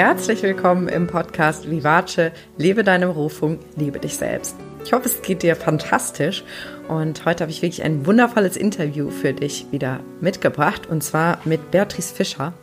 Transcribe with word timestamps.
herzlich 0.00 0.42
willkommen 0.42 0.88
im 0.88 1.06
Podcast 1.06 1.70
Vivace, 1.70 2.32
lebe 2.56 2.84
deine 2.84 3.08
Berufung, 3.08 3.58
liebe 3.76 3.98
dich 3.98 4.16
selbst. 4.16 4.56
Ich 4.82 4.94
hoffe, 4.94 5.04
es 5.04 5.20
geht 5.20 5.42
dir 5.42 5.54
fantastisch 5.54 6.42
und 6.88 7.26
heute 7.26 7.44
habe 7.44 7.50
ich 7.50 7.60
wirklich 7.60 7.82
ein 7.82 8.06
wundervolles 8.06 8.56
Interview 8.56 9.10
für 9.10 9.34
dich 9.34 9.66
wieder 9.72 10.00
mitgebracht 10.22 10.86
und 10.86 11.04
zwar 11.04 11.36
mit 11.44 11.70
Beatrice 11.70 12.14
Fischer. 12.14 12.54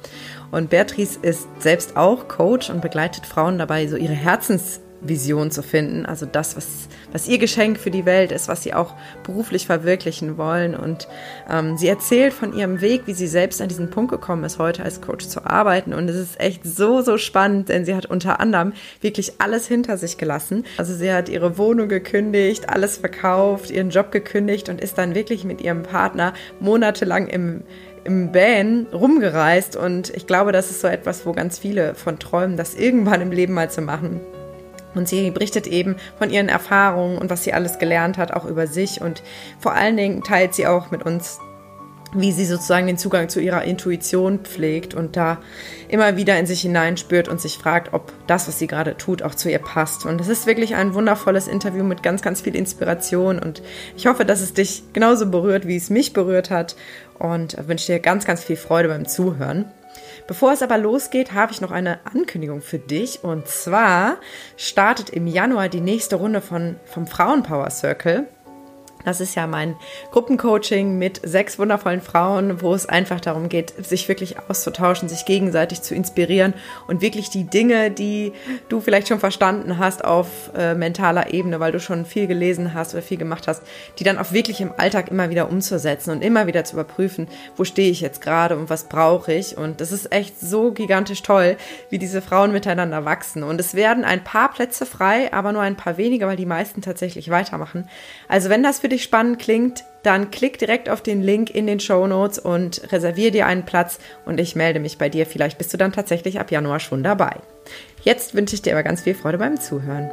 Und 0.50 0.72
Beatrice 0.72 1.20
ist 1.22 1.48
selbst 1.60 1.96
auch 1.96 2.28
Coach 2.28 2.72
und 2.72 2.82
begleitet 2.82 3.28
Frauen 3.28 3.60
dabei, 3.60 3.86
so 3.86 3.98
ihre 3.98 4.14
Herzens 4.14 4.82
Vision 5.02 5.52
zu 5.52 5.62
finden, 5.62 6.06
also 6.06 6.26
das, 6.26 6.58
was, 6.58 6.88
was 7.12 7.28
ihr 7.28 7.38
Geschenk 7.38 7.78
für 7.78 7.92
die 7.92 8.06
Welt 8.06 8.32
ist, 8.32 8.48
was 8.48 8.64
sie 8.64 8.74
auch 8.74 8.96
beruflich 9.24 9.66
verwirklichen 9.68 10.38
wollen. 10.38 10.76
Und 10.76 11.08
ähm, 11.50 11.78
sie 11.78 11.88
erzählt 11.88 12.34
von 12.34 12.54
ihrem 12.54 12.82
Weg, 12.82 13.04
wie 13.06 13.14
sie 13.14 13.28
selbst 13.28 13.62
an 13.62 13.68
diesen 13.68 13.90
Punkt 13.90 14.12
gekommen 14.12 14.44
ist, 14.44 14.60
heute 14.60 14.84
als 14.84 15.02
Coach 15.02 15.28
zu 15.28 15.46
arbeiten. 15.46 15.94
Und 15.94 16.10
es 16.10 16.16
ist 16.16 16.40
echt 16.40 16.66
so, 16.66 17.02
so 17.02 17.18
spannend, 17.18 17.70
denn 17.70 17.86
sie 17.86 17.96
hat 17.96 18.06
unter 18.06 18.40
anderem 18.40 18.74
wirklich 19.02 19.34
alles 19.40 19.68
hinter 19.68 19.98
sich 19.98 20.18
gelassen. 20.18 20.66
Also 20.78 20.94
sie 20.94 21.12
hat 21.12 21.30
ihre 21.30 21.58
Wohnung 21.58 21.90
gekündigt, 21.90 22.70
alles 22.70 22.98
verkauft, 22.98 23.70
ihren 23.70 23.90
Job 23.90 24.12
gekündigt 24.12 24.70
und 24.70 24.82
ist 24.82 24.98
dann 24.98 25.16
wirklich 25.16 25.44
mit 25.44 25.62
ihrem 25.62 25.84
Partner 25.84 26.34
monatelang 26.60 27.28
im 27.28 27.64
im 28.04 28.34
Van 28.34 28.88
rumgereist 28.94 29.76
und 29.76 30.16
ich 30.16 30.28
glaube, 30.28 30.54
das 30.54 30.72
ist 30.72 30.80
so 30.80 30.88
etwas, 30.88 31.26
wo 31.26 31.34
ganz 31.34 31.60
viele 31.60 31.94
von 31.94 32.20
träumen, 32.20 32.56
das 32.56 32.74
irgendwann 32.74 33.20
im 33.20 33.32
Leben 33.34 33.54
mal 33.54 33.70
zu 33.70 33.82
machen. 33.82 34.22
Und 34.98 35.08
sie 35.08 35.32
berichtet 35.32 35.68
eben 35.68 35.96
von 36.18 36.30
ihren 36.30 36.50
Erfahrungen 36.50 37.18
und 37.18 37.30
was 37.30 37.44
sie 37.44 37.54
alles 37.54 37.80
gelernt 37.80 38.18
hat, 38.18 38.32
auch 38.32 38.46
über 38.46 38.68
sich. 38.68 39.02
Und 39.02 39.24
vor 39.60 39.74
allen 39.74 39.98
Dingen 39.98 40.24
teilt 40.24 40.54
sie 40.54 40.68
auch 40.68 40.92
mit 40.92 41.04
uns, 41.04 41.40
wie 42.14 42.32
sie 42.32 42.46
sozusagen 42.46 42.88
den 42.88 42.98
Zugang 42.98 43.30
zu 43.30 43.40
ihrer 43.40 43.64
Intuition 43.64 44.40
pflegt 44.40 44.94
und 44.94 45.18
da 45.18 45.40
immer 45.90 46.16
wieder 46.18 46.40
in 46.40 46.46
sich 46.46 46.62
hineinspürt 46.62 47.28
und 47.28 47.42
sich 47.42 47.58
fragt, 47.58 47.94
ob 47.94 48.14
das, 48.28 48.48
was 48.48 48.60
sie 48.60 48.68
gerade 48.68 48.98
tut, 48.98 49.24
auch 49.24 49.36
zu 49.36 49.50
ihr 49.50 49.60
passt. 49.60 50.06
Und 50.06 50.22
es 50.22 50.28
ist 50.28 50.48
wirklich 50.48 50.76
ein 50.76 50.94
wundervolles 50.94 51.48
Interview 51.48 51.84
mit 51.84 52.04
ganz, 52.04 52.22
ganz 52.22 52.42
viel 52.42 52.56
Inspiration. 52.56 53.40
Und 53.40 53.62
ich 53.96 54.08
hoffe, 54.08 54.26
dass 54.26 54.42
es 54.42 54.54
dich 54.54 54.84
genauso 54.94 55.30
berührt, 55.30 55.68
wie 55.68 55.76
es 55.76 55.90
mich 55.90 56.14
berührt 56.14 56.50
hat. 56.50 56.76
Und 57.20 57.58
wünsche 57.68 57.92
dir 57.92 58.00
ganz, 58.00 58.26
ganz 58.26 58.44
viel 58.44 58.58
Freude 58.58 58.90
beim 58.90 59.08
Zuhören. 59.08 59.66
Bevor 60.28 60.52
es 60.52 60.62
aber 60.62 60.78
losgeht, 60.78 61.32
habe 61.32 61.54
ich 61.54 61.62
noch 61.62 61.72
eine 61.72 62.00
Ankündigung 62.06 62.62
für 62.62 62.80
dich. 62.80 63.24
Und 63.24 63.48
zwar 63.48 64.18
startet 64.58 65.10
im 65.10 65.26
Januar 65.26 65.70
die 65.70 65.82
nächste 65.82 66.18
Runde 66.18 66.42
von, 66.42 66.76
vom 66.86 67.08
Frauenpower 67.08 67.70
Circle. 67.70 68.28
Das 69.08 69.22
ist 69.22 69.36
ja 69.36 69.48
mein 69.48 69.78
Gruppencoaching 70.12 70.98
mit 70.98 71.22
sechs 71.24 71.58
wundervollen 71.58 72.02
Frauen, 72.02 72.62
wo 72.62 72.74
es 72.74 72.88
einfach 72.88 73.22
darum 73.22 73.48
geht, 73.48 73.74
sich 73.86 74.10
wirklich 74.10 74.36
auszutauschen, 74.50 75.08
sich 75.08 75.24
gegenseitig 75.24 75.82
zu 75.82 75.96
inspirieren 75.96 76.54
und 76.88 77.00
wirklich 77.00 77.30
die 77.30 77.46
Dinge, 77.46 77.90
die 77.90 78.34
du 78.68 78.82
vielleicht 78.82 79.08
schon 79.08 79.22
verstanden 79.22 79.78
hast 79.78 80.04
auf 80.04 80.28
äh, 80.58 80.76
mentaler 80.76 81.34
Ebene, 81.34 81.62
weil 81.62 81.72
du 81.72 81.80
schon 81.80 82.06
viel 82.06 82.28
gelesen 82.28 82.74
hast 82.74 82.96
oder 82.96 83.02
viel 83.02 83.16
gemacht 83.16 83.48
hast, 83.48 83.64
die 83.98 84.04
dann 84.04 84.18
auch 84.18 84.34
wirklich 84.34 84.60
im 84.60 84.74
Alltag 84.76 85.10
immer 85.10 85.30
wieder 85.30 85.50
umzusetzen 85.50 86.12
und 86.12 86.22
immer 86.22 86.46
wieder 86.46 86.66
zu 86.66 86.76
überprüfen, 86.76 87.30
wo 87.56 87.64
stehe 87.64 87.92
ich 87.92 88.02
jetzt 88.02 88.20
gerade 88.20 88.58
und 88.58 88.70
was 88.70 88.90
brauche 88.90 89.32
ich. 89.32 89.58
Und 89.58 89.80
das 89.80 89.94
ist 89.94 90.12
echt 90.12 90.38
so 90.38 90.74
gigantisch 90.74 91.24
toll, 91.24 91.56
wie 91.90 91.98
diese 91.98 92.22
Frauen 92.22 92.52
miteinander 92.52 93.06
wachsen. 93.06 93.44
Und 93.44 93.62
es 93.62 93.74
werden 93.74 94.04
ein 94.04 94.26
paar 94.26 94.52
Plätze 94.52 94.86
frei, 94.86 95.32
aber 95.32 95.54
nur 95.54 95.62
ein 95.62 95.78
paar 95.78 95.96
wenige, 95.96 96.28
weil 96.28 96.36
die 96.36 96.46
meisten 96.46 96.82
tatsächlich 96.82 97.30
weitermachen. 97.30 97.88
Also 98.28 98.50
wenn 98.50 98.64
das 98.64 98.80
für 98.80 98.90
dich 98.90 98.97
dich 98.98 99.04
spannend 99.04 99.38
klingt, 99.38 99.84
dann 100.02 100.32
klick 100.32 100.58
direkt 100.58 100.90
auf 100.90 101.04
den 101.04 101.22
Link 101.22 101.52
in 101.52 101.68
den 101.68 101.80
Show 101.80 102.08
Notes 102.08 102.40
und 102.40 102.92
reservier 102.92 103.30
dir 103.30 103.46
einen 103.46 103.64
Platz 103.64 104.00
und 104.26 104.40
ich 104.40 104.56
melde 104.56 104.80
mich 104.80 104.98
bei 104.98 105.08
dir. 105.08 105.28
Vielleicht 105.28 105.60
bist 105.60 105.72
du 105.72 105.78
dann 105.78 105.92
tatsächlich 105.92 106.40
ab 106.40 106.50
Januar 106.50 106.80
schon 106.80 107.04
dabei. 107.04 107.36
Jetzt 108.02 108.34
wünsche 108.34 108.56
ich 108.56 108.64
dir 108.64 108.74
aber 108.74 108.82
ganz 108.82 109.02
viel 109.02 109.14
Freude 109.14 109.38
beim 109.38 109.60
Zuhören. 109.60 110.10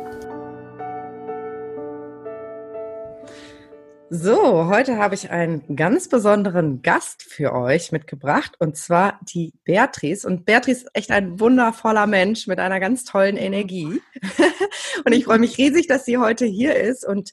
So, 4.11 4.69
heute 4.69 4.99
habe 4.99 5.15
ich 5.15 5.31
einen 5.31 5.77
ganz 5.77 6.09
besonderen 6.09 6.83
Gast 6.83 7.23
für 7.23 7.55
euch 7.55 7.91
mitgebracht 7.91 8.53
und 8.59 8.77
zwar 8.77 9.19
die 9.23 9.55
Beatrice. 9.65 10.27
Und 10.27 10.45
Beatrice 10.45 10.83
ist 10.83 10.91
echt 10.93 11.11
ein 11.11 11.41
wundervoller 11.41 12.07
Mensch 12.07 12.47
mit 12.47 12.59
einer 12.59 12.81
ganz 12.81 13.05
tollen 13.05 13.39
Energie. 13.39 14.03
und 15.07 15.13
ich 15.13 15.25
freue 15.25 15.39
mich 15.39 15.57
riesig, 15.57 15.87
dass 15.87 16.05
sie 16.05 16.19
heute 16.19 16.45
hier 16.45 16.77
ist 16.77 17.07
und 17.07 17.33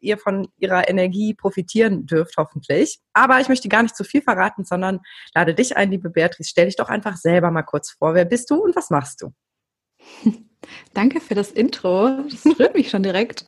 ihr 0.00 0.18
von 0.18 0.48
ihrer 0.58 0.88
Energie 0.88 1.34
profitieren 1.34 2.06
dürft, 2.06 2.36
hoffentlich. 2.36 3.00
Aber 3.12 3.40
ich 3.40 3.48
möchte 3.48 3.68
gar 3.68 3.82
nicht 3.82 3.96
zu 3.96 4.04
viel 4.04 4.22
verraten, 4.22 4.64
sondern 4.64 5.00
lade 5.34 5.54
dich 5.54 5.76
ein, 5.76 5.90
liebe 5.90 6.10
Beatrice. 6.10 6.48
Stell 6.48 6.66
dich 6.66 6.76
doch 6.76 6.88
einfach 6.88 7.16
selber 7.16 7.50
mal 7.50 7.62
kurz 7.62 7.90
vor. 7.90 8.14
Wer 8.14 8.24
bist 8.24 8.50
du 8.50 8.56
und 8.62 8.76
was 8.76 8.90
machst 8.90 9.22
du? 9.22 9.32
Danke 10.94 11.20
für 11.20 11.34
das 11.34 11.50
Intro. 11.50 12.10
Das 12.28 12.58
rührt 12.58 12.74
mich 12.74 12.90
schon 12.90 13.02
direkt. 13.02 13.44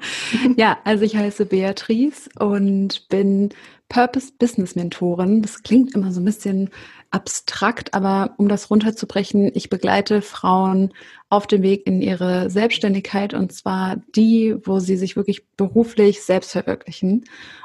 ja, 0.56 0.78
also 0.84 1.04
ich 1.04 1.16
heiße 1.16 1.46
Beatrice 1.46 2.30
und 2.38 3.08
bin 3.08 3.50
Purpose 3.88 4.32
Business 4.38 4.74
Mentorin. 4.74 5.42
Das 5.42 5.62
klingt 5.62 5.94
immer 5.94 6.12
so 6.12 6.20
ein 6.20 6.24
bisschen 6.24 6.70
abstrakt, 7.12 7.94
aber 7.94 8.34
um 8.38 8.48
das 8.48 8.70
runterzubrechen, 8.70 9.50
ich 9.54 9.70
begleite 9.70 10.22
Frauen 10.22 10.92
auf 11.28 11.46
dem 11.46 11.62
Weg 11.62 11.86
in 11.86 12.02
ihre 12.02 12.50
Selbstständigkeit 12.50 13.34
und 13.34 13.52
zwar 13.52 13.96
die, 14.16 14.56
wo 14.64 14.80
sie 14.80 14.96
sich 14.96 15.14
wirklich 15.14 15.46
beruflich 15.56 16.22
selbst 16.22 16.52
verwirklichen. 16.52 17.24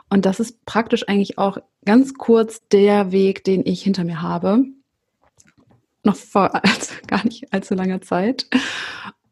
Und 0.10 0.26
das 0.26 0.40
ist 0.40 0.66
praktisch 0.66 1.08
eigentlich 1.08 1.38
auch 1.38 1.58
ganz 1.86 2.14
kurz 2.14 2.62
der 2.68 3.12
Weg, 3.12 3.44
den 3.44 3.66
ich 3.66 3.82
hinter 3.82 4.04
mir 4.04 4.22
habe. 4.22 4.66
Noch 6.04 6.16
vor 6.16 6.54
also 6.54 6.94
gar 7.08 7.24
nicht 7.24 7.54
allzu 7.54 7.74
langer 7.74 8.02
Zeit. 8.02 8.48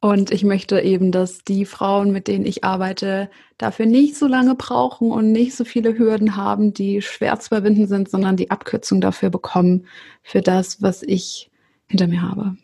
Und 0.05 0.29
ich 0.29 0.43
möchte 0.43 0.81
eben, 0.81 1.11
dass 1.11 1.43
die 1.43 1.65
Frauen, 1.65 2.11
mit 2.11 2.27
denen 2.27 2.45
ich 2.45 2.63
arbeite, 2.63 3.27
dafür 3.57 3.87
nicht 3.87 4.15
so 4.15 4.27
lange 4.27 4.53
brauchen 4.53 5.09
und 5.09 5.31
nicht 5.31 5.55
so 5.55 5.65
viele 5.65 5.97
Hürden 5.97 6.35
haben, 6.35 6.75
die 6.75 7.01
schwer 7.01 7.39
zu 7.39 7.47
überwinden 7.47 7.87
sind, 7.87 8.07
sondern 8.07 8.37
die 8.37 8.51
Abkürzung 8.51 9.01
dafür 9.01 9.31
bekommen, 9.31 9.87
für 10.21 10.41
das, 10.41 10.79
was 10.79 11.01
ich 11.01 11.49
hinter 11.87 12.05
mir 12.05 12.21
habe. 12.21 12.55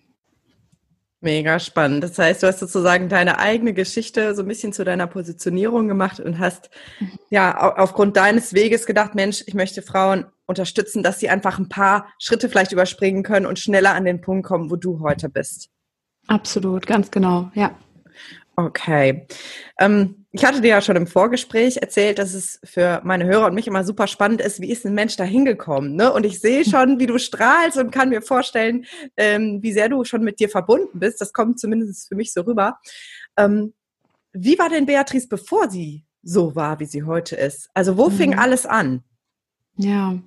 Mega 1.19 1.57
spannend. 1.57 2.03
Das 2.03 2.19
heißt, 2.19 2.44
du 2.44 2.47
hast 2.47 2.59
sozusagen 2.59 3.09
deine 3.09 3.40
eigene 3.40 3.73
Geschichte 3.73 4.35
so 4.35 4.44
ein 4.44 4.47
bisschen 4.47 4.72
zu 4.72 4.84
deiner 4.84 5.08
Positionierung 5.08 5.88
gemacht 5.88 6.19
und 6.19 6.38
hast 6.38 6.69
mhm. 7.00 7.09
ja 7.31 7.58
aufgrund 7.75 8.18
deines 8.18 8.53
Weges 8.53 8.85
gedacht, 8.85 9.16
Mensch, 9.16 9.44
ich 9.47 9.56
möchte 9.56 9.81
Frauen 9.81 10.28
unterstützen, 10.46 11.02
dass 11.02 11.19
sie 11.19 11.29
einfach 11.29 11.58
ein 11.58 11.69
paar 11.69 12.06
Schritte 12.19 12.50
vielleicht 12.50 12.72
überspringen 12.72 13.23
können 13.23 13.47
und 13.47 13.58
schneller 13.58 13.96
an 13.96 14.06
den 14.06 14.22
Punkt 14.22 14.46
kommen, 14.46 14.69
wo 14.69 14.75
du 14.75 15.00
heute 15.00 15.28
bist. 15.28 15.71
Absolut, 16.31 16.88
ganz 16.88 17.12
genau, 17.12 17.52
ja. 17.56 17.75
Okay. 18.56 19.28
Ähm, 19.78 20.25
ich 20.31 20.46
hatte 20.46 20.62
dir 20.62 20.69
ja 20.69 20.81
schon 20.81 20.96
im 20.96 21.08
Vorgespräch 21.08 21.78
erzählt, 21.78 22.19
dass 22.19 22.34
es 22.34 22.58
für 22.64 23.02
meine 23.03 23.25
Hörer 23.25 23.47
und 23.47 23.53
mich 23.53 23.68
immer 23.68 23.84
super 23.84 24.08
spannend 24.08 24.40
ist, 24.40 24.62
wie 24.62 24.72
ist 24.72 24.86
ein 24.86 24.94
Mensch 24.94 25.18
da 25.18 25.25
hingekommen? 25.25 25.97
Ne? 25.97 26.14
Und 26.14 26.25
ich 26.25 26.40
sehe 26.40 26.64
schon, 26.64 27.00
wie 27.00 27.08
du 27.08 27.18
strahlst 27.18 27.78
und 27.78 27.91
kann 27.91 28.09
mir 28.09 28.22
vorstellen, 28.22 28.86
ähm, 29.18 29.59
wie 29.62 29.74
sehr 29.74 29.90
du 29.90 30.06
schon 30.06 30.24
mit 30.24 30.40
dir 30.40 30.47
verbunden 30.47 31.00
bist. 31.00 31.20
Das 31.20 31.34
kommt 31.34 31.59
zumindest 31.59 32.08
für 32.08 32.16
mich 32.16 32.31
so 32.31 32.41
rüber. 32.41 32.80
Ähm, 33.36 33.74
wie 34.31 34.58
war 34.58 34.70
denn 34.70 34.86
Beatrice, 34.86 35.28
bevor 35.28 35.70
sie 35.70 36.06
so 36.24 36.56
war, 36.56 36.80
wie 36.80 36.86
sie 36.86 37.03
heute 37.03 37.36
ist? 37.36 37.70
Also 37.74 37.97
wo 37.97 38.08
mhm. 38.08 38.14
fing 38.14 38.40
alles 38.40 38.66
an? 38.66 39.03
Ja, 39.75 40.18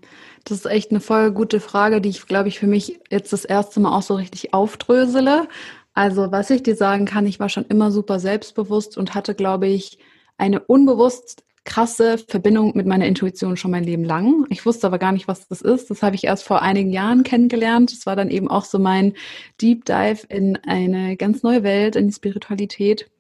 das 0.45 0.59
ist 0.59 0.67
echt 0.67 0.91
eine 0.91 1.01
voll 1.01 1.31
gute 1.31 1.61
Frage, 1.61 2.01
die 2.01 2.09
ich, 2.09 2.27
glaube 2.27 2.49
ich, 2.49 2.59
für 2.59 2.67
mich 2.67 3.01
jetzt 3.11 3.33
das 3.33 3.45
erste 3.45 3.81
Mal 3.81 3.97
auch 3.97 4.03
so 4.03 4.15
richtig 4.15 4.53
aufdrösele. 4.53 5.49
Also, 5.95 6.33
was 6.33 6.51
ich 6.51 6.63
dir 6.63 6.77
sagen 6.77 7.07
kann, 7.07 7.27
ich 7.27 7.41
war 7.41 7.49
schon 7.49 7.67
immer 7.67 7.91
super 7.91 8.19
selbstbewusst 8.19 8.99
und 8.99 9.15
hatte, 9.15 9.35
glaube 9.35 9.69
ich, 9.69 9.99
eine 10.37 10.61
unbewusst 10.61 11.45
krasse 11.65 12.19
Verbindung 12.19 12.73
mit 12.77 12.87
meiner 12.87 13.07
Intuition 13.07 13.57
schon 13.57 13.71
mein 13.71 13.85
Leben 13.85 14.05
lang. 14.05 14.47
Ich 14.51 14.67
wusste 14.67 14.87
aber 14.87 14.99
gar 14.99 15.13
nicht, 15.13 15.29
was 15.29 15.49
das 15.49 15.63
ist. 15.63 15.91
Das 15.91 16.03
habe 16.03 16.15
ich 16.15 16.25
erst 16.25 16.45
vor 16.45 16.63
einigen 16.63 16.91
Jahren 16.91 17.23
kennengelernt. 17.23 17.91
Das 17.93 18.07
war 18.07 18.17
dann 18.17 18.31
eben 18.31 18.49
auch 18.49 18.65
so 18.65 18.79
mein 18.79 19.15
Deep 19.61 19.85
Dive 19.87 20.27
in 20.29 20.57
eine 20.67 21.17
ganz 21.17 21.43
neue 21.43 21.63
Welt, 21.63 21.97
in 21.97 22.09
die 22.09 22.13
Spiritualität. 22.13 23.11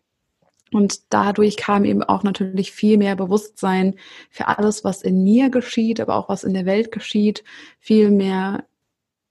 Und 0.72 1.12
dadurch 1.12 1.56
kam 1.56 1.84
eben 1.84 2.02
auch 2.02 2.22
natürlich 2.22 2.72
viel 2.72 2.98
mehr 2.98 3.16
Bewusstsein 3.16 3.94
für 4.28 4.48
alles, 4.48 4.84
was 4.84 5.02
in 5.02 5.22
mir 5.22 5.48
geschieht, 5.48 6.00
aber 6.00 6.16
auch 6.16 6.28
was 6.28 6.44
in 6.44 6.52
der 6.52 6.66
Welt 6.66 6.92
geschieht. 6.92 7.44
Viel 7.78 8.10
mehr 8.10 8.64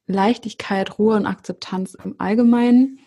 Leichtigkeit, 0.07 0.97
Ruhe 0.97 1.15
und 1.15 1.25
Akzeptanz 1.25 1.95
im 2.03 2.15
Allgemeinen 2.17 2.99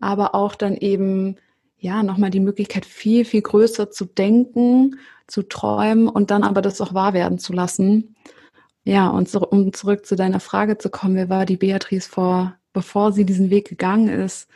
aber 0.00 0.34
auch 0.34 0.54
dann 0.54 0.76
eben 0.76 1.36
ja 1.78 2.02
nochmal 2.02 2.30
die 2.30 2.40
Möglichkeit, 2.40 2.86
viel, 2.86 3.24
viel 3.24 3.42
größer 3.42 3.90
zu 3.90 4.04
denken, 4.04 4.98
zu 5.26 5.42
träumen 5.42 6.08
und 6.08 6.30
dann 6.30 6.44
aber 6.44 6.62
das 6.62 6.80
auch 6.80 6.94
wahr 6.94 7.12
werden 7.12 7.38
zu 7.38 7.52
lassen. 7.52 8.14
Ja, 8.84 9.08
und 9.08 9.28
so, 9.28 9.40
um 9.40 9.72
zurück 9.72 10.06
zu 10.06 10.14
deiner 10.14 10.40
Frage 10.40 10.78
zu 10.78 10.90
kommen, 10.90 11.16
wer 11.16 11.28
war 11.28 11.44
die 11.44 11.56
Beatrice 11.56 12.08
vor, 12.08 12.56
bevor 12.72 13.12
sie 13.12 13.24
diesen 13.24 13.50
Weg 13.50 13.68
gegangen 13.68 14.08
ist? 14.08 14.48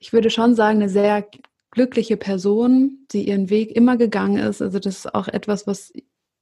Ich 0.00 0.12
würde 0.12 0.30
schon 0.30 0.56
sagen, 0.56 0.80
eine 0.80 0.88
sehr 0.88 1.24
glückliche 1.70 2.16
Person, 2.16 3.06
die 3.12 3.28
ihren 3.28 3.50
Weg 3.50 3.74
immer 3.76 3.96
gegangen 3.96 4.38
ist. 4.38 4.60
Also 4.60 4.78
das 4.78 4.98
ist 4.98 5.14
auch 5.14 5.28
etwas, 5.28 5.66
was 5.66 5.92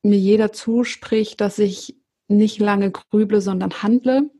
mir 0.02 0.16
jeder 0.16 0.52
zuspricht, 0.52 1.40
dass 1.40 1.58
ich 1.58 1.96
nicht 2.28 2.58
lange 2.58 2.90
grüble, 2.90 3.40
sondern 3.40 3.82
handle. 3.82 4.30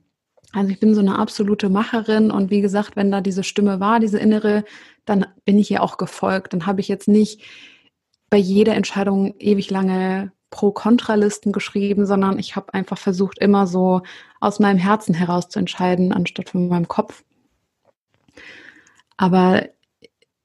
Also 0.53 0.71
ich 0.71 0.81
bin 0.81 0.95
so 0.95 1.01
eine 1.01 1.19
absolute 1.19 1.69
Macherin 1.69 2.31
und 2.31 2.51
wie 2.51 2.61
gesagt, 2.61 2.97
wenn 2.97 3.11
da 3.11 3.21
diese 3.21 3.45
Stimme 3.45 3.79
war, 3.79 4.01
diese 4.01 4.19
innere, 4.19 4.65
dann 5.05 5.27
bin 5.45 5.59
ich 5.59 5.71
ihr 5.71 5.83
auch 5.83 5.97
gefolgt. 5.97 6.53
Dann 6.53 6.67
habe 6.67 6.81
ich 6.81 6.89
jetzt 6.89 7.09
nicht 7.09 7.43
bei 8.31 8.37
jeder 8.37 8.75
Entscheidung 8.75 9.35
ewig 9.39 9.71
lange 9.71 10.33
Pro-Kontra-Listen 10.51 11.53
geschrieben, 11.53 12.07
sondern 12.07 12.39
ich 12.39 12.57
habe 12.57 12.75
einfach 12.75 12.99
versucht, 12.99 13.39
immer 13.39 13.67
so 13.67 14.03
aus 14.41 14.59
meinem 14.59 14.79
Herzen 14.79 15.15
heraus 15.15 15.49
zu 15.49 15.61
entscheiden, 15.61 16.13
anstatt 16.13 16.51
von 16.51 16.69
meinem 16.69 16.89
Kopf. 16.89 17.23
Aber 19.17 19.69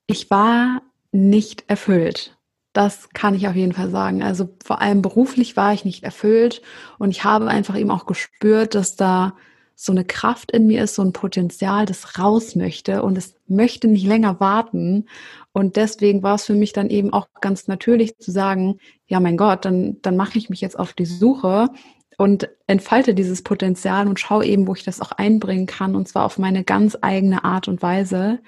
ich 0.05 0.29
war 0.29 0.81
nicht 1.11 1.63
erfüllt. 1.67 2.37
Das 2.73 3.09
kann 3.13 3.33
ich 3.33 3.47
auf 3.47 3.55
jeden 3.55 3.71
Fall 3.71 3.89
sagen. 3.89 4.21
Also 4.21 4.49
vor 4.63 4.81
allem 4.81 5.01
beruflich 5.01 5.55
war 5.55 5.73
ich 5.73 5.85
nicht 5.85 6.03
erfüllt 6.03 6.61
und 6.99 7.09
ich 7.09 7.23
habe 7.23 7.47
einfach 7.47 7.77
eben 7.77 7.89
auch 7.89 8.05
gespürt, 8.05 8.75
dass 8.75 8.95
da 8.95 9.35
so 9.75 9.92
eine 9.92 10.06
Kraft 10.06 10.51
in 10.51 10.68
mir 10.68 10.83
ist, 10.83 10.95
so 10.95 11.01
ein 11.01 11.12
Potenzial, 11.12 11.86
das 11.86 12.18
raus 12.18 12.56
möchte 12.56 13.04
und 13.04 13.18
es 13.18 13.36
möchte 13.48 13.88
nicht 13.88 14.06
länger 14.06 14.39
warten. 14.39 15.07
Und 15.51 15.75
deswegen 15.75 16.24
war 16.24 16.36
es 16.36 16.45
für 16.45 16.54
mich 16.54 16.72
dann 16.72 16.89
eben 16.89 17.12
auch 17.12 17.27
ganz 17.42 17.68
natürlich 17.68 18.18
zu 18.18 18.31
sagen, 18.31 18.80
ja, 19.07 19.19
mein 19.19 19.36
Gott, 19.36 19.66
dann, 19.66 20.01
dann 20.01 20.16
mache 20.16 20.38
ich 20.38 20.50
mich 20.50 20.62
jetzt 20.62 20.80
auf 20.80 20.94
die 20.94 21.06
Suche 21.06 21.69
und 22.18 22.50
entfalte 22.68 23.13
dieses 23.13 23.42
Potenzial 23.42 24.07
und 24.07 24.19
schaue 24.19 24.45
eben, 24.45 24.66
wo 24.68 24.74
ich 24.74 24.83
das 24.83 25.01
auch 25.01 25.12
einbringen 25.12 25.66
kann, 25.66 25.95
und 25.95 26.07
zwar 26.07 26.25
auf 26.25 26.38
meine 26.38 26.63
ganz 26.63 26.98
eigene 27.01 27.44
Art 27.44 27.68
und 27.68 27.81
Weise, 27.81 28.39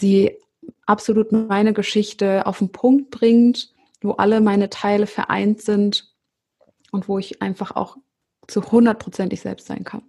die 0.00 0.36
absolut 0.86 1.32
meine 1.32 1.72
Geschichte 1.72 2.46
auf 2.46 2.58
den 2.58 2.70
Punkt 2.70 3.10
bringt, 3.10 3.74
wo 4.02 4.12
alle 4.12 4.40
meine 4.40 4.70
Teile 4.70 5.08
vereint 5.08 5.62
sind 5.62 6.14
und 6.92 7.08
wo 7.08 7.18
ich 7.18 7.42
einfach 7.42 7.74
auch 7.74 7.96
zu 8.46 8.62
hundertprozentig 8.70 9.40
selbst 9.40 9.66
sein 9.66 9.84
kann. 9.84 10.02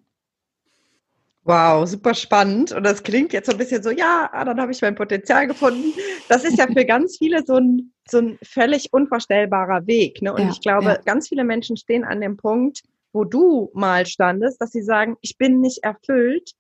Wow, 1.48 1.88
super 1.88 2.14
spannend. 2.14 2.74
Und 2.74 2.84
das 2.84 3.04
klingt 3.04 3.32
jetzt 3.32 3.46
so 3.46 3.54
ein 3.54 3.58
bisschen 3.58 3.82
so, 3.82 3.90
ja, 3.90 4.30
ah, 4.34 4.44
dann 4.44 4.60
habe 4.60 4.74
ich 4.74 4.82
mein 4.82 4.96
Potenzial 4.96 5.48
gefunden. 5.48 5.94
Das 6.28 6.44
ist 6.44 6.58
ja 6.58 6.68
für 6.68 6.84
ganz 6.86 7.18
viele 7.18 7.42
so 7.46 7.56
ein, 7.56 7.94
so 8.10 8.18
ein 8.18 8.38
völlig 8.44 8.92
unvorstellbarer 8.92 9.88
Weg. 9.88 10.22
Ne? 10.22 10.34
Und 10.34 10.42
ja, 10.42 10.50
ich 10.50 10.60
glaube, 10.60 10.88
ja. 10.88 10.98
ganz 11.06 11.30
viele 11.30 11.46
Menschen 11.46 11.78
stehen 11.78 12.04
an 12.04 12.20
dem 12.20 12.36
Punkt, 12.36 12.82
wo 13.14 13.24
du 13.24 13.72
mal 13.74 14.06
standest, 14.06 14.62
dass 14.62 14.72
sie 14.72 14.82
sagen, 14.82 15.16
ich 15.22 15.38
bin 15.38 15.62
nicht 15.62 15.86
erfüllt. 15.86 16.52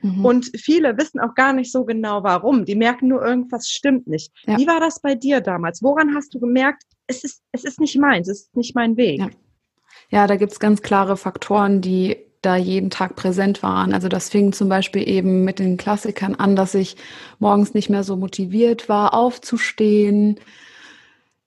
Mhm. 0.00 0.24
Und 0.24 0.50
viele 0.58 0.96
wissen 0.96 1.20
auch 1.20 1.34
gar 1.34 1.52
nicht 1.52 1.70
so 1.70 1.84
genau, 1.84 2.22
warum. 2.22 2.64
Die 2.64 2.74
merken 2.74 3.08
nur, 3.08 3.22
irgendwas 3.22 3.68
stimmt 3.68 4.06
nicht. 4.06 4.32
Ja. 4.46 4.56
Wie 4.56 4.66
war 4.66 4.80
das 4.80 5.02
bei 5.02 5.14
dir 5.14 5.42
damals? 5.42 5.82
Woran 5.82 6.14
hast 6.14 6.34
du 6.34 6.40
gemerkt, 6.40 6.84
es 7.06 7.22
ist, 7.22 7.42
es 7.52 7.64
ist 7.64 7.80
nicht 7.80 7.98
meins, 7.98 8.28
es 8.28 8.44
ist 8.44 8.56
nicht 8.56 8.74
mein 8.74 8.96
Weg? 8.96 9.20
Ja, 10.12 10.26
da 10.26 10.36
gibt's 10.36 10.60
ganz 10.60 10.82
klare 10.82 11.16
Faktoren, 11.16 11.80
die 11.80 12.18
da 12.42 12.54
jeden 12.56 12.90
Tag 12.90 13.16
präsent 13.16 13.62
waren. 13.62 13.94
Also 13.94 14.08
das 14.08 14.28
fing 14.28 14.52
zum 14.52 14.68
Beispiel 14.68 15.08
eben 15.08 15.42
mit 15.42 15.58
den 15.58 15.78
Klassikern 15.78 16.34
an, 16.34 16.54
dass 16.54 16.74
ich 16.74 16.96
morgens 17.38 17.72
nicht 17.72 17.88
mehr 17.88 18.04
so 18.04 18.16
motiviert 18.16 18.90
war, 18.90 19.14
aufzustehen. 19.14 20.38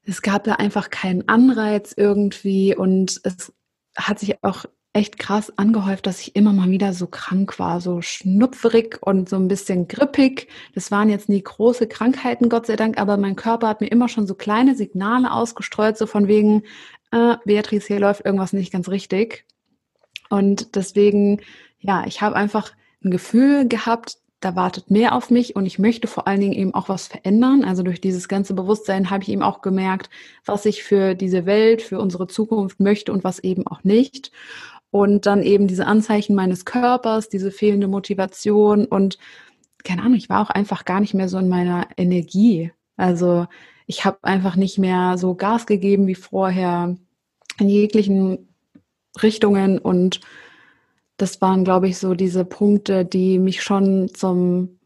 Es 0.04 0.24
gab 0.24 0.46
da 0.46 0.54
einfach 0.54 0.90
keinen 0.90 1.30
Anreiz 1.30 1.94
irgendwie 1.96 2.76
und 2.76 3.22
es 3.24 3.54
hat 3.96 4.18
sich 4.18 4.44
auch 4.44 4.66
echt 4.94 5.20
krass 5.20 5.54
angehäuft, 5.58 6.08
dass 6.08 6.22
ich 6.22 6.36
immer 6.36 6.54
mal 6.54 6.72
wieder 6.72 6.94
so 6.94 7.06
krank 7.06 7.60
war, 7.60 7.82
so 7.82 8.02
schnupferig 8.02 8.98
und 9.02 9.30
so 9.30 9.36
ein 9.36 9.50
bisschen 9.50 9.88
grippig. 9.88 10.48
Das 10.74 10.90
waren 10.90 11.10
jetzt 11.10 11.30
nie 11.30 11.44
große 11.44 11.86
Krankheiten, 11.88 12.50
Gott 12.50 12.66
sei 12.66 12.78
Dank, 12.78 12.98
aber 12.98 13.18
mein 13.18 13.36
Körper 13.36 13.68
hat 13.68 13.82
mir 13.82 13.88
immer 13.92 14.08
schon 14.08 14.26
so 14.26 14.34
kleine 14.34 14.74
Signale 14.74 15.32
ausgestreut, 15.34 15.98
so 15.98 16.08
von 16.08 16.28
wegen, 16.28 16.64
äh, 17.16 17.38
Beatrice, 17.46 17.88
hier 17.88 18.00
läuft 18.00 18.26
irgendwas 18.26 18.54
nicht 18.54 18.72
ganz 18.72 18.90
richtig. 18.90 19.46
Und 20.30 20.76
deswegen, 20.76 21.42
ja, 21.80 22.04
ich 22.06 22.22
habe 22.22 22.36
einfach 22.36 22.74
ein 23.04 23.12
Gefühl 23.12 23.68
gehabt, 23.68 24.18
da 24.42 24.56
wartet 24.56 24.92
mehr 24.92 25.16
auf 25.16 25.32
mich 25.32 25.56
und 25.56 25.66
ich 25.66 25.80
möchte 25.80 26.08
vor 26.08 26.28
allen 26.28 26.42
Dingen 26.42 26.54
eben 26.54 26.74
auch 26.74 26.90
was 26.90 27.08
verändern. 27.08 27.64
Also 27.64 27.84
durch 27.84 28.02
dieses 28.02 28.28
ganze 28.28 28.54
Bewusstsein 28.54 29.10
habe 29.10 29.24
ich 29.24 29.30
eben 29.30 29.42
auch 29.42 29.62
gemerkt, 29.62 30.10
was 30.46 30.66
ich 30.66 30.84
für 30.84 31.16
diese 31.16 31.46
Welt, 31.46 31.82
für 31.82 32.00
unsere 32.00 32.28
Zukunft 32.28 32.80
möchte 32.80 33.12
und 33.14 33.24
was 33.24 33.40
eben 33.40 33.66
auch 33.66 33.84
nicht. 33.84 34.32
Und 34.92 35.26
dann 35.26 35.42
eben 35.42 35.68
diese 35.68 35.88
Anzeichen 35.88 36.36
meines 36.36 36.66
Körpers, 36.66 37.30
diese 37.30 37.50
fehlende 37.52 37.88
Motivation 37.88 38.86
und 38.86 39.18
keine 39.84 40.02
Ahnung, 40.02 40.16
ich 40.16 40.30
war 40.30 40.42
auch 40.42 40.50
einfach 40.50 40.84
gar 40.86 41.00
nicht 41.00 41.14
mehr 41.14 41.30
so 41.30 41.38
in 41.38 41.50
meiner 41.50 41.88
Energie. 41.98 42.72
Also 42.98 43.48
ich 43.88 44.06
habe 44.06 44.18
einfach 44.24 44.56
nicht 44.56 44.78
mehr 44.80 45.18
so 45.18 45.36
Gas 45.36 45.66
gegeben 45.66 46.08
wie 46.08 46.16
vorher 46.16 46.98
in 47.60 47.70
jeglichen 47.70 48.50
Richtungen 49.22 49.80
und 49.80 50.22
das 51.18 51.42
waren, 51.42 51.64
glaube 51.64 51.88
ich, 51.88 51.98
so 51.98 52.14
diese 52.14 52.44
Punkte, 52.44 53.06
die 53.06 53.40
mich 53.40 53.64
schon 53.64 54.10
zum 54.14 54.80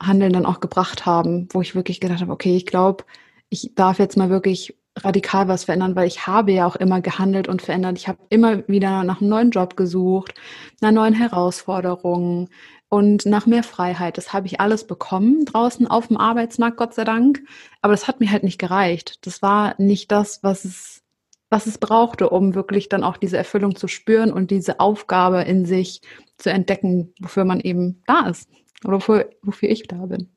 Handeln 0.00 0.32
dann 0.32 0.46
auch 0.46 0.60
gebracht 0.60 1.06
haben, 1.06 1.48
wo 1.52 1.62
ich 1.62 1.74
wirklich 1.74 2.00
gedacht 2.00 2.20
habe, 2.20 2.32
okay, 2.32 2.56
ich 2.56 2.66
glaube, 2.66 3.04
ich 3.48 3.72
darf 3.74 3.98
jetzt 3.98 4.16
mal 4.16 4.30
wirklich 4.30 4.76
radikal 4.98 5.48
was 5.48 5.64
verändern, 5.64 5.96
weil 5.96 6.06
ich 6.06 6.26
habe 6.26 6.52
ja 6.52 6.66
auch 6.66 6.76
immer 6.76 7.00
gehandelt 7.00 7.48
und 7.48 7.62
verändert. 7.62 7.96
Ich 7.96 8.08
habe 8.08 8.18
immer 8.28 8.66
wieder 8.68 9.04
nach 9.04 9.20
einem 9.20 9.30
neuen 9.30 9.50
Job 9.50 9.76
gesucht, 9.76 10.34
nach 10.80 10.90
neuen 10.90 11.14
Herausforderungen 11.14 12.50
und 12.88 13.24
nach 13.24 13.46
mehr 13.46 13.62
Freiheit. 13.62 14.18
Das 14.18 14.34
habe 14.34 14.46
ich 14.46 14.60
alles 14.60 14.86
bekommen 14.86 15.46
draußen 15.46 15.86
auf 15.86 16.08
dem 16.08 16.18
Arbeitsmarkt, 16.18 16.76
Gott 16.76 16.94
sei 16.94 17.04
Dank. 17.04 17.42
Aber 17.80 17.94
das 17.94 18.06
hat 18.06 18.20
mir 18.20 18.30
halt 18.30 18.42
nicht 18.42 18.58
gereicht. 18.58 19.26
Das 19.26 19.40
war 19.40 19.74
nicht 19.78 20.12
das, 20.12 20.42
was 20.42 20.66
es 20.66 21.01
was 21.52 21.66
es 21.66 21.78
brauchte, 21.78 22.30
um 22.30 22.54
wirklich 22.54 22.88
dann 22.88 23.04
auch 23.04 23.18
diese 23.18 23.36
Erfüllung 23.36 23.76
zu 23.76 23.86
spüren 23.86 24.32
und 24.32 24.50
diese 24.50 24.80
Aufgabe 24.80 25.42
in 25.42 25.66
sich 25.66 26.00
zu 26.38 26.50
entdecken, 26.50 27.14
wofür 27.20 27.44
man 27.44 27.60
eben 27.60 28.02
da 28.06 28.26
ist 28.28 28.48
oder 28.84 28.96
wofür, 28.96 29.30
wofür 29.42 29.68
ich 29.68 29.82
da 29.86 30.06
bin. 30.06 30.30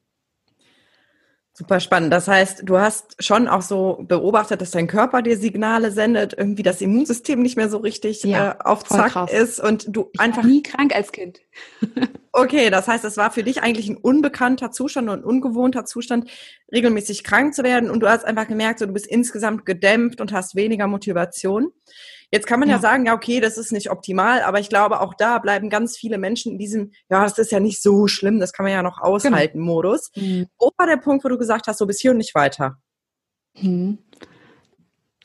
Super 1.58 1.80
spannend. 1.80 2.12
Das 2.12 2.28
heißt, 2.28 2.64
du 2.66 2.80
hast 2.80 3.16
schon 3.24 3.48
auch 3.48 3.62
so 3.62 4.04
beobachtet, 4.06 4.60
dass 4.60 4.72
dein 4.72 4.88
Körper 4.88 5.22
dir 5.22 5.38
Signale 5.38 5.90
sendet, 5.90 6.34
irgendwie 6.38 6.64
das 6.64 6.82
Immunsystem 6.82 7.42
nicht 7.42 7.56
mehr 7.56 7.70
so 7.70 7.78
richtig 7.78 8.24
ja, 8.24 8.52
äh, 8.52 8.56
auf 8.60 8.84
Zack 8.84 9.32
ist 9.32 9.62
und 9.62 9.86
du 9.88 10.10
ich 10.12 10.20
einfach 10.20 10.44
war 10.44 10.50
nie 10.50 10.62
krank 10.62 10.94
als 10.94 11.14
Kind. 11.14 11.40
okay, 12.34 12.70
das 12.70 12.90
heißt, 12.90 13.06
es 13.06 13.16
war 13.16 13.32
für 13.32 13.44
dich 13.44 13.64
eigentlich 13.64 13.88
ein 13.88 13.96
unbekannter 13.96 14.72
Zustand 14.72 15.08
und 15.08 15.20
ein 15.20 15.24
ungewohnter 15.24 15.86
Zustand, 15.86 16.30
regelmäßig 16.74 17.24
krank 17.24 17.54
zu 17.54 17.64
werden 17.64 17.90
und 17.90 18.02
du 18.02 18.10
hast 18.10 18.26
einfach 18.26 18.50
gemerkt, 18.50 18.80
so 18.80 18.86
du 18.86 18.92
bist 18.92 19.08
insgesamt 19.08 19.66
gedämpft 19.66 20.20
und 20.20 20.34
hast 20.34 20.56
weniger 20.56 20.88
Motivation. 20.88 21.72
Jetzt 22.32 22.48
kann 22.48 22.60
man 22.60 22.70
ja. 22.70 22.76
ja. 22.76 22.82
sagen, 22.82 23.06
ja, 23.06 23.14
okay, 23.14 23.40
das 23.40 23.58
ist 23.58 23.72
nicht 23.72 23.92
optimal, 23.92 24.42
aber 24.42 24.60
ich 24.60 24.70
glaube, 24.70 25.02
auch 25.02 25.14
da 25.14 25.40
bleiben 25.40 25.70
ganz 25.70 25.98
viele 25.98 26.18
Menschen 26.18 26.54
in 26.54 26.58
diesem, 26.58 26.92
ja, 27.10 27.24
das 27.24 27.38
ist 27.38 27.52
ja 27.52 27.60
nicht 27.60 27.82
so 27.82 28.08
schlimm, 28.08 28.40
das 28.40 28.54
kann 28.54 28.64
man 28.64 28.74
ja 28.74 28.84
noch 28.84 29.02
genau. 29.02 29.16
aushalten, 29.16 29.60
genau. 29.60 29.74
Modus. 29.74 30.12
Mhm. 30.16 30.48
Wo 30.60 30.72
war 30.78 30.88
der 30.88 30.98
Punkt, 30.98 31.24
wo 31.24 31.30
du 31.30 31.38
gesagt 31.38 31.68
hast, 31.68 31.78
so 31.78 31.86
bis 31.86 32.00
hier 32.00 32.12
und 32.12 32.18
nicht 32.18 32.36
weiter? 32.36 32.78
Mhm. 33.60 34.00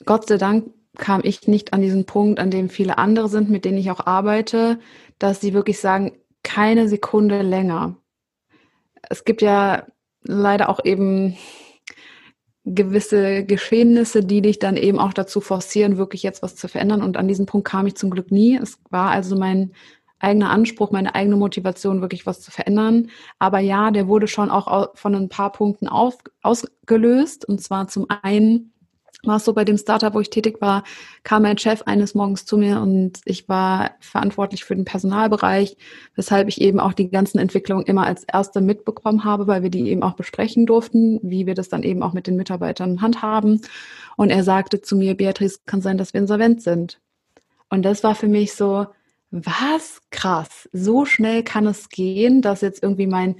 Gott 0.05 0.29
sei 0.29 0.39
Dank 0.39 0.73
kam 0.99 1.21
ich 1.25 1.47
nicht 1.47 1.73
an 1.73 1.83
diesen 1.83 2.05
Punkt, 2.05 2.39
an 2.39 2.51
dem 2.51 2.69
viele 2.69 2.99
andere 2.99 3.29
sind, 3.29 3.51
mit 3.51 3.65
denen 3.65 3.79
ich 3.79 3.91
auch 3.91 4.07
arbeite, 4.07 4.79
dass 5.19 5.41
sie 5.41 5.55
wirklich 5.55 5.79
sagen, 5.81 6.19
keine 6.43 6.89
Sekunde 6.89 7.43
länger. 7.43 7.97
Es 9.09 9.25
gibt 9.25 9.43
ja 9.43 9.87
leider 10.23 10.69
auch 10.69 10.85
eben 10.85 11.37
gewisse 12.65 13.45
Geschehnisse, 13.45 14.23
die 14.23 14.43
dich 14.43 14.59
dann 14.59 14.77
eben 14.77 14.99
auch 14.99 15.13
dazu 15.13 15.41
forcieren, 15.41 15.97
wirklich 15.97 16.23
jetzt 16.23 16.43
was 16.43 16.57
zu 16.57 16.69
verändern. 16.69 17.03
Und 17.03 17.17
an 17.17 17.29
diesen 17.29 17.47
Punkt 17.47 17.67
kam 17.67 17.87
ich 17.87 17.97
zum 17.97 18.11
Glück 18.11 18.31
nie. 18.31 18.57
Es 18.57 18.79
war 18.91 19.11
also 19.11 19.37
mein 19.37 19.73
eigener 20.19 20.51
Anspruch, 20.51 20.91
meine 20.91 21.15
eigene 21.15 21.37
Motivation, 21.37 22.03
wirklich 22.03 22.27
was 22.27 22.41
zu 22.43 22.51
verändern. 22.51 23.11
Aber 23.39 23.59
ja, 23.59 23.91
der 23.91 24.07
wurde 24.07 24.29
schon 24.29 24.51
auch 24.51 24.91
von 24.95 25.15
ein 25.15 25.29
paar 25.29 25.53
Punkten 25.53 25.89
auf, 25.89 26.19
ausgelöst. 26.43 27.47
Und 27.47 27.63
zwar 27.63 27.89
zum 27.89 28.07
einen 28.23 28.73
war 29.25 29.37
es 29.37 29.45
so 29.45 29.53
bei 29.53 29.65
dem 29.65 29.77
Startup, 29.77 30.15
wo 30.15 30.21
ich 30.21 30.31
tätig 30.31 30.61
war, 30.61 30.85
kam 31.25 31.43
mein 31.43 31.59
Chef 31.59 31.83
eines 31.83 32.15
Morgens 32.15 32.47
zu 32.47 32.57
mir 32.57 32.81
und 32.81 33.21
ich 33.25 33.49
war 33.49 33.93
verantwortlich 34.01 34.65
für 34.65 34.75
den 34.75 34.85
Personalbereich, 34.85 35.77
weshalb 36.15 36.49
ich 36.49 36.61
eben 36.61 36.81
auch 36.81 36.93
die 36.93 37.11
ganzen 37.11 37.39
Entwicklungen 37.39 37.85
immer 37.87 38.07
als 38.07 38.25
Erste 38.25 38.61
mitbekommen 38.61 39.25
habe, 39.25 39.47
weil 39.47 39.63
wir 39.63 39.71
die 39.71 39.91
eben 39.91 40.03
auch 40.03 40.15
besprechen 40.15 40.67
durften, 40.67 41.21
wie 41.23 41.47
wir 41.47 41.55
das 41.55 41.69
dann 41.69 41.83
eben 41.83 42.03
auch 42.03 42.13
mit 42.13 42.27
den 42.27 42.37
Mitarbeitern 42.37 43.03
handhaben. 43.03 43.61
Und 44.17 44.31
er 44.31 44.45
sagte 44.45 44.81
zu 44.81 44.97
mir, 44.97 45.15
Beatrice, 45.17 45.61
kann 45.67 45.83
sein, 45.83 45.99
dass 45.99 46.15
wir 46.15 46.21
insolvent 46.21 46.63
sind. 46.63 47.01
Und 47.69 47.83
das 47.85 48.03
war 48.03 48.15
für 48.15 48.29
mich 48.29 48.55
so, 48.55 48.87
was 49.31 50.01
krass, 50.11 50.69
so 50.73 51.05
schnell 51.05 51.45
kann 51.45 51.67
es 51.67 51.89
gehen, 51.89 52.43
dass 52.43 52.63
jetzt 52.63 52.83
irgendwie 52.83 53.07
mein 53.07 53.37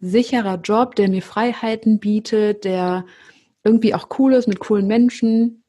sicherer 0.00 0.56
Job, 0.56 0.94
der 0.94 1.08
mir 1.08 1.22
Freiheiten 1.22 1.98
bietet, 1.98 2.64
der 2.64 3.04
irgendwie 3.64 3.94
auch 3.94 4.08
cool 4.18 4.34
ist 4.34 4.48
mit 4.48 4.60
coolen 4.60 4.86
Menschen, 4.86 5.62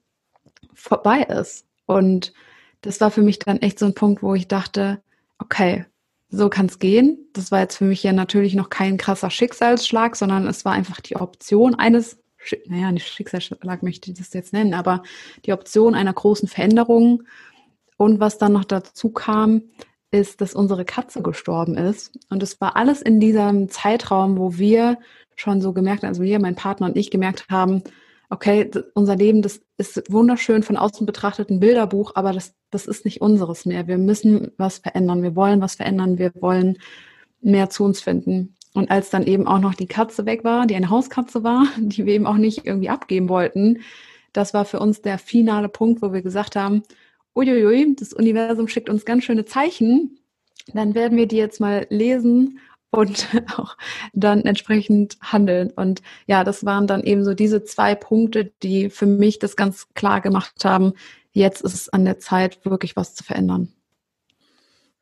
vorbei 0.74 1.24
ist. 1.24 1.66
Und 1.86 2.34
das 2.82 3.00
war 3.02 3.12
für 3.12 3.22
mich 3.22 3.40
dann 3.40 3.58
echt 3.58 3.80
so 3.80 3.86
ein 3.86 3.94
Punkt, 3.94 4.24
wo 4.24 4.34
ich 4.36 4.48
dachte, 4.48 5.02
okay, 5.38 5.86
so 6.30 6.50
kann 6.50 6.66
es 6.66 6.80
gehen. 6.80 7.30
Das 7.34 7.52
war 7.52 7.60
jetzt 7.60 7.78
für 7.78 7.86
mich 7.86 8.02
ja 8.04 8.12
natürlich 8.12 8.56
noch 8.56 8.70
kein 8.70 8.98
krasser 8.98 9.30
Schicksalsschlag, 9.30 10.16
sondern 10.16 10.48
es 10.48 10.66
war 10.66 10.74
einfach 10.74 11.00
die 11.00 11.16
Option 11.16 11.76
eines, 11.76 12.18
naja, 12.66 12.92
nicht 12.92 13.08
Schicksalsschlag 13.08 13.84
möchte 13.84 14.12
ich 14.12 14.18
das 14.18 14.34
jetzt 14.34 14.54
nennen, 14.54 14.74
aber 14.74 15.04
die 15.46 15.54
Option 15.54 15.96
einer 15.96 16.14
großen 16.14 16.48
Veränderung. 16.48 17.24
Und 17.98 18.20
was 18.20 18.40
dann 18.40 18.54
noch 18.54 18.66
dazu 18.66 19.12
kam, 19.12 19.64
ist, 20.14 20.42
dass 20.42 20.54
unsere 20.54 20.86
Katze 20.86 21.22
gestorben 21.22 21.76
ist. 21.76 22.18
Und 22.30 22.44
es 22.44 22.62
war 22.62 22.76
alles 22.76 23.02
in 23.02 23.20
diesem 23.20 23.70
Zeitraum, 23.70 24.38
wo 24.38 24.58
wir 24.58 25.00
schon 25.36 25.62
so 25.62 25.74
gemerkt 25.74 26.04
haben, 26.04 26.10
also 26.10 26.22
wir, 26.22 26.40
mein 26.40 26.56
Partner 26.56 26.88
und 26.88 26.96
ich 26.98 27.10
gemerkt 27.10 27.48
haben, 27.50 27.84
okay, 28.30 28.70
unser 28.94 29.16
Leben, 29.16 29.42
das 29.42 29.62
ist 29.78 30.12
wunderschön 30.12 30.64
von 30.64 30.78
außen 30.78 31.06
betrachtet 31.06 31.50
ein 31.50 31.60
Bilderbuch, 31.60 32.14
aber 32.16 32.32
das, 32.32 32.54
das 32.70 32.88
ist 32.88 33.06
nicht 33.06 33.22
unseres 33.22 33.66
mehr. 33.66 33.88
Wir 33.88 33.98
müssen 33.98 34.52
was 34.58 34.80
verändern. 34.80 35.24
Wir 35.24 35.36
wollen 35.36 35.62
was 35.62 35.76
verändern. 35.76 36.18
Wir 36.18 36.32
wollen 36.40 36.78
mehr 37.42 37.70
zu 37.70 37.84
uns 37.84 38.02
finden. 38.02 38.56
Und 38.74 38.90
als 38.90 39.10
dann 39.10 39.26
eben 39.26 39.48
auch 39.48 39.60
noch 39.60 39.76
die 39.76 39.88
Katze 39.88 40.26
weg 40.26 40.44
war, 40.44 40.66
die 40.66 40.76
eine 40.76 40.90
Hauskatze 40.90 41.44
war, 41.44 41.68
die 41.78 42.06
wir 42.06 42.14
eben 42.14 42.28
auch 42.28 42.38
nicht 42.38 42.66
irgendwie 42.66 42.90
abgeben 42.90 43.30
wollten, 43.30 43.82
das 44.32 44.54
war 44.54 44.66
für 44.66 44.80
uns 44.80 45.02
der 45.02 45.20
finale 45.20 45.70
Punkt, 45.70 46.02
wo 46.02 46.12
wir 46.12 46.24
gesagt 46.24 46.56
haben, 46.56 46.84
uiuiui, 47.36 47.96
das 47.96 48.14
Universum 48.14 48.68
schickt 48.68 48.90
uns 48.90 49.06
ganz 49.06 49.24
schöne 49.24 49.46
Zeichen, 49.46 50.20
dann 50.74 50.96
werden 50.96 51.18
wir 51.18 51.28
die 51.28 51.38
jetzt 51.38 51.60
mal 51.60 51.88
lesen 51.90 52.60
und 52.92 53.28
auch 53.58 53.78
dann 54.14 54.42
entsprechend 54.46 55.18
handeln. 55.22 55.72
Und 55.72 56.02
ja, 56.28 56.44
das 56.44 56.66
waren 56.66 56.88
dann 56.88 57.04
eben 57.04 57.24
so 57.24 57.34
diese 57.34 57.64
zwei 57.64 57.96
Punkte, 57.96 58.52
die 58.64 58.90
für 58.90 59.08
mich 59.08 59.40
das 59.40 59.56
ganz 59.56 59.88
klar 59.94 60.22
gemacht 60.22 60.64
haben, 60.64 60.94
jetzt 61.32 61.62
ist 61.62 61.74
es 61.74 61.90
an 61.90 62.06
der 62.06 62.20
Zeit, 62.20 62.64
wirklich 62.66 62.96
was 62.96 63.16
zu 63.16 63.24
verändern. 63.24 63.74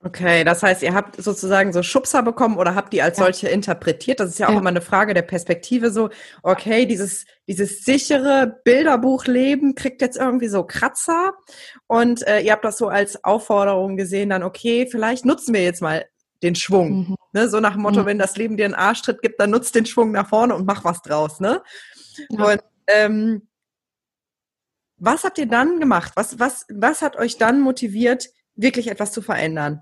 Okay, 0.04 0.44
das 0.44 0.64
heißt, 0.64 0.82
ihr 0.82 0.96
habt 0.96 1.22
sozusagen 1.22 1.74
so 1.74 1.84
Schubser 1.84 2.24
bekommen 2.24 2.58
oder 2.58 2.74
habt 2.74 2.92
die 2.92 3.04
als 3.04 3.20
ja. 3.20 3.26
solche 3.26 3.50
interpretiert? 3.50 4.20
Das 4.20 4.30
ist 4.30 4.40
ja 4.40 4.48
auch 4.48 4.54
ja. 4.54 4.60
immer 4.60 4.70
eine 4.70 4.82
Frage 4.82 5.14
der 5.14 5.22
Perspektive 5.22 5.92
so, 5.92 6.10
okay, 6.42 6.88
dieses, 6.88 7.26
dieses 7.48 7.84
sichere 7.86 8.62
Bilderbuchleben 8.64 9.76
kriegt 9.76 10.02
jetzt 10.02 10.18
irgendwie 10.18 10.48
so 10.48 10.64
Kratzer 10.64 11.34
und 11.86 12.26
äh, 12.28 12.40
ihr 12.40 12.52
habt 12.52 12.66
das 12.66 12.80
so 12.80 12.88
als 12.88 13.24
Aufforderung 13.24 13.96
gesehen, 13.96 14.30
dann 14.30 14.42
okay, 14.42 14.88
vielleicht 14.90 15.24
nutzen 15.24 15.54
wir 15.54 15.64
jetzt 15.64 15.84
mal 15.84 16.06
den 16.42 16.56
Schwung. 16.56 17.10
Mhm. 17.10 17.16
Ne? 17.34 17.48
So 17.48 17.60
nach 17.60 17.74
dem 17.74 17.84
Motto, 17.84 18.02
mhm. 18.02 18.06
wenn 18.08 18.18
das 18.18 18.36
Leben 18.38 18.58
dir 18.58 18.66
einen 18.66 18.74
Arschtritt 18.74 19.22
gibt, 19.22 19.40
dann 19.40 19.52
nutzt 19.52 19.76
den 19.76 19.86
Schwung 19.86 20.12
nach 20.12 20.28
vorne 20.28 20.56
und 20.56 20.66
mach 20.66 20.84
was 20.84 21.04
draus. 21.04 21.40
Ne? 21.40 21.62
Ja. 22.30 22.44
Und 22.46 22.62
ähm, 22.88 23.48
was 24.98 25.24
habt 25.24 25.38
ihr 25.38 25.48
dann 25.48 25.80
gemacht? 25.80 26.14
Was, 26.16 26.40
was, 26.40 26.66
was 26.70 27.04
hat 27.04 27.18
euch 27.18 27.38
dann 27.38 27.62
motiviert, 27.62 28.30
wirklich 28.56 28.90
etwas 28.90 29.12
zu 29.12 29.22
verändern? 29.22 29.82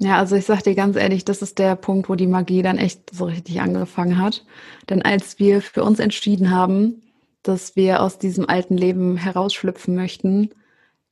Ja, 0.00 0.18
also 0.18 0.36
ich 0.36 0.44
sag 0.46 0.62
dir 0.62 0.76
ganz 0.76 0.96
ehrlich, 0.96 1.24
das 1.24 1.42
ist 1.42 1.58
der 1.58 1.74
Punkt, 1.74 2.08
wo 2.08 2.14
die 2.14 2.28
Magie 2.28 2.62
dann 2.62 2.78
echt 2.78 3.12
so 3.12 3.24
richtig 3.24 3.60
angefangen 3.60 4.18
hat. 4.18 4.44
Denn 4.88 5.02
als 5.02 5.40
wir 5.40 5.60
für 5.60 5.82
uns 5.82 5.98
entschieden 5.98 6.50
haben, 6.52 7.02
dass 7.42 7.74
wir 7.74 8.02
aus 8.02 8.18
diesem 8.18 8.48
alten 8.48 8.76
Leben 8.76 9.16
herausschlüpfen 9.16 9.96
möchten, 9.96 10.50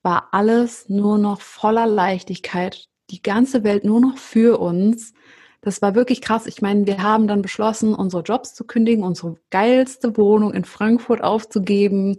war 0.02 0.28
alles 0.32 0.88
nur 0.88 1.18
noch 1.18 1.40
voller 1.40 1.86
Leichtigkeit. 1.86 2.86
Die 3.10 3.22
ganze 3.22 3.64
Welt 3.64 3.84
nur 3.84 4.00
noch 4.00 4.18
für 4.18 4.60
uns. 4.60 5.14
Das 5.62 5.82
war 5.82 5.96
wirklich 5.96 6.20
krass. 6.20 6.46
Ich 6.46 6.62
meine, 6.62 6.86
wir 6.86 7.02
haben 7.02 7.26
dann 7.26 7.42
beschlossen, 7.42 7.92
unsere 7.92 8.22
Jobs 8.22 8.54
zu 8.54 8.64
kündigen, 8.64 9.02
unsere 9.02 9.36
geilste 9.50 10.16
Wohnung 10.16 10.54
in 10.54 10.64
Frankfurt 10.64 11.24
aufzugeben, 11.24 12.18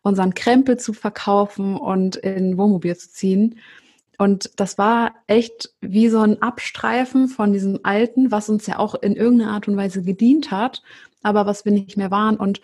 unseren 0.00 0.32
Krempel 0.32 0.78
zu 0.78 0.94
verkaufen 0.94 1.76
und 1.76 2.16
in 2.16 2.56
Wohnmobil 2.56 2.96
zu 2.96 3.10
ziehen. 3.10 3.58
Und 4.18 4.50
das 4.56 4.78
war 4.78 5.14
echt 5.26 5.70
wie 5.80 6.08
so 6.08 6.20
ein 6.20 6.40
Abstreifen 6.42 7.28
von 7.28 7.52
diesem 7.52 7.80
Alten, 7.82 8.30
was 8.30 8.48
uns 8.48 8.66
ja 8.66 8.78
auch 8.78 8.94
in 8.94 9.14
irgendeiner 9.14 9.52
Art 9.52 9.68
und 9.68 9.76
Weise 9.76 10.02
gedient 10.02 10.50
hat, 10.50 10.82
aber 11.22 11.46
was 11.46 11.64
wir 11.64 11.72
nicht 11.72 11.96
mehr 11.96 12.10
waren. 12.10 12.36
Und 12.36 12.60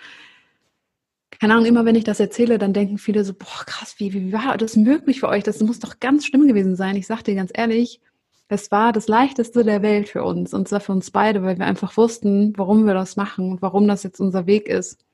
keine 1.41 1.55
Ahnung, 1.55 1.67
immer 1.67 1.85
wenn 1.85 1.97
ich 1.97 2.05
das 2.05 2.21
erzähle, 2.21 2.59
dann 2.59 2.73
denken 2.73 2.99
viele 2.99 3.25
so, 3.25 3.35
boah, 3.35 3.65
krass, 3.67 3.97
wie, 3.99 4.13
wie 4.13 4.33
war 4.33 4.57
das 4.57 4.77
möglich 4.77 5.21
für 5.21 5.29
euch? 5.29 5.43
Das 5.43 5.61
muss 5.61 5.81
doch 5.81 5.99
ganz 6.01 6.25
schlimm 6.25 6.47
gewesen 6.47 6.77
sein. 6.77 6.97
Ich 6.97 7.07
sag 7.07 7.23
dir 7.23 7.35
ganz 7.35 7.51
ehrlich, 7.55 8.01
es 8.49 8.71
war 8.71 8.93
das 8.93 9.09
leichteste 9.09 9.65
der 9.65 9.83
Welt 9.83 10.09
für 10.09 10.23
uns 10.25 10.55
und 10.55 10.69
zwar 10.69 10.81
für 10.81 10.93
uns 10.93 11.11
beide, 11.11 11.43
weil 11.43 11.59
wir 11.59 11.67
einfach 11.67 11.97
wussten, 11.97 12.53
warum 12.57 12.87
wir 12.87 12.95
das 12.95 13.17
machen 13.17 13.51
und 13.51 13.63
warum 13.63 13.89
das 13.89 14.03
jetzt 14.03 14.21
unser 14.21 14.47
Weg 14.47 14.69
ist. 14.69 15.05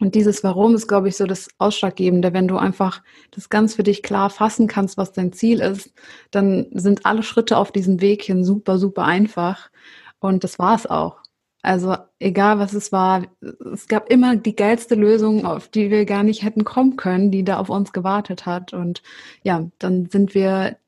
Und 0.00 0.14
dieses 0.14 0.42
Warum 0.42 0.74
ist, 0.74 0.88
glaube 0.88 1.08
ich, 1.08 1.16
so 1.16 1.26
das 1.26 1.48
Ausschlaggebende. 1.58 2.32
Wenn 2.32 2.48
du 2.48 2.56
einfach 2.56 3.02
das 3.30 3.50
ganz 3.50 3.74
für 3.74 3.82
dich 3.82 4.02
klar 4.02 4.30
fassen 4.30 4.66
kannst, 4.66 4.96
was 4.96 5.12
dein 5.12 5.32
Ziel 5.32 5.60
ist, 5.60 5.92
dann 6.30 6.66
sind 6.72 7.04
alle 7.04 7.22
Schritte 7.22 7.58
auf 7.58 7.70
diesem 7.70 8.00
Weg 8.00 8.22
hin 8.22 8.42
super, 8.42 8.78
super 8.78 9.04
einfach. 9.04 9.70
Und 10.18 10.42
das 10.42 10.58
war 10.58 10.74
es 10.74 10.86
auch. 10.86 11.18
Also 11.62 11.94
egal 12.18 12.58
was 12.58 12.72
es 12.72 12.90
war, 12.90 13.26
es 13.74 13.86
gab 13.86 14.10
immer 14.10 14.36
die 14.36 14.56
geilste 14.56 14.94
Lösung, 14.94 15.44
auf 15.44 15.68
die 15.68 15.90
wir 15.90 16.06
gar 16.06 16.22
nicht 16.22 16.42
hätten 16.42 16.64
kommen 16.64 16.96
können, 16.96 17.30
die 17.30 17.44
da 17.44 17.58
auf 17.58 17.68
uns 17.68 17.92
gewartet 17.92 18.46
hat. 18.46 18.72
Und 18.72 19.02
ja, 19.42 19.68
dann 19.78 20.08
sind 20.08 20.34
wir 20.34 20.78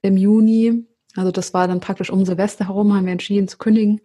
im 0.00 0.16
Juni, 0.16 0.86
also 1.14 1.30
das 1.30 1.52
war 1.52 1.68
dann 1.68 1.80
praktisch 1.80 2.10
um 2.10 2.24
Silvester 2.24 2.68
herum, 2.68 2.94
haben 2.94 3.04
wir 3.04 3.12
entschieden 3.12 3.48
zu 3.48 3.58
kündigen 3.58 4.00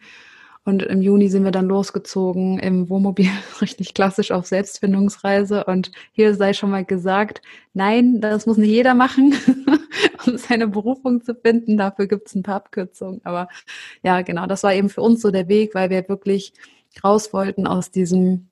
und 0.63 0.83
im 0.83 1.01
Juni 1.01 1.27
sind 1.29 1.43
wir 1.43 1.51
dann 1.51 1.67
losgezogen 1.67 2.59
im 2.59 2.87
Wohnmobil, 2.89 3.29
richtig 3.61 3.95
klassisch 3.95 4.31
auf 4.31 4.45
Selbstfindungsreise. 4.45 5.63
Und 5.63 5.91
hier 6.11 6.35
sei 6.35 6.53
schon 6.53 6.69
mal 6.69 6.85
gesagt, 6.85 7.41
nein, 7.73 8.21
das 8.21 8.45
muss 8.45 8.57
nicht 8.57 8.69
jeder 8.69 8.93
machen, 8.93 9.33
um 10.27 10.37
seine 10.37 10.67
Berufung 10.67 11.23
zu 11.23 11.33
finden. 11.33 11.77
Dafür 11.77 12.05
gibt 12.05 12.27
es 12.27 12.35
ein 12.35 12.43
paar 12.43 12.57
Abkürzungen. 12.57 13.21
Aber 13.23 13.47
ja, 14.03 14.21
genau, 14.21 14.45
das 14.45 14.61
war 14.61 14.73
eben 14.73 14.89
für 14.89 15.01
uns 15.01 15.21
so 15.21 15.31
der 15.31 15.47
Weg, 15.47 15.73
weil 15.73 15.89
wir 15.89 16.07
wirklich 16.07 16.53
raus 17.03 17.33
wollten 17.33 17.65
aus 17.65 17.89
diesem 17.89 18.50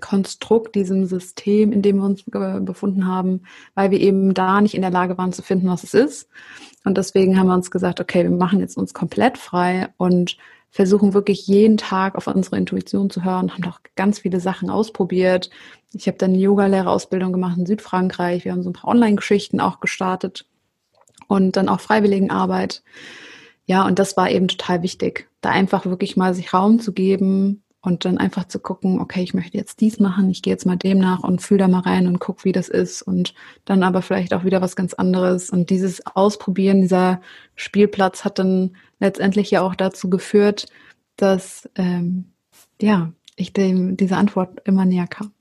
Konstrukt, 0.00 0.74
diesem 0.74 1.06
System, 1.06 1.72
in 1.72 1.82
dem 1.82 1.96
wir 1.96 2.04
uns 2.04 2.24
befunden 2.24 3.06
haben, 3.06 3.42
weil 3.74 3.90
wir 3.90 4.00
eben 4.00 4.34
da 4.34 4.60
nicht 4.60 4.74
in 4.74 4.82
der 4.82 4.90
Lage 4.90 5.16
waren 5.18 5.32
zu 5.32 5.42
finden, 5.42 5.68
was 5.68 5.84
es 5.84 5.94
ist. 5.94 6.28
Und 6.84 6.96
deswegen 6.98 7.38
haben 7.38 7.48
wir 7.48 7.54
uns 7.54 7.70
gesagt, 7.70 8.00
okay, 8.00 8.22
wir 8.22 8.30
machen 8.30 8.60
jetzt 8.60 8.76
uns 8.76 8.94
komplett 8.94 9.38
frei 9.38 9.88
und 9.96 10.36
versuchen 10.70 11.14
wirklich 11.14 11.46
jeden 11.46 11.78
Tag 11.78 12.16
auf 12.16 12.26
unsere 12.26 12.56
Intuition 12.56 13.08
zu 13.08 13.24
hören, 13.24 13.52
haben 13.52 13.62
doch 13.62 13.80
ganz 13.94 14.18
viele 14.18 14.40
Sachen 14.40 14.68
ausprobiert. 14.68 15.50
Ich 15.92 16.06
habe 16.06 16.18
dann 16.18 16.30
eine 16.30 16.38
Yogalehrerausbildung 16.38 17.32
gemacht 17.32 17.56
in 17.56 17.66
Südfrankreich. 17.66 18.44
Wir 18.44 18.52
haben 18.52 18.62
so 18.62 18.70
ein 18.70 18.74
paar 18.74 18.90
Online-Geschichten 18.90 19.60
auch 19.60 19.80
gestartet 19.80 20.46
und 21.28 21.56
dann 21.56 21.68
auch 21.68 21.80
Freiwilligenarbeit. 21.80 22.82
Ja, 23.64 23.86
und 23.86 23.98
das 23.98 24.16
war 24.16 24.30
eben 24.30 24.48
total 24.48 24.82
wichtig, 24.82 25.28
da 25.40 25.50
einfach 25.50 25.86
wirklich 25.86 26.16
mal 26.16 26.34
sich 26.34 26.52
Raum 26.52 26.78
zu 26.78 26.92
geben 26.92 27.62
und 27.80 28.04
dann 28.04 28.18
einfach 28.18 28.48
zu 28.48 28.58
gucken, 28.58 29.00
okay, 29.00 29.22
ich 29.22 29.34
möchte 29.34 29.56
jetzt 29.56 29.80
dies 29.80 30.00
machen, 30.00 30.30
ich 30.30 30.42
gehe 30.42 30.52
jetzt 30.52 30.66
mal 30.66 30.76
dem 30.76 30.98
nach 30.98 31.20
und 31.20 31.40
fühle 31.40 31.58
da 31.58 31.68
mal 31.68 31.80
rein 31.80 32.06
und 32.06 32.18
guck, 32.18 32.44
wie 32.44 32.52
das 32.52 32.68
ist 32.68 33.02
und 33.02 33.34
dann 33.64 33.82
aber 33.82 34.02
vielleicht 34.02 34.34
auch 34.34 34.44
wieder 34.44 34.60
was 34.60 34.76
ganz 34.76 34.94
anderes. 34.94 35.50
Und 35.50 35.70
dieses 35.70 36.04
Ausprobieren, 36.06 36.80
dieser 36.80 37.20
Spielplatz 37.54 38.24
hat 38.24 38.38
dann 38.38 38.76
letztendlich 38.98 39.50
ja 39.50 39.62
auch 39.62 39.74
dazu 39.74 40.10
geführt, 40.10 40.66
dass 41.16 41.68
ähm, 41.76 42.32
ja 42.80 43.12
ich 43.36 43.52
dem 43.52 43.96
diese 43.96 44.16
Antwort 44.16 44.60
immer 44.64 44.84
näher 44.84 45.06
kam. 45.06 45.32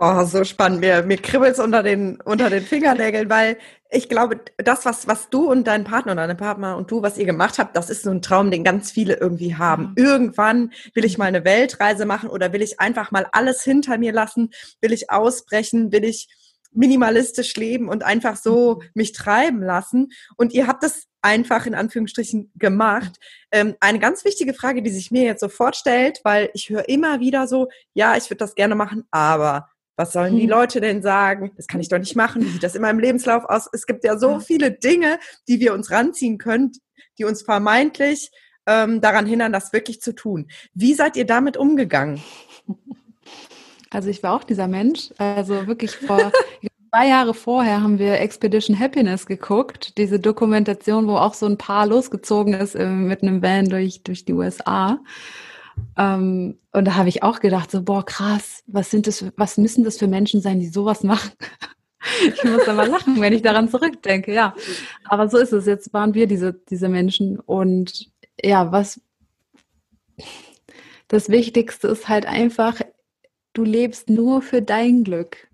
Oh, 0.00 0.24
so 0.24 0.44
spannend. 0.44 0.80
Mir, 0.80 1.02
mir 1.02 1.16
kribbelt's 1.16 1.58
unter 1.58 1.82
den, 1.82 2.20
unter 2.20 2.50
den 2.50 2.62
Fingernägeln, 2.62 3.28
weil 3.28 3.58
ich 3.90 4.08
glaube, 4.08 4.40
das, 4.58 4.84
was, 4.84 5.06
was 5.06 5.30
du 5.30 5.50
und 5.50 5.66
dein 5.66 5.84
Partner 5.84 6.12
oder 6.12 6.22
deine 6.22 6.34
Partner 6.34 6.76
und 6.76 6.90
du, 6.90 7.02
was 7.02 7.16
ihr 7.16 7.24
gemacht 7.24 7.58
habt, 7.58 7.74
das 7.74 7.88
ist 7.88 8.02
so 8.02 8.10
ein 8.10 8.20
Traum, 8.20 8.50
den 8.50 8.62
ganz 8.64 8.90
viele 8.90 9.14
irgendwie 9.16 9.56
haben. 9.56 9.94
Ja. 9.96 10.04
Irgendwann 10.04 10.72
will 10.92 11.06
ich 11.06 11.16
mal 11.16 11.24
eine 11.26 11.44
Weltreise 11.44 12.04
machen 12.04 12.28
oder 12.28 12.52
will 12.52 12.60
ich 12.60 12.80
einfach 12.80 13.10
mal 13.10 13.26
alles 13.32 13.62
hinter 13.62 13.96
mir 13.96 14.12
lassen? 14.12 14.50
Will 14.80 14.92
ich 14.92 15.10
ausbrechen? 15.10 15.90
Will 15.90 16.04
ich 16.04 16.28
minimalistisch 16.72 17.56
leben 17.56 17.88
und 17.88 18.02
einfach 18.02 18.36
so 18.36 18.74
mhm. 18.74 18.88
mich 18.92 19.12
treiben 19.12 19.62
lassen? 19.62 20.10
Und 20.36 20.52
ihr 20.52 20.66
habt 20.66 20.82
das 20.82 21.04
einfach 21.22 21.64
in 21.64 21.74
Anführungsstrichen 21.74 22.52
gemacht. 22.56 23.18
Ähm, 23.50 23.74
eine 23.80 23.98
ganz 23.98 24.24
wichtige 24.24 24.52
Frage, 24.52 24.82
die 24.82 24.90
sich 24.90 25.10
mir 25.10 25.22
jetzt 25.22 25.40
sofort 25.40 25.76
stellt, 25.76 26.20
weil 26.24 26.50
ich 26.52 26.68
höre 26.68 26.88
immer 26.88 27.20
wieder 27.20 27.48
so, 27.48 27.68
ja, 27.94 28.16
ich 28.16 28.28
würde 28.28 28.38
das 28.38 28.54
gerne 28.54 28.74
machen, 28.74 29.04
aber 29.10 29.68
was 29.98 30.12
sollen 30.12 30.36
die 30.36 30.44
hm. 30.44 30.50
Leute 30.50 30.80
denn 30.80 31.02
sagen? 31.02 31.50
Das 31.56 31.66
kann 31.66 31.80
ich 31.80 31.88
doch 31.88 31.98
nicht 31.98 32.14
machen. 32.14 32.42
Wie 32.42 32.48
sieht 32.48 32.62
das 32.62 32.76
in 32.76 32.82
meinem 32.82 33.00
Lebenslauf 33.00 33.44
aus? 33.44 33.68
Es 33.72 33.84
gibt 33.84 34.04
ja 34.04 34.16
so 34.16 34.38
viele 34.38 34.70
Dinge, 34.70 35.18
die 35.48 35.58
wir 35.58 35.74
uns 35.74 35.90
ranziehen 35.90 36.38
können, 36.38 36.70
die 37.18 37.24
uns 37.24 37.42
vermeintlich 37.42 38.30
ähm, 38.66 39.00
daran 39.00 39.26
hindern, 39.26 39.52
das 39.52 39.72
wirklich 39.72 40.00
zu 40.00 40.14
tun. 40.14 40.48
Wie 40.72 40.94
seid 40.94 41.16
ihr 41.16 41.26
damit 41.26 41.56
umgegangen? 41.56 42.22
Also 43.90 44.10
ich 44.10 44.22
war 44.22 44.34
auch 44.34 44.44
dieser 44.44 44.68
Mensch. 44.68 45.08
Also 45.16 45.66
wirklich 45.66 45.96
vor 45.96 46.30
zwei 46.90 47.08
Jahre 47.08 47.32
vorher 47.32 47.82
haben 47.82 47.98
wir 47.98 48.20
Expedition 48.20 48.78
Happiness 48.78 49.24
geguckt, 49.24 49.96
diese 49.96 50.20
Dokumentation, 50.20 51.08
wo 51.08 51.16
auch 51.16 51.32
so 51.32 51.46
ein 51.46 51.56
Paar 51.56 51.86
losgezogen 51.86 52.52
ist 52.52 52.74
äh, 52.74 52.86
mit 52.86 53.22
einem 53.22 53.40
Van 53.40 53.70
durch, 53.70 54.02
durch 54.02 54.26
die 54.26 54.34
USA. 54.34 55.00
Ähm, 55.96 56.58
und 56.72 56.84
da 56.84 56.94
habe 56.94 57.08
ich 57.08 57.22
auch 57.22 57.40
gedacht, 57.40 57.70
so, 57.70 57.82
boah, 57.82 58.04
krass, 58.04 58.62
was 58.66 58.90
sind 58.90 59.06
das, 59.06 59.24
was 59.36 59.56
müssen 59.56 59.84
das 59.84 59.98
für 59.98 60.06
Menschen 60.06 60.40
sein, 60.40 60.60
die 60.60 60.68
sowas 60.68 61.02
machen? 61.02 61.32
ich 62.34 62.44
muss 62.44 62.64
da 62.64 62.72
mal 62.72 62.88
lachen, 62.88 63.20
wenn 63.20 63.32
ich 63.32 63.42
daran 63.42 63.68
zurückdenke, 63.68 64.32
ja. 64.32 64.54
Aber 65.04 65.28
so 65.28 65.38
ist 65.38 65.52
es. 65.52 65.66
Jetzt 65.66 65.92
waren 65.92 66.14
wir 66.14 66.26
diese, 66.26 66.52
diese 66.52 66.88
Menschen. 66.88 67.38
Und 67.40 68.10
ja, 68.42 68.72
was 68.72 69.00
das 71.08 71.28
Wichtigste 71.28 71.88
ist 71.88 72.08
halt 72.08 72.26
einfach, 72.26 72.80
du 73.54 73.64
lebst 73.64 74.10
nur 74.10 74.42
für 74.42 74.62
dein 74.62 75.04
Glück 75.04 75.48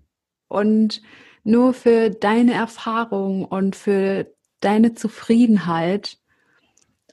und 0.47 1.01
nur 1.43 1.73
für 1.73 2.09
deine 2.09 2.53
Erfahrung 2.53 3.45
und 3.45 3.75
für 3.75 4.27
deine 4.59 4.93
Zufriedenheit. 4.93 6.17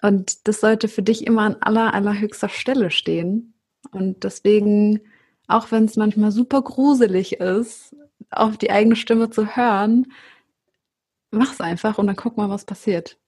Und 0.02 0.48
das 0.48 0.60
sollte 0.60 0.88
für 0.88 1.02
dich 1.02 1.26
immer 1.26 1.42
an 1.42 1.56
aller, 1.60 1.94
allerhöchster 1.94 2.48
Stelle 2.48 2.90
stehen. 2.90 3.54
Und 3.92 4.24
deswegen, 4.24 5.00
auch 5.46 5.70
wenn 5.70 5.84
es 5.84 5.96
manchmal 5.96 6.32
super 6.32 6.60
gruselig 6.62 7.34
ist, 7.34 7.96
auf 8.30 8.56
die 8.56 8.70
eigene 8.70 8.96
Stimme 8.96 9.30
zu 9.30 9.56
hören, 9.56 10.12
mach's 11.30 11.60
einfach 11.60 11.98
und 11.98 12.08
dann 12.08 12.16
guck 12.16 12.36
mal, 12.36 12.50
was 12.50 12.64
passiert. 12.64 13.18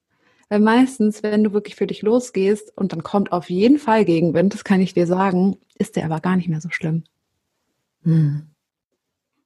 Weil 0.48 0.60
meistens, 0.60 1.22
wenn 1.22 1.44
du 1.44 1.52
wirklich 1.52 1.76
für 1.76 1.86
dich 1.86 2.02
losgehst 2.02 2.76
und 2.76 2.92
dann 2.92 3.02
kommt 3.02 3.32
auf 3.32 3.50
jeden 3.50 3.78
Fall 3.78 4.04
Gegenwind, 4.04 4.52
das 4.52 4.64
kann 4.64 4.80
ich 4.80 4.94
dir 4.94 5.06
sagen, 5.06 5.56
ist 5.78 5.96
der 5.96 6.04
aber 6.04 6.20
gar 6.20 6.36
nicht 6.36 6.48
mehr 6.48 6.60
so 6.60 6.70
schlimm. 6.70 7.04
Hm. 8.02 8.48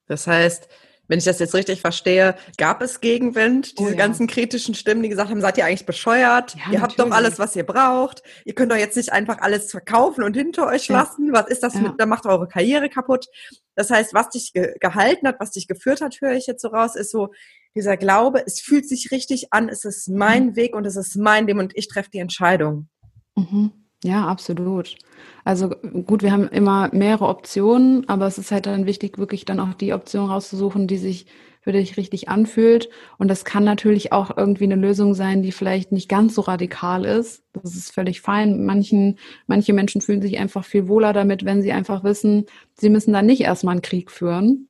Das 0.06 0.26
heißt, 0.26 0.68
wenn 1.08 1.18
ich 1.18 1.24
das 1.24 1.38
jetzt 1.38 1.54
richtig 1.54 1.80
verstehe, 1.80 2.36
gab 2.58 2.82
es 2.82 3.00
Gegenwind, 3.00 3.78
diese 3.78 3.88
oh 3.88 3.92
ja. 3.92 3.96
ganzen 3.96 4.26
kritischen 4.26 4.74
Stimmen, 4.74 5.02
die 5.02 5.08
gesagt 5.08 5.30
haben, 5.30 5.40
seid 5.40 5.58
ihr 5.58 5.64
eigentlich 5.64 5.86
bescheuert? 5.86 6.54
Ja, 6.54 6.72
ihr 6.72 6.82
habt 6.82 6.98
doch 6.98 7.10
alles, 7.10 7.38
was 7.38 7.56
ihr 7.56 7.64
braucht. 7.64 8.22
Ihr 8.44 8.54
könnt 8.54 8.70
doch 8.70 8.76
jetzt 8.76 8.96
nicht 8.96 9.12
einfach 9.12 9.38
alles 9.40 9.70
verkaufen 9.70 10.22
und 10.22 10.36
hinter 10.36 10.66
euch 10.66 10.88
ja. 10.88 11.00
lassen. 11.00 11.32
Was 11.32 11.48
ist 11.48 11.62
das 11.62 11.74
mit, 11.74 11.94
da 11.98 12.06
macht 12.06 12.26
eure 12.26 12.46
Karriere 12.46 12.88
kaputt. 12.88 13.26
Das 13.74 13.90
heißt, 13.90 14.12
was 14.12 14.30
dich 14.30 14.52
ge 14.52 14.74
gehalten 14.80 15.26
hat, 15.26 15.40
was 15.40 15.52
dich 15.52 15.66
geführt 15.66 16.00
hat, 16.00 16.20
höre 16.20 16.32
ich 16.32 16.46
jetzt 16.46 16.62
so 16.62 16.68
raus, 16.68 16.94
ist 16.94 17.10
so 17.10 17.28
dieser 17.74 17.96
Glaube, 17.96 18.42
es 18.46 18.60
fühlt 18.60 18.88
sich 18.88 19.10
richtig 19.10 19.52
an, 19.52 19.68
es 19.68 19.84
ist 19.84 20.08
mein 20.08 20.46
mhm. 20.46 20.56
Weg 20.56 20.74
und 20.74 20.84
es 20.84 20.96
ist 20.96 21.16
mein 21.16 21.46
Leben 21.46 21.60
und 21.60 21.76
ich 21.76 21.88
treffe 21.88 22.10
die 22.10 22.18
Entscheidung. 22.18 22.88
Mhm. 23.36 23.72
Ja, 24.04 24.26
absolut. 24.28 24.96
Also 25.44 25.70
gut, 25.70 26.22
wir 26.22 26.30
haben 26.30 26.46
immer 26.48 26.88
mehrere 26.92 27.26
Optionen, 27.26 28.08
aber 28.08 28.26
es 28.26 28.38
ist 28.38 28.52
halt 28.52 28.66
dann 28.66 28.86
wichtig, 28.86 29.18
wirklich 29.18 29.44
dann 29.44 29.58
auch 29.58 29.74
die 29.74 29.92
Option 29.92 30.30
rauszusuchen, 30.30 30.86
die 30.86 30.98
sich 30.98 31.26
für 31.62 31.72
dich 31.72 31.96
richtig 31.96 32.28
anfühlt. 32.28 32.88
Und 33.18 33.28
das 33.28 33.44
kann 33.44 33.64
natürlich 33.64 34.12
auch 34.12 34.36
irgendwie 34.36 34.64
eine 34.64 34.76
Lösung 34.76 35.14
sein, 35.14 35.42
die 35.42 35.50
vielleicht 35.50 35.90
nicht 35.90 36.08
ganz 36.08 36.34
so 36.36 36.42
radikal 36.42 37.04
ist. 37.04 37.42
Das 37.54 37.74
ist 37.74 37.92
völlig 37.92 38.20
fein. 38.20 38.64
Manchen, 38.64 39.18
manche 39.48 39.72
Menschen 39.72 40.00
fühlen 40.00 40.22
sich 40.22 40.38
einfach 40.38 40.64
viel 40.64 40.86
wohler 40.86 41.12
damit, 41.12 41.44
wenn 41.44 41.60
sie 41.60 41.72
einfach 41.72 42.04
wissen, 42.04 42.46
sie 42.74 42.90
müssen 42.90 43.12
dann 43.12 43.26
nicht 43.26 43.40
erstmal 43.42 43.72
einen 43.72 43.82
Krieg 43.82 44.12
führen. 44.12 44.68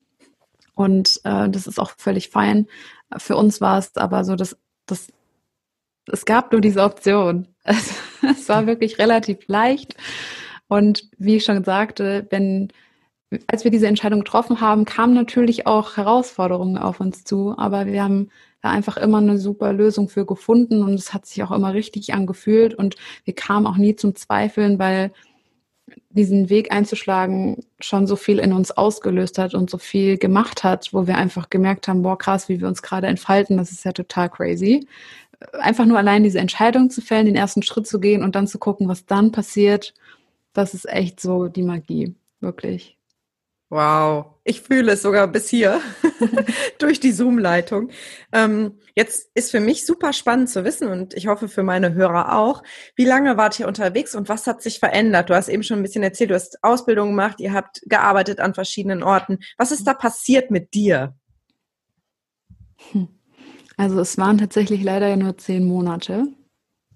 Und 0.74 1.20
äh, 1.24 1.50
das 1.50 1.66
ist 1.66 1.78
auch 1.78 1.92
völlig 1.98 2.30
fein. 2.30 2.66
Für 3.18 3.36
uns 3.36 3.60
war 3.60 3.78
es 3.78 3.96
aber 3.96 4.24
so, 4.24 4.36
dass 4.36 4.56
das 4.86 5.08
es 6.12 6.24
gab 6.24 6.52
nur 6.52 6.60
diese 6.60 6.82
Option. 6.82 7.48
Es, 7.70 7.94
es 8.22 8.48
war 8.48 8.66
wirklich 8.66 8.98
relativ 8.98 9.46
leicht. 9.46 9.94
Und 10.68 11.08
wie 11.18 11.36
ich 11.36 11.44
schon 11.44 11.64
sagte, 11.64 12.26
wenn, 12.30 12.68
als 13.46 13.64
wir 13.64 13.70
diese 13.70 13.86
Entscheidung 13.86 14.20
getroffen 14.20 14.62
haben, 14.62 14.86
kamen 14.86 15.12
natürlich 15.12 15.66
auch 15.66 15.98
Herausforderungen 15.98 16.78
auf 16.78 16.98
uns 16.98 17.24
zu. 17.24 17.54
Aber 17.58 17.86
wir 17.86 18.02
haben 18.02 18.30
da 18.62 18.70
einfach 18.70 18.96
immer 18.96 19.18
eine 19.18 19.38
super 19.38 19.72
Lösung 19.72 20.08
für 20.08 20.26
gefunden 20.26 20.82
und 20.82 20.94
es 20.94 21.14
hat 21.14 21.26
sich 21.26 21.42
auch 21.42 21.52
immer 21.52 21.74
richtig 21.74 22.14
angefühlt 22.14 22.74
und 22.74 22.96
wir 23.24 23.34
kamen 23.34 23.66
auch 23.66 23.76
nie 23.76 23.94
zum 23.94 24.16
Zweifeln, 24.16 24.78
weil 24.78 25.12
diesen 26.10 26.50
Weg 26.50 26.72
einzuschlagen 26.72 27.64
schon 27.80 28.06
so 28.06 28.16
viel 28.16 28.38
in 28.38 28.52
uns 28.52 28.70
ausgelöst 28.70 29.38
hat 29.38 29.54
und 29.54 29.70
so 29.70 29.78
viel 29.78 30.18
gemacht 30.18 30.64
hat, 30.64 30.90
wo 30.92 31.06
wir 31.06 31.16
einfach 31.16 31.50
gemerkt 31.50 31.88
haben, 31.88 32.02
boah, 32.02 32.18
krass, 32.18 32.48
wie 32.48 32.60
wir 32.60 32.68
uns 32.68 32.82
gerade 32.82 33.06
entfalten, 33.06 33.56
das 33.56 33.72
ist 33.72 33.84
ja 33.84 33.92
total 33.92 34.28
crazy 34.28 34.86
einfach 35.52 35.86
nur 35.86 35.98
allein 35.98 36.24
diese 36.24 36.38
Entscheidung 36.38 36.90
zu 36.90 37.00
fällen, 37.00 37.26
den 37.26 37.36
ersten 37.36 37.62
Schritt 37.62 37.86
zu 37.86 38.00
gehen 38.00 38.22
und 38.22 38.34
dann 38.34 38.46
zu 38.46 38.58
gucken, 38.58 38.88
was 38.88 39.06
dann 39.06 39.32
passiert, 39.32 39.94
das 40.52 40.74
ist 40.74 40.88
echt 40.88 41.20
so 41.20 41.48
die 41.48 41.62
Magie, 41.62 42.14
wirklich. 42.40 42.97
Wow, 43.70 44.36
ich 44.44 44.62
fühle 44.62 44.92
es 44.92 45.02
sogar 45.02 45.28
bis 45.28 45.50
hier 45.50 45.82
durch 46.78 47.00
die 47.00 47.12
Zoom-Leitung. 47.12 47.90
Ähm, 48.32 48.78
jetzt 48.96 49.30
ist 49.34 49.50
für 49.50 49.60
mich 49.60 49.84
super 49.84 50.14
spannend 50.14 50.48
zu 50.48 50.64
wissen 50.64 50.88
und 50.88 51.12
ich 51.12 51.26
hoffe 51.26 51.48
für 51.48 51.62
meine 51.62 51.92
Hörer 51.92 52.38
auch, 52.38 52.62
wie 52.96 53.04
lange 53.04 53.36
wart 53.36 53.60
ihr 53.60 53.68
unterwegs 53.68 54.14
und 54.14 54.30
was 54.30 54.46
hat 54.46 54.62
sich 54.62 54.78
verändert? 54.78 55.28
Du 55.28 55.34
hast 55.34 55.50
eben 55.50 55.62
schon 55.62 55.80
ein 55.80 55.82
bisschen 55.82 56.02
erzählt, 56.02 56.30
du 56.30 56.34
hast 56.34 56.64
Ausbildung 56.64 57.10
gemacht, 57.10 57.40
ihr 57.40 57.52
habt 57.52 57.82
gearbeitet 57.84 58.40
an 58.40 58.54
verschiedenen 58.54 59.02
Orten. 59.02 59.38
Was 59.58 59.70
ist 59.70 59.86
da 59.86 59.92
passiert 59.92 60.50
mit 60.50 60.72
dir? 60.72 61.14
Hm. 62.92 63.08
Also 63.76 64.00
es 64.00 64.16
waren 64.16 64.38
tatsächlich 64.38 64.82
leider 64.82 65.08
ja 65.08 65.16
nur 65.16 65.36
zehn 65.36 65.66
Monate. 65.66 66.26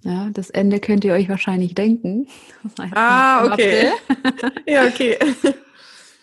Ja, 0.05 0.31
das 0.33 0.49
Ende 0.49 0.81
könnt 0.81 1.05
ihr 1.05 1.13
euch 1.13 1.29
wahrscheinlich 1.29 1.75
denken. 1.75 2.29
ah, 2.95 3.45
okay. 3.45 3.91
ja, 4.67 4.87
okay. 4.87 5.19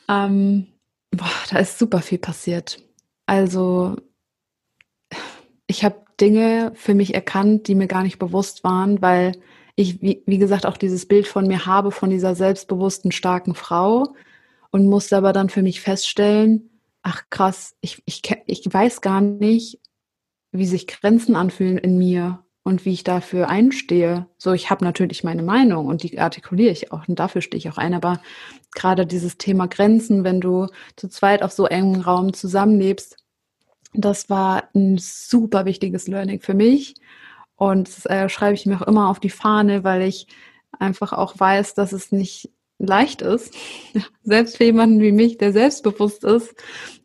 Ähm, 0.09 0.67
boah, 1.11 1.29
da 1.49 1.59
ist 1.59 1.79
super 1.79 2.01
viel 2.01 2.17
passiert. 2.17 2.83
Also 3.25 3.95
ich 5.67 5.85
habe 5.85 6.03
Dinge 6.19 6.71
für 6.75 6.95
mich 6.95 7.13
erkannt, 7.13 7.67
die 7.67 7.75
mir 7.75 7.87
gar 7.87 8.03
nicht 8.03 8.19
bewusst 8.19 8.63
waren, 8.63 9.01
weil 9.01 9.39
ich, 9.75 10.01
wie, 10.01 10.23
wie 10.25 10.37
gesagt, 10.37 10.65
auch 10.65 10.77
dieses 10.77 11.07
Bild 11.07 11.27
von 11.27 11.47
mir 11.47 11.65
habe, 11.65 11.91
von 11.91 12.09
dieser 12.09 12.35
selbstbewussten, 12.35 13.11
starken 13.11 13.55
Frau 13.55 14.13
und 14.71 14.87
musste 14.87 15.15
aber 15.15 15.31
dann 15.31 15.49
für 15.49 15.61
mich 15.61 15.79
feststellen, 15.79 16.69
ach 17.01 17.23
krass, 17.29 17.75
ich, 17.79 18.01
ich, 18.05 18.21
ich 18.45 18.73
weiß 18.73 19.01
gar 19.01 19.21
nicht, 19.21 19.79
wie 20.51 20.65
sich 20.65 20.87
Grenzen 20.87 21.35
anfühlen 21.35 21.77
in 21.77 21.97
mir 21.97 22.43
und 22.63 22.85
wie 22.85 22.93
ich 22.93 23.03
dafür 23.03 23.49
einstehe. 23.49 24.27
So, 24.37 24.53
ich 24.53 24.69
habe 24.69 24.83
natürlich 24.85 25.23
meine 25.23 25.43
Meinung 25.43 25.87
und 25.87 26.03
die 26.03 26.19
artikuliere 26.19 26.71
ich 26.71 26.91
auch 26.91 27.07
und 27.07 27.19
dafür 27.19 27.41
stehe 27.41 27.57
ich 27.57 27.69
auch 27.69 27.77
ein. 27.77 27.93
Aber 27.93 28.21
gerade 28.75 29.05
dieses 29.05 29.37
Thema 29.37 29.67
Grenzen, 29.67 30.23
wenn 30.23 30.41
du 30.41 30.67
zu 30.95 31.07
zweit 31.07 31.43
auf 31.43 31.51
so 31.51 31.65
engem 31.65 32.01
Raum 32.01 32.33
zusammenlebst, 32.33 33.17
das 33.93 34.29
war 34.29 34.69
ein 34.75 34.97
super 34.97 35.65
wichtiges 35.65 36.07
Learning 36.07 36.41
für 36.41 36.53
mich. 36.53 36.95
Und 37.55 37.87
das 37.89 38.05
äh, 38.05 38.29
schreibe 38.29 38.53
ich 38.53 38.65
mir 38.65 38.81
auch 38.81 38.87
immer 38.87 39.09
auf 39.09 39.19
die 39.19 39.29
Fahne, 39.29 39.83
weil 39.83 40.03
ich 40.03 40.27
einfach 40.77 41.13
auch 41.13 41.39
weiß, 41.39 41.73
dass 41.73 41.91
es 41.91 42.11
nicht 42.11 42.51
leicht 42.79 43.21
ist, 43.21 43.53
selbst 44.23 44.57
für 44.57 44.63
jemanden 44.63 45.01
wie 45.01 45.11
mich, 45.11 45.37
der 45.37 45.53
selbstbewusst 45.53 46.23
ist. 46.23 46.55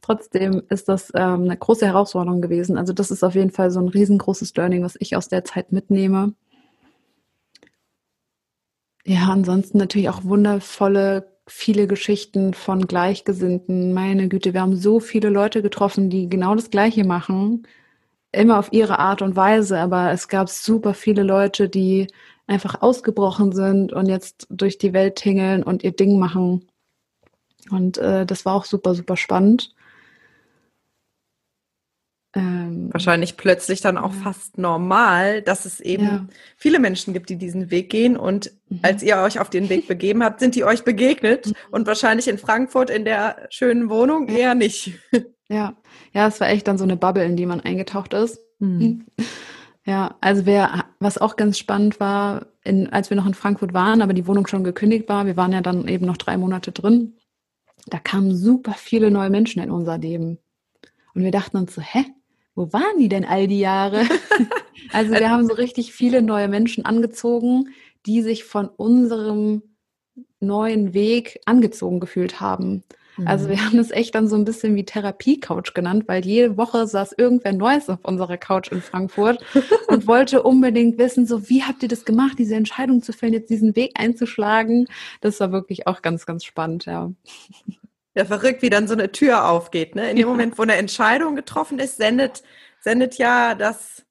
Trotzdem 0.01 0.63
ist 0.69 0.89
das 0.89 1.13
ähm, 1.15 1.45
eine 1.45 1.57
große 1.57 1.87
Herausforderung 1.87 2.41
gewesen. 2.41 2.79
Also 2.79 2.93
das 2.93 3.11
ist 3.11 3.25
auf 3.25 3.35
jeden 3.35 3.51
Fall 3.51 3.71
so 3.71 3.81
ein 3.81 3.89
riesengroßes 3.89 4.55
Learning, 4.57 4.83
was 4.83 4.97
ich 4.99 5.17
aus 5.17 5.29
der 5.29 5.45
Zeit 5.45 5.73
mitnehme. 5.73 6.35
Ja, 9.07 9.29
ansonsten 9.31 9.79
natürlich 9.79 10.09
auch 10.09 10.25
wundervolle, 10.25 11.29
viele 11.47 11.87
Geschichten 11.87 12.55
von 12.55 12.87
Gleichgesinnten. 12.87 13.93
Meine 13.93 14.29
Güte, 14.29 14.55
wir 14.55 14.63
haben 14.63 14.77
so 14.77 14.99
viele 15.01 15.29
Leute 15.29 15.61
getroffen, 15.63 16.09
die 16.09 16.29
genau 16.29 16.55
das 16.55 16.71
Gleiche 16.71 17.05
machen. 17.05 17.67
Immer 18.33 18.59
auf 18.59 18.73
ihre 18.73 18.99
Art 18.99 19.23
und 19.23 19.37
Weise, 19.37 19.79
aber 19.79 20.11
es 20.13 20.29
gab 20.29 20.49
super 20.49 20.95
viele 20.95 21.23
Leute, 21.23 21.69
die 21.69 22.09
einfach 22.47 22.83
ausgebrochen 22.83 23.53
sind 23.53 23.93
und 23.93 24.07
jetzt 24.07 24.47
durch 24.51 24.79
die 24.79 24.93
Welt 24.93 25.17
tingeln 25.17 25.63
und 25.63 25.83
ihr 25.83 25.93
Ding 25.93 26.19
machen. 26.19 26.69
Und 27.71 27.99
äh, 27.99 28.27
das 28.27 28.45
war 28.45 28.55
auch 28.55 28.65
super, 28.65 28.95
super 28.95 29.17
spannend. 29.17 29.75
Ähm, 32.37 32.89
Wahrscheinlich 32.93 33.37
plötzlich 33.37 33.81
dann 33.81 33.97
auch 33.97 34.13
ja. 34.13 34.21
fast 34.21 34.59
normal, 34.59 35.41
dass 35.41 35.65
es 35.65 35.81
eben 35.81 36.05
ja. 36.05 36.27
viele 36.57 36.81
Menschen 36.81 37.15
gibt, 37.15 37.31
die 37.31 37.37
diesen 37.37 37.71
Weg 37.71 37.91
gehen. 37.91 38.17
Und 38.17 38.51
mhm. 38.69 38.81
als 38.83 39.03
ihr 39.03 39.17
euch 39.19 39.39
auf 39.39 39.51
den 39.51 39.69
Weg 39.69 39.87
begeben 39.89 40.25
habt, 40.25 40.41
sind 40.41 40.55
die 40.55 40.65
euch 40.65 40.85
begegnet. 40.85 41.47
Mhm. 41.47 41.53
Und 41.71 41.87
wahrscheinlich 41.87 42.29
in 42.29 42.39
Frankfurt 42.39 42.91
in 42.91 43.05
der 43.05 43.47
schönen 43.51 43.89
Wohnung 43.89 44.29
ja. 44.29 44.37
eher 44.37 44.55
nicht. 44.55 44.93
Ja, 45.49 45.77
ja, 46.15 46.27
es 46.27 46.41
war 46.41 46.49
echt 46.49 46.67
dann 46.67 46.79
so 46.79 46.85
eine 46.85 46.97
Bubble, 46.97 47.25
in 47.25 47.37
die 47.37 47.45
man 47.45 47.61
eingetaucht 47.61 48.15
ist. 48.15 48.41
Mhm. 48.61 49.05
Ja, 49.87 50.17
also 50.21 50.47
wer, 50.47 50.87
was 50.99 51.19
auch 51.19 51.37
ganz 51.37 51.59
spannend 51.59 52.01
war, 52.01 52.47
in, 52.65 52.91
als 52.91 53.11
wir 53.11 53.17
noch 53.17 53.27
in 53.27 53.35
Frankfurt 53.35 53.75
waren, 53.75 54.01
aber 54.01 54.15
die 54.15 54.27
Wohnung 54.27 54.47
schon 54.47 54.65
gekündigt 54.65 55.09
war, 55.09 55.27
wir 55.27 55.37
waren 55.37 55.53
ja 55.53 55.61
dann 55.61 55.87
eben 55.89 56.07
noch 56.07 56.17
drei 56.17 56.39
Monate 56.39 56.73
drin, 56.73 57.19
da 57.87 57.99
kamen 57.99 58.35
super 58.35 58.73
viele 58.73 59.11
neue 59.11 59.31
Menschen 59.31 59.63
in 59.63 59.71
unser 59.71 59.99
Leben. 59.99 60.39
Und 61.15 61.23
wir 61.23 61.31
dachten 61.31 61.59
uns 61.59 61.75
so, 61.75 61.83
hä? 61.83 62.05
Wo 62.55 62.73
waren 62.73 62.99
die 62.99 63.09
denn 63.09 63.25
all 63.25 63.47
die 63.47 63.59
Jahre? 63.59 64.05
also 64.93 65.13
wir 65.13 65.29
haben 65.29 65.47
so 65.47 65.55
richtig 65.55 65.93
viele 65.93 66.23
neue 66.23 66.49
Menschen 66.49 66.85
angezogen, 66.85 67.69
die 68.07 68.23
sich 68.23 68.45
von 68.45 68.69
unserem 68.69 69.63
neuen 70.41 70.95
Weg 70.95 71.41
angezogen 71.47 72.01
gefühlt 72.01 72.41
haben. 72.41 72.85
Also 73.25 73.49
wir 73.49 73.57
mhm. 73.57 73.65
haben 73.65 73.79
es 73.79 73.91
echt 73.91 74.15
dann 74.15 74.29
so 74.29 74.37
ein 74.37 74.45
bisschen 74.45 74.75
wie 74.75 74.85
Therapie-Couch 74.85 75.75
genannt, 75.75 76.05
weil 76.07 76.25
jede 76.25 76.57
Woche 76.57 76.87
saß 76.87 77.13
irgendwer 77.17 77.53
Neues 77.53 77.89
auf 77.89 78.01
unserer 78.03 78.37
Couch 78.37 78.73
in 78.73 78.83
Frankfurt 78.83 79.45
und 79.89 80.07
wollte 80.07 80.43
unbedingt 80.43 80.99
wissen, 80.99 81.27
so 81.27 81.49
wie 81.49 81.63
habt 81.63 81.83
ihr 81.83 81.89
das 81.89 82.05
gemacht, 82.05 82.39
diese 82.39 82.57
Entscheidung 82.57 83.03
zu 83.03 83.13
fällen, 83.13 83.33
jetzt 83.33 83.51
diesen 83.51 83.77
Weg 83.77 83.93
einzuschlagen. 83.95 84.87
Das 85.21 85.39
war 85.41 85.53
wirklich 85.53 85.87
auch 85.87 86.03
ganz, 86.03 86.27
ganz 86.27 86.45
spannend, 86.45 86.87
ja. 86.87 87.13
Ja, 88.17 88.25
verrückt, 88.25 88.63
wie 88.63 88.71
dann 88.71 88.87
so 88.87 88.95
eine 88.95 89.11
Tür 89.11 89.49
aufgeht. 89.49 89.97
Ne? 89.97 90.11
In 90.11 90.17
dem 90.17 90.29
Moment, 90.29 90.57
wo 90.57 90.63
eine 90.63 90.77
Entscheidung 90.77 91.35
getroffen 91.35 91.81
ist, 91.81 91.97
sendet, 91.97 92.43
sendet 92.81 93.19
ja 93.19 93.55
das 93.55 94.04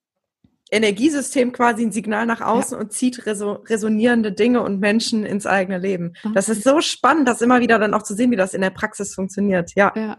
Energiesystem 0.73 1.51
quasi 1.51 1.83
ein 1.83 1.91
Signal 1.91 2.25
nach 2.25 2.41
außen 2.41 2.77
ja. 2.77 2.81
und 2.81 2.91
zieht 2.91 3.25
resonierende 3.25 4.31
Dinge 4.31 4.61
und 4.61 4.79
Menschen 4.79 5.25
ins 5.25 5.45
eigene 5.45 5.77
Leben. 5.77 6.13
Das 6.33 6.49
ist 6.49 6.63
so 6.63 6.81
spannend, 6.81 7.27
das 7.27 7.41
immer 7.41 7.61
wieder 7.61 7.79
dann 7.79 7.93
auch 7.93 8.03
zu 8.03 8.15
sehen, 8.15 8.31
wie 8.31 8.35
das 8.35 8.53
in 8.53 8.61
der 8.61 8.71
Praxis 8.71 9.13
funktioniert. 9.13 9.71
Ja. 9.75 9.93
ja. 9.95 10.17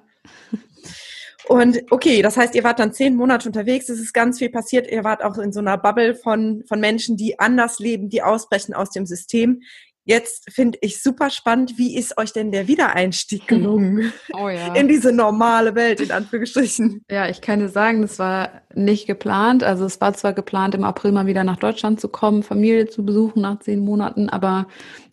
Und 1.47 1.83
okay, 1.90 2.23
das 2.23 2.37
heißt, 2.37 2.55
ihr 2.55 2.64
wart 2.64 2.79
dann 2.79 2.95
zehn 2.95 3.17
Monate 3.17 3.49
unterwegs, 3.49 3.88
es 3.90 4.01
ist 4.01 4.14
ganz 4.14 4.38
viel 4.38 4.49
passiert, 4.49 4.90
ihr 4.90 5.05
wart 5.05 5.23
auch 5.23 5.37
in 5.37 5.53
so 5.53 5.61
einer 5.61 5.77
Bubble 5.77 6.14
von, 6.14 6.64
von 6.67 6.81
Menschen, 6.81 7.17
die 7.19 7.38
anders 7.38 7.79
leben, 7.79 8.09
die 8.09 8.23
ausbrechen 8.23 8.73
aus 8.73 8.90
dem 8.90 9.05
System. 9.05 9.61
Jetzt 10.07 10.53
finde 10.53 10.79
ich 10.83 11.03
super 11.03 11.31
spannend, 11.31 11.79
wie 11.79 11.97
ist 11.97 12.19
euch 12.19 12.35
denn 12.35 12.53
der 12.53 12.69
Wiedereinstieg 12.69 13.49
gelungen 13.49 14.12
oh 14.35 14.51
ja. 14.51 14.75
in 14.75 14.87
diese 14.87 15.12
normale 15.12 15.75
Welt, 15.75 16.01
in 16.01 16.11
Anführungsstrichen? 16.11 17.03
Ja, 17.11 17.29
ich 17.31 17.40
kann 17.40 17.61
dir 17.61 17.71
sagen, 17.71 18.03
das 18.03 18.19
war 18.19 18.62
nicht 18.75 19.07
geplant. 19.07 19.64
Also 19.64 19.87
es 19.87 20.03
war 20.03 20.12
zwar 20.12 20.35
geplant, 20.35 20.75
im 20.75 20.85
April 20.85 21.12
mal 21.12 21.27
wieder 21.27 21.43
nach 21.43 21.57
Deutschland 21.57 22.01
zu 22.01 22.09
kommen, 22.09 22.43
Familie 22.43 22.87
zu 22.87 23.03
besuchen 23.03 23.40
nach 23.40 23.61
zehn 23.61 23.81
Monaten, 23.81 24.29
aber 24.29 24.67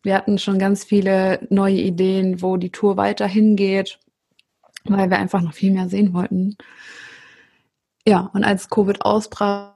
wir 0.03 0.13
hatten 0.13 0.37
schon 0.37 0.59
ganz 0.59 0.83
viele 0.83 1.47
neue 1.49 1.79
Ideen, 1.79 2.41
wo 2.41 2.57
die 2.57 2.71
Tour 2.71 2.97
weiterhin 2.97 3.55
geht, 3.55 3.97
weil 4.83 5.09
wir 5.09 5.19
einfach 5.19 5.41
noch 5.41 5.53
viel 5.53 5.71
mehr 5.71 5.87
sehen 5.87 6.13
wollten. 6.13 6.57
Ja, 8.05 8.29
und 8.33 8.43
als 8.43 8.69
Covid 8.69 9.03
ausbrach, 9.03 9.75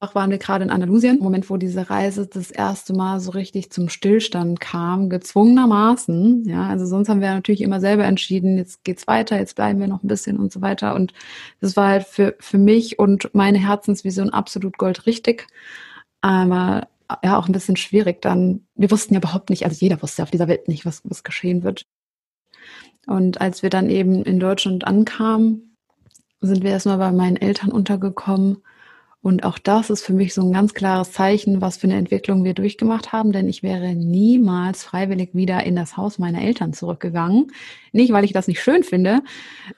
waren 0.00 0.30
wir 0.30 0.38
gerade 0.38 0.64
in 0.64 0.70
Andalusien, 0.70 1.18
im 1.18 1.22
Moment, 1.22 1.50
wo 1.50 1.58
diese 1.58 1.90
Reise 1.90 2.26
das 2.26 2.50
erste 2.50 2.94
Mal 2.94 3.20
so 3.20 3.32
richtig 3.32 3.70
zum 3.70 3.90
Stillstand 3.90 4.58
kam, 4.58 5.10
gezwungenermaßen. 5.10 6.44
Ja, 6.46 6.68
also 6.68 6.86
sonst 6.86 7.08
haben 7.10 7.20
wir 7.20 7.34
natürlich 7.34 7.60
immer 7.60 7.80
selber 7.80 8.04
entschieden, 8.04 8.56
jetzt 8.56 8.82
geht's 8.82 9.06
weiter, 9.06 9.38
jetzt 9.38 9.56
bleiben 9.56 9.78
wir 9.78 9.88
noch 9.88 10.02
ein 10.02 10.08
bisschen 10.08 10.38
und 10.38 10.52
so 10.52 10.62
weiter. 10.62 10.94
Und 10.94 11.12
das 11.60 11.76
war 11.76 11.88
halt 11.88 12.06
für, 12.06 12.34
für 12.40 12.56
mich 12.56 12.98
und 12.98 13.34
meine 13.34 13.58
Herzensvision 13.58 14.30
absolut 14.30 14.78
goldrichtig. 14.78 15.46
Aber 16.22 16.88
ja, 17.22 17.38
auch 17.38 17.46
ein 17.46 17.52
bisschen 17.52 17.76
schwierig 17.76 18.22
dann. 18.22 18.66
Wir 18.74 18.90
wussten 18.90 19.14
ja 19.14 19.20
überhaupt 19.20 19.50
nicht, 19.50 19.64
also 19.64 19.76
jeder 19.78 20.00
wusste 20.02 20.22
auf 20.22 20.30
dieser 20.30 20.48
Welt 20.48 20.66
nicht, 20.68 20.86
was, 20.86 21.02
was 21.04 21.24
geschehen 21.24 21.62
wird. 21.62 21.84
Und 23.06 23.40
als 23.40 23.62
wir 23.62 23.70
dann 23.70 23.90
eben 23.90 24.22
in 24.22 24.40
Deutschland 24.40 24.86
ankamen, 24.86 25.76
sind 26.40 26.62
wir 26.62 26.70
erstmal 26.70 26.98
bei 26.98 27.12
meinen 27.12 27.36
Eltern 27.36 27.70
untergekommen 27.70 28.62
und 29.22 29.44
auch 29.44 29.58
das 29.58 29.90
ist 29.90 30.02
für 30.02 30.14
mich 30.14 30.32
so 30.32 30.42
ein 30.42 30.52
ganz 30.52 30.72
klares 30.72 31.12
Zeichen, 31.12 31.60
was 31.60 31.76
für 31.76 31.86
eine 31.86 31.96
Entwicklung 31.96 32.42
wir 32.42 32.54
durchgemacht 32.54 33.12
haben, 33.12 33.32
denn 33.32 33.48
ich 33.48 33.62
wäre 33.62 33.94
niemals 33.94 34.82
freiwillig 34.82 35.34
wieder 35.34 35.62
in 35.64 35.76
das 35.76 35.98
Haus 35.98 36.18
meiner 36.18 36.40
Eltern 36.40 36.72
zurückgegangen. 36.72 37.52
Nicht, 37.92 38.12
weil 38.12 38.24
ich 38.24 38.32
das 38.32 38.48
nicht 38.48 38.62
schön 38.62 38.82
finde, 38.82 39.20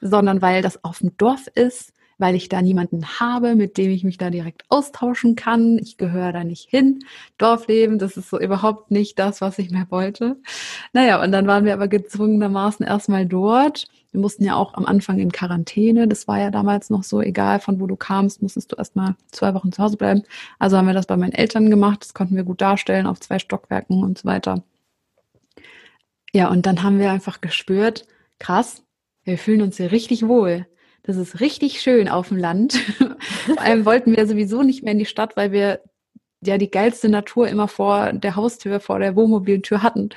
sondern 0.00 0.42
weil 0.42 0.62
das 0.62 0.84
auf 0.84 0.98
dem 0.98 1.16
Dorf 1.16 1.48
ist, 1.54 1.92
weil 2.22 2.34
ich 2.34 2.48
da 2.48 2.62
niemanden 2.62 3.20
habe, 3.20 3.54
mit 3.54 3.76
dem 3.76 3.90
ich 3.90 4.04
mich 4.04 4.16
da 4.16 4.30
direkt 4.30 4.62
austauschen 4.70 5.36
kann. 5.36 5.78
Ich 5.78 5.98
gehöre 5.98 6.32
da 6.32 6.44
nicht 6.44 6.70
hin. 6.70 7.00
Dorfleben, 7.36 7.98
das 7.98 8.16
ist 8.16 8.30
so 8.30 8.40
überhaupt 8.40 8.90
nicht 8.90 9.18
das, 9.18 9.42
was 9.42 9.58
ich 9.58 9.70
mehr 9.70 9.86
wollte. 9.90 10.38
Naja, 10.94 11.22
und 11.22 11.32
dann 11.32 11.46
waren 11.46 11.66
wir 11.66 11.74
aber 11.74 11.88
gezwungenermaßen 11.88 12.86
erstmal 12.86 13.26
dort 13.26 13.88
wir 14.12 14.20
mussten 14.20 14.44
ja 14.44 14.56
auch 14.56 14.74
am 14.74 14.84
Anfang 14.84 15.18
in 15.18 15.32
Quarantäne. 15.32 16.06
Das 16.06 16.28
war 16.28 16.38
ja 16.38 16.50
damals 16.50 16.90
noch 16.90 17.02
so, 17.02 17.22
egal 17.22 17.60
von 17.60 17.80
wo 17.80 17.86
du 17.86 17.96
kamst, 17.96 18.42
musstest 18.42 18.70
du 18.70 18.76
erstmal 18.76 19.16
zwei 19.30 19.54
Wochen 19.54 19.72
zu 19.72 19.82
Hause 19.82 19.96
bleiben. 19.96 20.22
Also 20.58 20.76
haben 20.76 20.86
wir 20.86 20.94
das 20.94 21.06
bei 21.06 21.16
meinen 21.16 21.32
Eltern 21.32 21.70
gemacht. 21.70 22.02
Das 22.02 22.12
konnten 22.12 22.36
wir 22.36 22.44
gut 22.44 22.60
darstellen 22.60 23.06
auf 23.06 23.20
zwei 23.20 23.38
Stockwerken 23.38 24.04
und 24.04 24.18
so 24.18 24.28
weiter. 24.28 24.62
Ja, 26.34 26.50
und 26.50 26.66
dann 26.66 26.82
haben 26.82 26.98
wir 26.98 27.10
einfach 27.10 27.40
gespürt, 27.40 28.06
krass, 28.38 28.82
wir 29.24 29.38
fühlen 29.38 29.62
uns 29.62 29.78
hier 29.78 29.92
richtig 29.92 30.28
wohl. 30.28 30.66
Das 31.04 31.16
ist 31.16 31.40
richtig 31.40 31.80
schön 31.80 32.08
auf 32.08 32.28
dem 32.28 32.36
Land. 32.36 32.74
Vor 33.46 33.60
allem 33.60 33.84
wollten 33.84 34.16
wir 34.16 34.26
sowieso 34.26 34.62
nicht 34.62 34.84
mehr 34.84 34.92
in 34.92 34.98
die 34.98 35.06
Stadt, 35.06 35.36
weil 35.36 35.50
wir 35.50 35.80
ja 36.44 36.58
die 36.58 36.70
geilste 36.70 37.08
Natur 37.08 37.48
immer 37.48 37.68
vor 37.68 38.12
der 38.12 38.36
Haustür, 38.36 38.80
vor 38.80 38.98
der 38.98 39.16
Wohnmobiltür 39.16 39.82
hatten. 39.82 40.10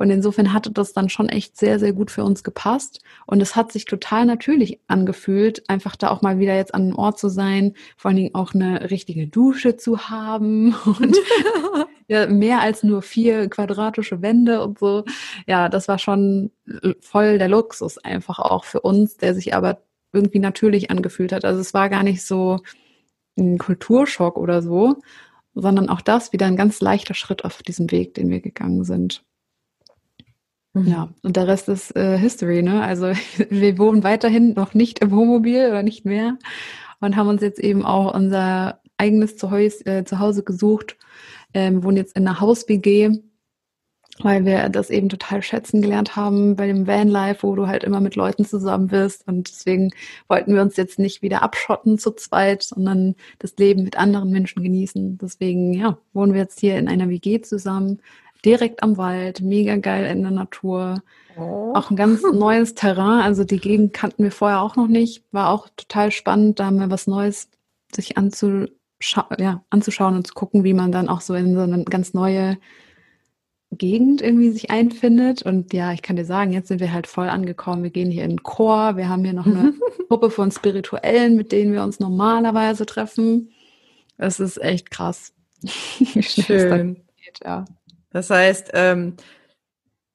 Und 0.00 0.08
insofern 0.08 0.54
hatte 0.54 0.70
das 0.70 0.94
dann 0.94 1.10
schon 1.10 1.28
echt 1.28 1.58
sehr, 1.58 1.78
sehr 1.78 1.92
gut 1.92 2.10
für 2.10 2.24
uns 2.24 2.42
gepasst. 2.42 3.02
Und 3.26 3.42
es 3.42 3.54
hat 3.54 3.70
sich 3.70 3.84
total 3.84 4.24
natürlich 4.24 4.80
angefühlt, 4.88 5.68
einfach 5.68 5.94
da 5.94 6.10
auch 6.10 6.22
mal 6.22 6.38
wieder 6.38 6.56
jetzt 6.56 6.74
an 6.74 6.84
einem 6.84 6.96
Ort 6.96 7.18
zu 7.18 7.28
sein, 7.28 7.74
vor 7.98 8.08
allen 8.08 8.16
Dingen 8.16 8.34
auch 8.34 8.54
eine 8.54 8.90
richtige 8.90 9.26
Dusche 9.26 9.76
zu 9.76 10.08
haben 10.08 10.74
und 10.86 11.16
ja, 12.08 12.26
mehr 12.26 12.62
als 12.62 12.82
nur 12.82 13.02
vier 13.02 13.50
quadratische 13.50 14.22
Wände 14.22 14.64
und 14.64 14.78
so. 14.78 15.04
Ja, 15.46 15.68
das 15.68 15.86
war 15.86 15.98
schon 15.98 16.50
voll 17.00 17.38
der 17.38 17.48
Luxus 17.48 17.98
einfach 17.98 18.38
auch 18.38 18.64
für 18.64 18.80
uns, 18.80 19.18
der 19.18 19.34
sich 19.34 19.54
aber 19.54 19.82
irgendwie 20.12 20.38
natürlich 20.38 20.90
angefühlt 20.90 21.32
hat. 21.32 21.44
Also 21.44 21.60
es 21.60 21.74
war 21.74 21.88
gar 21.88 22.02
nicht 22.02 22.24
so 22.24 22.60
ein 23.38 23.58
Kulturschock 23.58 24.36
oder 24.36 24.62
so, 24.62 24.96
sondern 25.54 25.88
auch 25.88 26.00
das 26.00 26.32
wieder 26.32 26.46
ein 26.46 26.56
ganz 26.56 26.80
leichter 26.80 27.14
Schritt 27.14 27.44
auf 27.44 27.62
diesem 27.62 27.90
Weg, 27.90 28.14
den 28.14 28.30
wir 28.30 28.40
gegangen 28.40 28.84
sind. 28.84 29.24
Mhm. 30.72 30.86
Ja, 30.86 31.08
und 31.22 31.36
der 31.36 31.48
Rest 31.48 31.68
ist 31.68 31.96
äh, 31.96 32.16
History, 32.18 32.62
ne? 32.62 32.82
Also 32.82 33.12
wir 33.50 33.78
wohnen 33.78 34.04
weiterhin 34.04 34.54
noch 34.54 34.74
nicht 34.74 35.00
im 35.00 35.10
Wohnmobil 35.10 35.68
oder 35.68 35.82
nicht 35.82 36.04
mehr 36.04 36.38
und 37.00 37.16
haben 37.16 37.28
uns 37.28 37.42
jetzt 37.42 37.58
eben 37.58 37.84
auch 37.84 38.14
unser 38.14 38.80
eigenes 38.98 39.36
Zuhause, 39.36 39.86
äh, 39.86 40.04
Zuhause 40.04 40.44
gesucht, 40.44 40.96
ähm, 41.54 41.82
wohnen 41.82 41.96
jetzt 41.96 42.16
in 42.16 42.28
einer 42.28 42.40
Haus-WG, 42.40 43.22
weil 44.22 44.44
wir 44.44 44.68
das 44.68 44.90
eben 44.90 45.08
total 45.08 45.42
schätzen 45.42 45.82
gelernt 45.82 46.16
haben 46.16 46.56
bei 46.56 46.66
dem 46.66 46.86
Vanlife, 46.86 47.42
wo 47.42 47.54
du 47.54 47.66
halt 47.66 47.84
immer 47.84 48.00
mit 48.00 48.16
Leuten 48.16 48.44
zusammen 48.44 48.88
bist 48.88 49.26
und 49.26 49.48
deswegen 49.48 49.90
wollten 50.28 50.54
wir 50.54 50.62
uns 50.62 50.76
jetzt 50.76 50.98
nicht 50.98 51.22
wieder 51.22 51.42
abschotten 51.42 51.98
zu 51.98 52.12
zweit, 52.12 52.62
sondern 52.62 53.14
das 53.38 53.56
Leben 53.56 53.84
mit 53.84 53.98
anderen 53.98 54.30
Menschen 54.30 54.62
genießen. 54.62 55.18
Deswegen, 55.18 55.72
ja, 55.72 55.98
wohnen 56.12 56.32
wir 56.32 56.40
jetzt 56.40 56.60
hier 56.60 56.78
in 56.78 56.88
einer 56.88 57.08
WG 57.08 57.40
zusammen, 57.40 58.00
direkt 58.44 58.82
am 58.82 58.96
Wald, 58.96 59.40
mega 59.40 59.76
geil 59.76 60.06
in 60.06 60.22
der 60.22 60.30
Natur. 60.30 61.02
Oh. 61.38 61.72
Auch 61.74 61.90
ein 61.90 61.96
ganz 61.96 62.22
neues 62.32 62.74
Terrain. 62.74 63.22
Also 63.22 63.44
die 63.44 63.58
Gegend 63.58 63.92
kannten 63.92 64.22
wir 64.22 64.32
vorher 64.32 64.62
auch 64.62 64.76
noch 64.76 64.88
nicht. 64.88 65.24
War 65.32 65.50
auch 65.50 65.68
total 65.76 66.10
spannend, 66.10 66.58
da 66.58 66.70
mal 66.70 66.90
was 66.90 67.06
Neues 67.06 67.48
sich 67.92 68.16
anzuschau 68.16 69.24
ja, 69.38 69.64
anzuschauen 69.70 70.16
und 70.16 70.26
zu 70.26 70.34
gucken, 70.34 70.64
wie 70.64 70.74
man 70.74 70.92
dann 70.92 71.08
auch 71.08 71.20
so 71.20 71.34
in 71.34 71.54
so 71.54 71.60
eine 71.60 71.84
ganz 71.84 72.14
neue 72.14 72.58
Gegend 73.72 74.20
irgendwie 74.20 74.50
sich 74.50 74.70
einfindet. 74.70 75.42
Und 75.42 75.72
ja, 75.72 75.92
ich 75.92 76.02
kann 76.02 76.16
dir 76.16 76.24
sagen, 76.24 76.52
jetzt 76.52 76.68
sind 76.68 76.80
wir 76.80 76.92
halt 76.92 77.06
voll 77.06 77.28
angekommen. 77.28 77.82
Wir 77.82 77.90
gehen 77.90 78.10
hier 78.10 78.24
in 78.24 78.30
den 78.30 78.42
Chor. 78.42 78.96
Wir 78.96 79.08
haben 79.08 79.24
hier 79.24 79.32
noch 79.32 79.46
eine 79.46 79.74
Gruppe 80.08 80.30
von 80.30 80.50
Spirituellen, 80.50 81.36
mit 81.36 81.52
denen 81.52 81.72
wir 81.72 81.82
uns 81.82 82.00
normalerweise 82.00 82.86
treffen. 82.86 83.50
Es 84.16 84.40
ist 84.40 84.60
echt 84.60 84.90
krass. 84.90 85.32
Schön. 86.20 86.96
Geht, 87.16 87.40
ja. 87.44 87.64
Das 88.10 88.28
heißt, 88.30 88.70
ähm, 88.74 89.16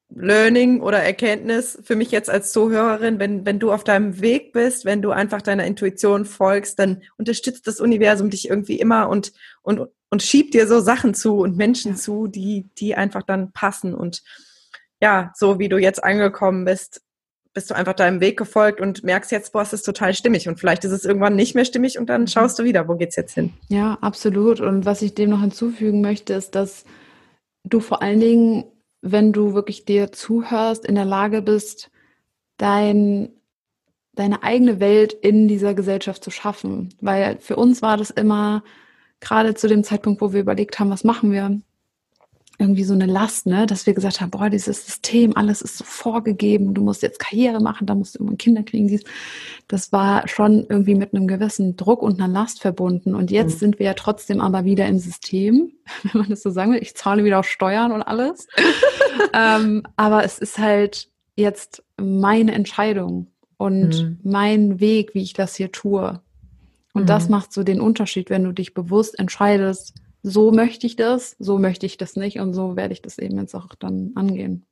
Learning 0.09 0.81
oder 0.81 0.99
Erkenntnis 0.99 1.79
für 1.83 1.95
mich 1.95 2.11
jetzt 2.11 2.29
als 2.29 2.51
Zuhörerin, 2.51 3.19
wenn, 3.19 3.45
wenn 3.45 3.59
du 3.59 3.71
auf 3.71 3.83
deinem 3.83 4.21
Weg 4.21 4.53
bist, 4.53 4.85
wenn 4.85 5.01
du 5.01 5.11
einfach 5.11 5.41
deiner 5.41 5.65
Intuition 5.65 6.25
folgst, 6.25 6.79
dann 6.79 7.01
unterstützt 7.17 7.67
das 7.67 7.81
Universum 7.81 8.29
dich 8.29 8.49
irgendwie 8.49 8.79
immer 8.79 9.09
und, 9.09 9.33
und, 9.61 9.89
und 10.15 10.23
schiebt 10.23 10.54
dir 10.54 10.65
so 10.65 10.80
Sachen 10.80 11.13
zu 11.13 11.39
und 11.39 11.58
Menschen 11.58 11.91
ja. 11.91 11.97
zu, 11.97 12.28
die, 12.28 12.69
die 12.78 12.95
einfach 12.95 13.21
dann 13.21 13.51
passen. 13.51 13.93
Und 13.93 14.23
ja, 15.01 15.34
so 15.36 15.60
wie 15.60 15.67
du 15.67 15.78
jetzt 15.78 16.01
angekommen 16.01 16.63
bist, 16.63 17.01
bist 17.54 17.69
du 17.69 17.75
einfach 17.75 17.95
deinem 17.95 18.21
Weg 18.21 18.38
gefolgt 18.38 18.80
und 18.80 19.04
merkst 19.04 19.30
jetzt, 19.34 19.51
boah, 19.51 19.62
es 19.62 19.73
ist 19.73 19.84
total 19.84 20.13
stimmig. 20.13 20.47
Und 20.47 20.58
vielleicht 20.58 20.86
ist 20.86 20.93
es 20.93 21.04
irgendwann 21.04 21.36
nicht 21.36 21.54
mehr 21.54 21.65
stimmig 21.65 21.99
und 21.99 22.08
dann 22.08 22.21
mhm. 22.21 22.28
schaust 22.28 22.58
du 22.58 22.63
wieder, 22.63 22.88
wo 22.88 22.95
geht's 22.95 23.17
jetzt 23.17 23.34
hin? 23.34 23.51
Ja, 23.67 23.97
absolut. 23.99 24.62
Und 24.62 24.86
was 24.86 25.01
ich 25.01 25.15
dem 25.15 25.32
noch 25.32 25.41
hinzufügen 25.41 25.99
möchte, 25.99 26.32
ist, 26.32 26.56
dass 26.56 26.86
du 27.65 27.82
vor 27.82 28.01
allen 28.01 28.21
Dingen, 28.21 28.63
wenn 29.01 29.34
du 29.34 29.54
wirklich 29.54 29.84
dir 29.84 30.13
zuhörst, 30.13 30.86
in 30.86 30.95
der 30.95 31.04
Lage 31.04 31.41
bist, 31.41 31.91
dein, 32.56 33.34
deine 34.13 34.43
eigene 34.43 34.80
Welt 34.80 35.12
in 35.12 35.49
dieser 35.49 35.73
Gesellschaft 35.73 36.23
zu 36.23 36.32
schaffen. 36.32 36.93
Weil 37.01 37.38
für 37.41 37.58
uns 37.58 37.82
war 37.82 37.97
das 37.97 38.12
immer, 38.12 38.63
gerade 39.19 39.56
zu 39.56 39.67
dem 39.67 39.84
Zeitpunkt, 39.84 40.21
wo 40.21 40.34
wir 40.34 40.41
überlegt 40.41 40.80
haben, 40.80 40.89
was 40.89 41.04
machen 41.04 41.32
wir, 41.32 41.60
irgendwie 42.58 42.84
so 42.84 42.93
eine 42.93 43.06
Last, 43.06 43.47
ne, 43.47 43.65
dass 43.65 43.86
wir 43.86 43.93
gesagt 43.93 44.21
haben, 44.21 44.32
boah, 44.32 44.49
dieses 44.49 44.86
System, 44.86 45.36
alles 45.36 45.62
ist 45.62 45.78
so 45.78 45.84
vorgegeben, 45.84 46.73
du 46.73 46.82
musst 46.82 47.01
jetzt 47.01 47.19
Karriere 47.19 47.60
machen, 47.60 47.86
da 47.86 47.95
musst 47.95 48.15
du 48.15 48.19
irgendwann 48.19 48.38
Kinder 48.38 48.63
kriegen, 48.63 48.88
dies. 48.88 49.04
Das 49.67 49.91
war 49.91 50.28
schon 50.28 50.65
irgendwie 50.69 50.95
mit 50.95 51.13
einem 51.13 51.28
gewissen 51.28 51.75
Druck 51.75 52.01
und 52.01 52.19
einer 52.19 52.32
Last 52.32 52.62
verbunden. 52.62 53.13
Und 53.13 53.32
jetzt 53.32 53.56
mhm. 53.56 53.60
sind 53.60 53.80
wir 53.80 53.88
ja 53.88 53.93
trotzdem 53.93 54.39
aber 54.39 54.63
wieder 54.63 54.88
im 54.88 54.99
System, 54.99 55.73
wenn 56.04 56.21
man 56.21 56.30
das 56.30 56.43
so 56.43 56.49
sagen 56.49 56.71
will. 56.71 56.82
Ich 56.82 56.95
zahle 56.95 57.23
wieder 57.23 57.39
auf 57.39 57.47
Steuern 57.47 57.91
und 57.91 58.04
alles. 58.04 58.47
ähm, 59.34 59.84
aber 59.95 60.23
es 60.23 60.39
ist 60.39 60.58
halt 60.58 61.10
jetzt 61.36 61.84
meine 61.97 62.54
Entscheidung 62.54 63.28
und 63.58 64.01
mhm. 64.01 64.19
mein 64.23 64.80
Weg, 64.80 65.13
wie 65.13 65.23
ich 65.23 65.34
das 65.34 65.56
hier 65.56 65.71
tue. 65.71 66.21
Und 66.95 67.03
mhm. 67.03 67.08
das 67.08 67.29
macht 67.29 67.53
so 67.53 67.63
den 67.63 67.79
Unterschied, 67.79 68.31
wenn 68.31 68.43
du 68.43 68.51
dich 68.51 68.73
bewusst 68.73 69.19
entscheidest, 69.19 69.93
so 70.23 70.51
möchte 70.51 70.88
ich 70.88 70.95
das, 70.95 71.36
so 71.38 71.60
möchte 71.60 71.86
ich 71.86 71.97
das 71.97 72.15
nicht 72.15 72.39
und 72.39 72.53
so 72.53 72.75
werde 72.75 72.93
ich 72.93 73.03
das 73.03 73.19
eben 73.19 73.38
jetzt 73.38 73.53
auch 73.53 73.75
dann 73.75 74.13
angehen. 74.15 74.65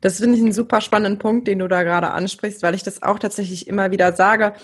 Das 0.00 0.18
finde 0.18 0.36
ich 0.36 0.42
einen 0.42 0.52
super 0.52 0.80
spannenden 0.80 1.20
Punkt, 1.20 1.46
den 1.46 1.60
du 1.60 1.68
da 1.68 1.84
gerade 1.84 2.10
ansprichst, 2.10 2.64
weil 2.64 2.74
ich 2.74 2.82
das 2.82 3.02
auch 3.02 3.20
tatsächlich 3.20 3.68
immer 3.68 3.92
wieder 3.92 4.12
sage. 4.14 4.54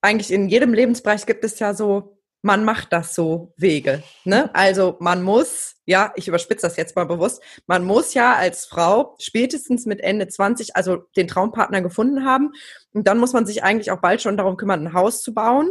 Eigentlich 0.00 0.32
in 0.32 0.48
jedem 0.48 0.74
Lebensbereich 0.74 1.26
gibt 1.26 1.44
es 1.44 1.60
ja 1.60 1.74
so 1.74 2.18
man 2.42 2.64
macht 2.64 2.92
das 2.92 3.14
so 3.14 3.52
Wege. 3.56 4.02
Ne? 4.24 4.50
Also 4.54 4.96
man 5.00 5.22
muss, 5.22 5.74
ja, 5.86 6.12
ich 6.14 6.28
überspitze 6.28 6.66
das 6.66 6.76
jetzt 6.76 6.94
mal 6.94 7.04
bewusst, 7.04 7.42
man 7.66 7.84
muss 7.84 8.14
ja 8.14 8.34
als 8.34 8.64
Frau 8.66 9.16
spätestens 9.18 9.86
mit 9.86 10.00
Ende 10.00 10.28
20, 10.28 10.76
also 10.76 10.98
den 11.16 11.26
Traumpartner 11.26 11.82
gefunden 11.82 12.24
haben. 12.24 12.52
Und 12.92 13.08
dann 13.08 13.18
muss 13.18 13.32
man 13.32 13.44
sich 13.44 13.64
eigentlich 13.64 13.90
auch 13.90 14.00
bald 14.00 14.22
schon 14.22 14.36
darum 14.36 14.56
kümmern, 14.56 14.86
ein 14.86 14.92
Haus 14.92 15.22
zu 15.22 15.34
bauen 15.34 15.70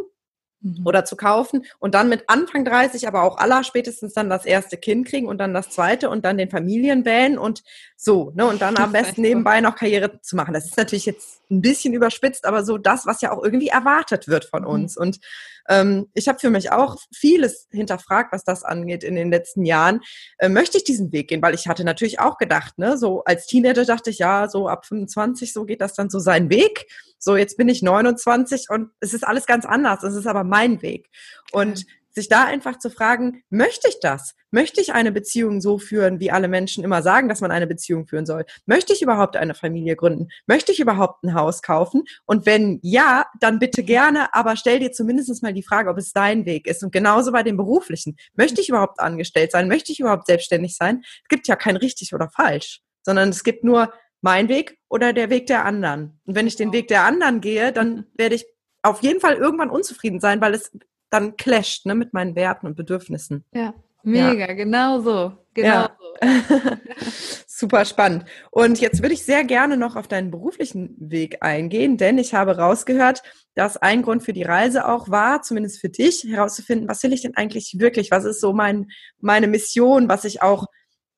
mhm. 0.61 0.85
oder 0.85 1.05
zu 1.05 1.15
kaufen 1.15 1.65
und 1.79 1.95
dann 1.95 2.09
mit 2.09 2.23
Anfang 2.27 2.65
30 2.65 3.07
aber 3.07 3.23
auch 3.23 3.37
aller 3.37 3.63
spätestens 3.63 4.13
dann 4.13 4.29
das 4.29 4.45
erste 4.45 4.77
Kind 4.77 5.07
kriegen 5.07 5.27
und 5.27 5.37
dann 5.37 5.53
das 5.53 5.69
zweite 5.69 6.09
und 6.09 6.25
dann 6.25 6.37
den 6.37 6.49
Familienvan 6.49 7.37
und 7.37 7.63
so, 7.95 8.31
ne, 8.35 8.45
und 8.45 8.61
dann 8.61 8.77
am 8.77 8.91
besten 8.93 9.21
nebenbei 9.21 9.61
noch 9.61 9.75
Karriere 9.75 10.19
zu 10.21 10.35
machen. 10.35 10.53
Das 10.53 10.65
ist 10.65 10.77
natürlich 10.77 11.05
jetzt 11.05 11.41
ein 11.49 11.61
bisschen 11.61 11.93
überspitzt, 11.93 12.45
aber 12.45 12.63
so 12.63 12.77
das, 12.77 13.05
was 13.05 13.21
ja 13.21 13.31
auch 13.31 13.43
irgendwie 13.43 13.69
erwartet 13.69 14.27
wird 14.27 14.45
von 14.45 14.63
mhm. 14.63 14.69
uns. 14.69 14.95
Mhm. 14.95 15.01
Und 15.01 15.19
ähm, 15.67 16.07
ich 16.13 16.27
habe 16.27 16.39
für 16.39 16.49
mich 16.49 16.71
auch 16.71 16.97
vieles 17.13 17.67
hinterfragt, 17.71 18.31
was 18.33 18.43
das 18.43 18.63
angeht 18.63 19.03
in 19.03 19.15
den 19.15 19.31
letzten 19.31 19.65
Jahren. 19.65 20.01
Äh, 20.37 20.49
möchte 20.49 20.77
ich 20.77 20.83
diesen 20.83 21.11
Weg 21.11 21.29
gehen? 21.29 21.41
Weil 21.41 21.55
ich 21.55 21.67
hatte 21.67 21.83
natürlich 21.83 22.19
auch 22.19 22.37
gedacht, 22.37 22.77
ne, 22.77 22.97
so 22.97 23.23
als 23.23 23.47
Teenager 23.47 23.85
dachte 23.85 24.09
ich, 24.09 24.19
ja, 24.19 24.47
so 24.49 24.67
ab 24.67 24.85
25, 24.85 25.53
so 25.53 25.65
geht 25.65 25.81
das 25.81 25.93
dann 25.93 26.09
so 26.09 26.19
seinen 26.19 26.49
Weg. 26.49 26.85
So, 27.19 27.35
jetzt 27.35 27.57
bin 27.57 27.67
ich 27.67 27.81
29 27.81 28.69
und 28.69 28.91
es 28.99 29.13
ist 29.13 29.25
alles 29.25 29.45
ganz 29.45 29.65
anders. 29.65 30.03
Es 30.03 30.15
ist 30.15 30.27
aber 30.27 30.43
mein 30.43 30.81
Weg. 30.81 31.09
Und 31.51 31.85
sich 32.17 32.29
da 32.29 32.45
einfach 32.45 32.79
zu 32.79 32.89
fragen, 32.89 33.43
möchte 33.49 33.87
ich 33.87 33.99
das? 34.01 34.35
Möchte 34.49 34.81
ich 34.81 34.93
eine 34.93 35.11
Beziehung 35.11 35.61
so 35.61 35.77
führen, 35.77 36.19
wie 36.19 36.31
alle 36.31 36.47
Menschen 36.47 36.83
immer 36.83 37.03
sagen, 37.03 37.29
dass 37.29 37.41
man 37.41 37.51
eine 37.51 37.67
Beziehung 37.67 38.07
führen 38.07 38.25
soll? 38.25 38.45
Möchte 38.65 38.91
ich 38.91 39.03
überhaupt 39.03 39.35
eine 39.37 39.53
Familie 39.53 39.95
gründen? 39.95 40.29
Möchte 40.47 40.71
ich 40.71 40.79
überhaupt 40.79 41.23
ein 41.23 41.35
Haus 41.35 41.61
kaufen? 41.61 42.03
Und 42.25 42.45
wenn 42.45 42.79
ja, 42.81 43.27
dann 43.39 43.59
bitte 43.59 43.83
gerne, 43.83 44.33
aber 44.33 44.55
stell 44.55 44.79
dir 44.79 44.91
zumindest 44.91 45.43
mal 45.43 45.53
die 45.53 45.63
Frage, 45.63 45.89
ob 45.89 45.97
es 45.97 46.11
dein 46.11 46.45
Weg 46.45 46.65
ist. 46.65 46.83
Und 46.83 46.91
genauso 46.91 47.31
bei 47.31 47.43
den 47.43 47.55
beruflichen. 47.55 48.17
Möchte 48.33 48.61
ich 48.61 48.69
überhaupt 48.69 48.99
angestellt 48.99 49.51
sein? 49.51 49.67
Möchte 49.67 49.91
ich 49.91 49.99
überhaupt 49.99 50.25
selbstständig 50.25 50.75
sein? 50.75 51.03
Es 51.03 51.29
gibt 51.29 51.47
ja 51.47 51.55
kein 51.55 51.77
richtig 51.77 52.13
oder 52.13 52.29
falsch, 52.29 52.81
sondern 53.03 53.29
es 53.29 53.43
gibt 53.43 53.63
nur 53.63 53.93
mein 54.21 54.49
Weg 54.49 54.79
oder 54.89 55.13
der 55.13 55.29
Weg 55.29 55.45
der 55.45 55.65
anderen. 55.65 56.19
Und 56.25 56.35
wenn 56.35 56.47
ich 56.47 56.55
den 56.55 56.73
Weg 56.73 56.87
der 56.87 57.03
anderen 57.03 57.41
gehe, 57.41 57.71
dann 57.71 58.07
werde 58.15 58.35
ich 58.35 58.45
auf 58.81 59.03
jeden 59.03 59.19
Fall 59.19 59.35
irgendwann 59.35 59.69
unzufrieden 59.69 60.19
sein, 60.19 60.41
weil 60.41 60.53
es 60.53 60.71
dann 61.09 61.37
clasht 61.37 61.85
ne, 61.85 61.95
mit 61.95 62.13
meinen 62.13 62.35
Werten 62.35 62.67
und 62.67 62.75
Bedürfnissen. 62.75 63.45
Ja, 63.53 63.73
mega, 64.03 64.47
ja. 64.47 64.53
genau 64.53 64.99
so. 64.99 65.33
Genau 65.53 65.67
ja. 65.67 65.97
so. 66.21 66.77
Super 67.47 67.85
spannend. 67.85 68.25
Und 68.51 68.79
jetzt 68.79 69.01
würde 69.01 69.15
ich 69.15 69.23
sehr 69.23 69.43
gerne 69.43 69.77
noch 69.77 69.95
auf 69.95 70.07
deinen 70.07 70.29
beruflichen 70.29 70.95
Weg 70.99 71.41
eingehen, 71.41 71.97
denn 71.97 72.19
ich 72.19 72.35
habe 72.35 72.57
rausgehört, 72.57 73.23
dass 73.55 73.77
ein 73.77 74.03
Grund 74.03 74.21
für 74.21 74.33
die 74.33 74.43
Reise 74.43 74.87
auch 74.87 75.09
war, 75.09 75.41
zumindest 75.41 75.79
für 75.81 75.89
dich, 75.89 76.23
herauszufinden, 76.23 76.87
was 76.87 77.01
will 77.01 77.13
ich 77.13 77.23
denn 77.23 77.35
eigentlich 77.35 77.79
wirklich? 77.79 78.11
Was 78.11 78.25
ist 78.25 78.41
so 78.41 78.53
mein, 78.53 78.89
meine 79.19 79.47
Mission, 79.47 80.07
was 80.07 80.25
ich 80.25 80.43
auch 80.43 80.67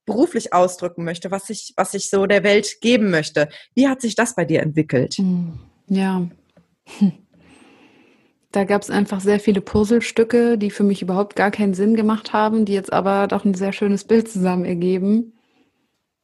beruflich 0.10 0.54
ausdrücken 0.54 1.04
möchte, 1.04 1.30
was 1.30 1.50
ich, 1.50 1.74
was 1.78 1.94
ich 1.94 2.10
so 2.10 2.26
der 2.26 2.44
Welt 2.44 2.82
geben 2.82 3.12
möchte. 3.12 3.48
Wie 3.76 3.88
hat 3.88 4.02
sich 4.02 4.16
das 4.16 4.36
bei 4.36 4.44
dir 4.44 4.62
entwickelt? 4.62 5.14
Hm, 5.16 5.60
ja. 5.88 6.28
Hm. 6.98 7.12
Da 8.52 8.64
gab 8.64 8.82
es 8.82 8.90
einfach 8.90 9.20
sehr 9.20 9.40
viele 9.40 9.62
Puzzlestücke, 9.62 10.58
die 10.58 10.72
für 10.72 10.84
mich 10.84 11.02
überhaupt 11.02 11.36
gar 11.36 11.52
keinen 11.52 11.76
Sinn 11.76 11.96
gemacht 11.96 12.34
haben, 12.34 12.66
die 12.66 12.74
jetzt 12.74 12.92
aber 12.92 13.28
doch 13.28 13.46
ein 13.46 13.54
sehr 13.54 13.74
schönes 13.74 14.06
Bild 14.06 14.30
zusammen 14.30 14.66
ergeben. 14.66 15.34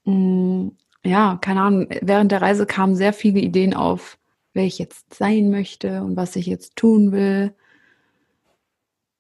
Mm, 0.06 0.70
ja, 1.04 1.38
keine 1.42 1.62
Ahnung, 1.62 1.88
während 2.02 2.32
der 2.32 2.42
Reise 2.42 2.66
kamen 2.66 2.96
sehr 2.96 3.14
viele 3.14 3.40
Ideen 3.40 3.76
auf, 3.76 4.18
wer 4.54 4.64
ich 4.66 4.80
jetzt 4.80 5.14
sein 5.14 5.52
möchte 5.52 6.02
und 6.02 6.16
was 6.16 6.36
ich 6.36 6.48
jetzt 6.48 6.76
tun 6.76 7.12
will. 7.12 7.54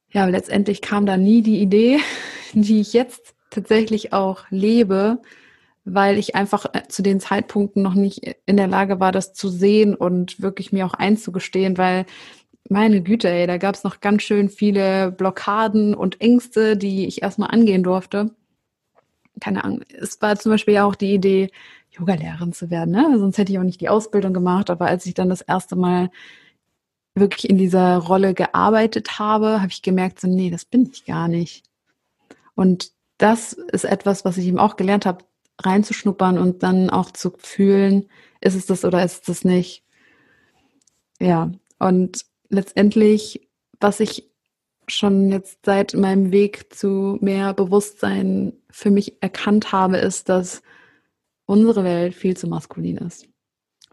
Ja, 0.10 0.26
letztendlich 0.26 0.82
kam 0.82 1.06
da 1.06 1.18
nie 1.18 1.44
die 1.44 1.60
Idee, 1.62 2.00
die 2.54 2.82
ich 2.82 2.94
jetzt 2.94 3.36
tatsächlich 3.52 4.13
auch 4.13 4.46
lebe, 4.50 5.22
weil 5.84 6.18
ich 6.18 6.36
einfach 6.36 6.65
äh, 6.74 6.88
zu 6.88 7.04
den 7.04 7.20
Zeitpunkten 7.20 7.84
noch 7.84 7.94
nicht 7.94 8.36
in 8.48 8.58
der 8.58 8.68
Lage 8.68 9.00
war, 9.00 9.12
das 9.12 9.34
zu 9.34 9.50
sehen 9.50 9.94
und 9.94 10.41
wirklich 10.41 10.72
mir 10.74 10.88
auch 10.88 10.96
einzugestehen, 10.96 11.78
weil 11.78 12.06
meine 12.69 13.01
Güte, 13.01 13.30
ey, 13.30 13.47
da 13.47 13.58
gab 13.58 13.75
es 13.75 13.84
noch 13.84 13.99
ganz 13.99 14.23
schön 14.23 14.49
viele 14.49 15.12
Blockaden 15.12 15.93
und 15.93 16.21
Ängste, 16.21 16.78
die 16.78 17.08
ich 17.08 17.21
erstmal 17.21 17.51
angehen 17.51 17.84
durfte. 17.84 18.32
Keine 19.39 19.63
Ahnung. 19.63 19.82
Es 19.89 20.21
war 20.21 20.36
zum 20.38 20.51
Beispiel 20.51 20.75
ja 20.75 20.86
auch 20.86 20.95
die 20.95 21.13
Idee, 21.13 21.51
Yogalehrerin 21.91 22.54
zu 22.54 22.69
werden. 22.69 22.91
Ne? 22.91 23.17
Sonst 23.19 23.38
hätte 23.38 23.51
ich 23.51 23.60
auch 23.60 23.63
nicht 23.63 23.82
die 23.82 23.89
Ausbildung 23.89 24.34
gemacht. 24.34 24.69
Aber 24.69 24.88
als 24.88 25.06
ich 25.06 25.13
dann 25.13 25.30
das 25.30 25.41
erste 25.41 25.75
Mal 25.75 26.10
wirklich 27.15 27.49
in 27.49 27.58
dieser 27.58 27.97
Rolle 27.97 28.34
gearbeitet 28.34 29.19
habe, 29.19 29.62
habe 29.62 29.71
ich 29.71 29.82
gemerkt, 29.82 30.19
so, 30.19 30.28
nee, 30.28 30.49
das 30.49 30.65
bin 30.65 30.89
ich 30.91 31.06
gar 31.06 31.28
nicht. 31.28 31.65
Und 32.56 32.91
das 33.17 33.54
ist 33.54 33.86
etwas, 33.86 34.25
was 34.25 34.38
ich 34.38 34.47
eben 34.47 34.60
auch 34.60 34.75
gelernt 34.75 35.06
habe, 35.06 35.23
reinzuschnuppern 35.62 36.38
und 36.38 36.63
dann 36.63 36.89
auch 36.89 37.12
zu 37.12 37.34
fühlen, 37.38 38.10
ist 38.41 38.56
es 38.56 38.65
das 38.65 38.84
oder 38.84 39.04
ist 39.04 39.13
es 39.13 39.21
das 39.21 39.45
nicht. 39.45 39.84
Ja, 41.19 41.51
und 41.80 42.25
letztendlich, 42.49 43.47
was 43.79 43.99
ich 43.99 44.29
schon 44.88 45.31
jetzt 45.31 45.65
seit 45.65 45.93
meinem 45.93 46.31
Weg 46.31 46.73
zu 46.73 47.17
mehr 47.21 47.53
Bewusstsein 47.53 48.53
für 48.69 48.91
mich 48.91 49.21
erkannt 49.21 49.71
habe, 49.71 49.97
ist, 49.97 50.29
dass 50.29 50.62
unsere 51.45 51.84
Welt 51.84 52.13
viel 52.13 52.38
zu 52.38 52.47
maskulin 52.47 52.97
ist. 52.97 53.27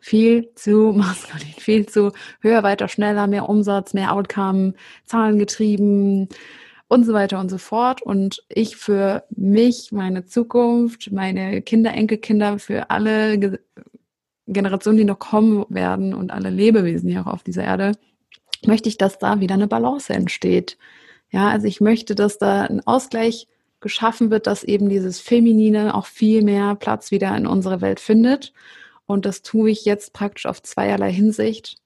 Viel 0.01 0.53
zu 0.55 0.93
maskulin, 0.97 1.55
viel 1.59 1.87
zu 1.87 2.13
höher, 2.41 2.63
weiter, 2.63 2.89
schneller, 2.89 3.27
mehr 3.27 3.49
Umsatz, 3.49 3.95
mehr 3.95 4.13
Outcome, 4.13 4.75
zahlengetrieben 5.07 6.29
und 6.89 7.05
so 7.05 7.13
weiter 7.15 7.41
und 7.41 7.49
so 7.49 7.59
fort. 7.59 8.03
Und 8.03 8.45
ich 8.49 8.77
für 8.77 9.25
mich, 9.31 9.93
meine 9.93 10.27
Zukunft, 10.27 11.11
meine 11.13 11.63
Kinder, 11.63 11.95
Enkelkinder, 11.95 12.59
für 12.59 12.91
alle 12.91 13.61
Generationen, 14.47 14.99
die 14.99 15.05
noch 15.05 15.19
kommen 15.19 15.65
werden 15.69 16.13
und 16.13 16.31
alle 16.31 16.51
Lebewesen 16.51 17.09
hier 17.09 17.23
auch 17.23 17.33
auf 17.33 17.43
dieser 17.43 17.65
Erde, 17.65 17.93
möchte 18.67 18.89
ich, 18.89 18.99
dass 18.99 19.19
da 19.19 19.41
wieder 19.41 19.55
eine 19.55 19.69
Balance 19.69 20.13
entsteht. 20.13 20.79
Ja, 21.31 21.49
also 21.49 21.67
ich 21.67 21.81
möchte, 21.81 22.15
dass 22.15 22.39
da 22.39 22.63
ein 22.63 22.87
Ausgleich 22.87 23.49
geschaffen 23.81 24.31
wird, 24.31 24.47
dass 24.47 24.65
eben 24.65 24.89
dieses 24.89 25.21
Feminine 25.21 25.95
auch 25.95 26.07
viel 26.07 26.43
mehr 26.43 26.75
Platz 26.75 27.11
wieder 27.11 27.37
in 27.37 27.47
unserer 27.47 27.81
Welt 27.81 28.01
findet. 28.01 28.53
Und 29.07 29.27
das 29.27 29.43
tue 29.43 29.71
ich 29.71 29.85
jetzt 29.85 30.13
praktisch 30.13 30.47
auf 30.47 30.63
zweierlei 30.63 31.13
Hinsicht. 31.13 31.77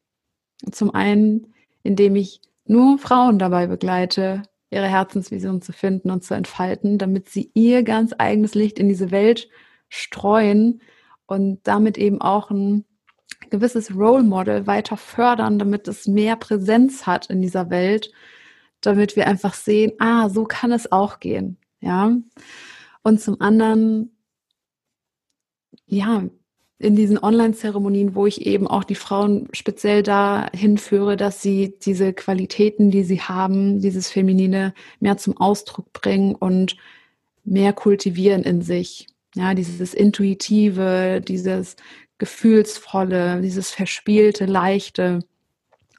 Zum 0.71 0.95
einen, 0.95 1.55
indem 1.83 2.17
ich 2.17 2.41
nur 2.67 2.99
Frauen 2.99 3.39
dabei 3.39 3.67
begleite, 3.67 4.43
ihre 4.71 4.87
Herzensvision 4.87 5.63
zu 5.63 5.73
finden 5.73 6.11
und 6.11 6.25
zu 6.25 6.35
entfalten, 6.35 6.99
damit 6.99 7.29
sie 7.29 7.51
ihr 7.55 7.83
ganz 7.83 8.13
eigenes 8.19 8.55
Licht 8.55 8.79
in 8.79 8.89
diese 8.89 9.11
Welt 9.11 9.49
streuen 9.89 10.81
und 11.27 11.61
damit 11.65 11.99
eben 11.99 12.21
auch 12.21 12.51
ein 12.51 12.85
gewisses 13.51 13.95
Role 13.95 14.23
Model 14.23 14.67
weiter 14.67 14.97
fördern, 14.97 15.59
damit 15.59 15.89
es 15.89 16.07
mehr 16.07 16.37
Präsenz 16.37 17.07
hat 17.07 17.31
in 17.31 17.43
dieser 17.43 17.71
Welt, 17.71 18.11
damit 18.81 19.17
wir 19.17 19.27
einfach 19.27 19.55
sehen, 19.55 19.93
ah, 19.99 20.29
so 20.29 20.45
kann 20.45 20.73
es 20.73 20.91
auch 20.93 21.21
gehen, 21.21 21.57
ja. 21.81 22.13
Und 23.03 23.21
zum 23.21 23.41
anderen, 23.41 24.17
ja, 25.87 26.25
in 26.79 26.95
diesen 26.95 27.19
Online-Zeremonien, 27.19 28.15
wo 28.15 28.27
ich 28.27 28.47
eben 28.47 28.67
auch 28.67 28.85
die 28.85 28.97
Frauen 28.97 29.49
speziell 29.53 30.03
dahin 30.03 30.77
führe, 30.77 31.17
dass 31.17 31.41
sie 31.41 31.75
diese 31.81 32.13
Qualitäten, 32.13 32.91
die 32.91 33.03
sie 33.03 33.21
haben, 33.23 33.81
dieses 33.81 34.11
Feminine 34.11 34.75
mehr 35.01 35.17
zum 35.17 35.39
Ausdruck 35.39 35.93
bringen 35.95 36.35
und 36.35 36.77
mehr 37.45 37.73
kultivieren 37.73 38.43
in 38.43 38.61
sich. 38.61 39.07
Ja, 39.35 39.55
dieses 39.55 39.95
Intuitive, 39.95 41.23
dieses 41.27 41.77
Gefühlsvolle, 42.19 43.41
dieses 43.41 43.71
Verspielte, 43.71 44.47
Leichte. 44.47 45.21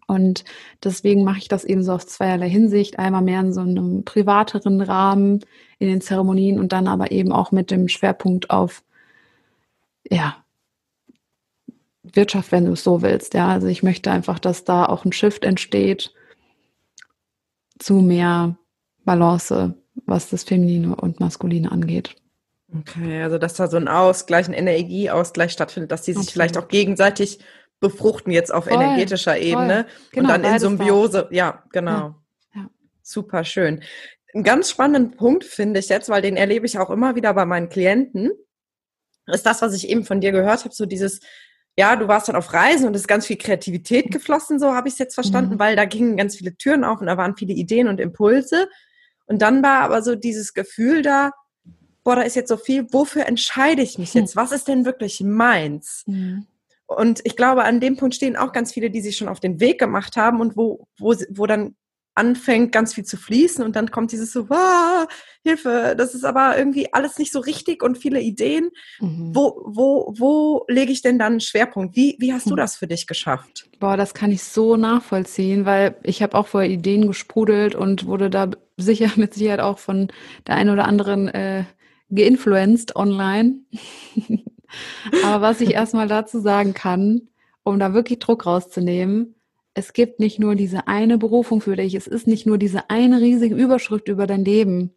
Und 0.07 0.45
deswegen 0.83 1.23
mache 1.23 1.39
ich 1.39 1.47
das 1.47 1.65
eben 1.65 1.83
so 1.83 1.93
aus 1.93 2.07
zweierlei 2.07 2.49
Hinsicht. 2.49 2.97
Einmal 2.97 3.21
mehr 3.21 3.41
in 3.41 3.53
so 3.53 3.61
einem 3.61 4.03
privateren 4.05 4.81
Rahmen 4.81 5.41
in 5.79 5.89
den 5.89 6.01
Zeremonien 6.01 6.59
und 6.59 6.71
dann 6.71 6.87
aber 6.87 7.11
eben 7.11 7.31
auch 7.31 7.51
mit 7.51 7.71
dem 7.71 7.87
Schwerpunkt 7.87 8.49
auf, 8.49 8.83
ja, 10.09 10.43
Wirtschaft, 12.03 12.51
wenn 12.51 12.65
du 12.65 12.71
es 12.71 12.83
so 12.83 13.01
willst. 13.01 13.33
Ja, 13.33 13.49
also 13.49 13.67
ich 13.67 13.83
möchte 13.83 14.11
einfach, 14.11 14.39
dass 14.39 14.63
da 14.63 14.85
auch 14.85 15.05
ein 15.05 15.11
Shift 15.11 15.43
entsteht 15.43 16.13
zu 17.79 17.95
mehr 17.95 18.57
Balance, 19.03 19.75
was 20.05 20.29
das 20.29 20.43
Feminine 20.43 20.95
und 20.95 21.19
Maskuline 21.19 21.71
angeht. 21.71 22.15
Okay, 22.75 23.23
also 23.23 23.37
dass 23.37 23.53
da 23.53 23.67
so 23.67 23.77
ein 23.77 23.87
Ausgleich, 23.87 24.47
ein 24.47 24.53
Energieausgleich 24.53 25.51
stattfindet, 25.51 25.91
dass 25.91 26.01
die 26.01 26.11
sich 26.11 26.17
Absolut. 26.17 26.33
vielleicht 26.33 26.57
auch 26.57 26.67
gegenseitig 26.67 27.39
befruchten 27.79 28.31
jetzt 28.31 28.53
auf 28.53 28.65
voll, 28.65 28.73
energetischer 28.73 29.37
Ebene 29.37 29.85
genau, 30.11 30.33
und 30.33 30.43
dann 30.43 30.53
in 30.53 30.59
Symbiose. 30.59 31.27
Ja, 31.31 31.63
genau. 31.71 31.91
Ja, 31.91 32.15
ja. 32.55 32.69
Super 33.03 33.43
schön. 33.45 33.83
Einen 34.33 34.43
ganz 34.43 34.69
spannenden 34.69 35.15
Punkt 35.15 35.45
finde 35.45 35.79
ich 35.79 35.87
jetzt, 35.87 36.09
weil 36.09 36.21
den 36.21 36.35
erlebe 36.35 36.65
ich 36.65 36.77
auch 36.77 36.89
immer 36.89 37.15
wieder 37.15 37.33
bei 37.33 37.45
meinen 37.45 37.69
Klienten, 37.69 38.31
ist 39.27 39.45
das, 39.45 39.61
was 39.61 39.73
ich 39.73 39.89
eben 39.89 40.05
von 40.05 40.21
dir 40.21 40.31
gehört 40.31 40.63
habe, 40.63 40.73
so 40.73 40.85
dieses 40.85 41.19
ja, 41.79 41.95
du 41.95 42.07
warst 42.07 42.27
dann 42.27 42.35
auf 42.35 42.53
Reisen 42.53 42.87
und 42.87 42.95
es 42.95 43.01
ist 43.01 43.07
ganz 43.07 43.27
viel 43.27 43.37
Kreativität 43.37 44.11
geflossen, 44.11 44.59
so 44.59 44.73
habe 44.73 44.87
ich 44.87 44.95
es 44.95 44.99
jetzt 44.99 45.13
verstanden, 45.13 45.55
mhm. 45.55 45.59
weil 45.59 45.75
da 45.75 45.85
gingen 45.85 46.17
ganz 46.17 46.35
viele 46.35 46.57
Türen 46.57 46.83
auf 46.83 46.99
und 46.99 47.07
da 47.07 47.17
waren 47.17 47.37
viele 47.37 47.53
Ideen 47.53 47.87
und 47.87 47.99
Impulse. 47.99 48.67
Und 49.27 49.41
dann 49.41 49.61
war 49.61 49.81
aber 49.81 50.01
so 50.01 50.15
dieses 50.15 50.53
Gefühl 50.53 51.03
da, 51.03 51.31
boah, 52.07 52.15
da 52.15 52.21
ist 52.21 52.37
jetzt 52.37 52.47
so 52.47 52.55
viel, 52.55 52.87
wofür 52.93 53.25
entscheide 53.25 53.81
ich 53.81 53.97
mich 53.97 54.13
jetzt? 54.13 54.37
Was 54.37 54.53
ist 54.53 54.69
denn 54.69 54.85
wirklich 54.85 55.19
meins? 55.19 56.05
Mhm. 56.07 56.47
Und 56.85 57.19
ich 57.25 57.35
glaube, 57.35 57.65
an 57.65 57.81
dem 57.81 57.97
Punkt 57.97 58.15
stehen 58.15 58.37
auch 58.37 58.53
ganz 58.53 58.71
viele, 58.71 58.89
die 58.89 59.01
sich 59.01 59.17
schon 59.17 59.27
auf 59.27 59.41
den 59.41 59.59
Weg 59.59 59.77
gemacht 59.77 60.15
haben 60.15 60.39
und 60.39 60.55
wo, 60.55 60.87
wo, 60.97 61.13
wo 61.31 61.45
dann 61.47 61.75
anfängt, 62.15 62.71
ganz 62.71 62.93
viel 62.93 63.03
zu 63.03 63.17
fließen 63.17 63.61
und 63.61 63.75
dann 63.75 63.91
kommt 63.91 64.13
dieses 64.13 64.31
so, 64.31 64.47
ah, 64.49 65.05
Hilfe, 65.43 65.95
das 65.97 66.15
ist 66.15 66.23
aber 66.23 66.57
irgendwie 66.57 66.93
alles 66.93 67.19
nicht 67.19 67.33
so 67.33 67.41
richtig 67.41 67.83
und 67.83 67.97
viele 67.97 68.21
Ideen. 68.21 68.69
Mhm. 69.01 69.35
Wo, 69.35 69.61
wo, 69.65 70.13
wo 70.17 70.65
lege 70.69 70.93
ich 70.93 71.01
denn 71.01 71.19
dann 71.19 71.33
einen 71.33 71.41
Schwerpunkt? 71.41 71.97
Wie, 71.97 72.15
wie 72.19 72.31
hast 72.31 72.45
du 72.45 72.53
mhm. 72.53 72.59
das 72.59 72.77
für 72.77 72.87
dich 72.87 73.05
geschafft? 73.05 73.69
Boah, 73.81 73.97
das 73.97 74.13
kann 74.13 74.31
ich 74.31 74.43
so 74.43 74.77
nachvollziehen, 74.77 75.65
weil 75.65 75.97
ich 76.03 76.23
habe 76.23 76.37
auch 76.37 76.47
vorher 76.47 76.69
Ideen 76.69 77.05
gesprudelt 77.05 77.75
und 77.75 78.05
wurde 78.05 78.29
da 78.29 78.49
sicher 78.77 79.11
mit 79.17 79.33
Sicherheit 79.33 79.59
auch 79.59 79.77
von 79.77 80.07
der 80.47 80.55
einen 80.55 80.69
oder 80.69 80.85
anderen 80.85 81.27
äh, 81.27 81.65
geinfluenced 82.09 82.95
online. 82.95 83.61
aber 85.23 85.41
was 85.41 85.61
ich 85.61 85.73
erstmal 85.73 86.07
dazu 86.07 86.39
sagen 86.39 86.73
kann, 86.73 87.29
um 87.63 87.79
da 87.79 87.93
wirklich 87.93 88.19
Druck 88.19 88.45
rauszunehmen, 88.45 89.35
es 89.73 89.93
gibt 89.93 90.19
nicht 90.19 90.39
nur 90.39 90.55
diese 90.55 90.87
eine 90.87 91.17
Berufung 91.17 91.61
für 91.61 91.75
dich, 91.75 91.93
es 91.93 92.07
ist 92.07 92.25
nicht 92.25 92.47
nur 92.47 92.57
diese 92.57 92.89
eine 92.89 93.21
riesige 93.21 93.55
Überschrift 93.55 94.07
über 94.07 94.25
dein 94.25 94.43
Leben, 94.43 94.95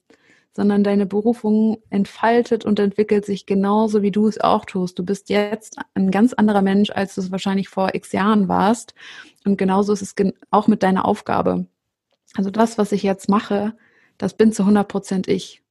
sondern 0.52 0.82
deine 0.82 1.06
Berufung 1.06 1.78
entfaltet 1.90 2.64
und 2.64 2.78
entwickelt 2.78 3.24
sich 3.24 3.46
genauso, 3.46 4.02
wie 4.02 4.10
du 4.10 4.26
es 4.26 4.40
auch 4.40 4.64
tust. 4.64 4.98
Du 4.98 5.04
bist 5.04 5.28
jetzt 5.28 5.76
ein 5.94 6.10
ganz 6.10 6.32
anderer 6.32 6.62
Mensch, 6.62 6.90
als 6.90 7.14
du 7.14 7.20
es 7.20 7.30
wahrscheinlich 7.30 7.68
vor 7.68 7.94
x 7.94 8.12
Jahren 8.12 8.48
warst. 8.48 8.94
Und 9.44 9.58
genauso 9.58 9.92
ist 9.92 10.02
es 10.02 10.14
auch 10.50 10.66
mit 10.66 10.82
deiner 10.82 11.04
Aufgabe. 11.04 11.66
Also 12.34 12.50
das, 12.50 12.78
was 12.78 12.92
ich 12.92 13.02
jetzt 13.02 13.28
mache, 13.28 13.74
das 14.18 14.34
bin 14.34 14.52
zu 14.52 14.62
100 14.62 14.88
Prozent 14.88 15.28
ich. 15.28 15.62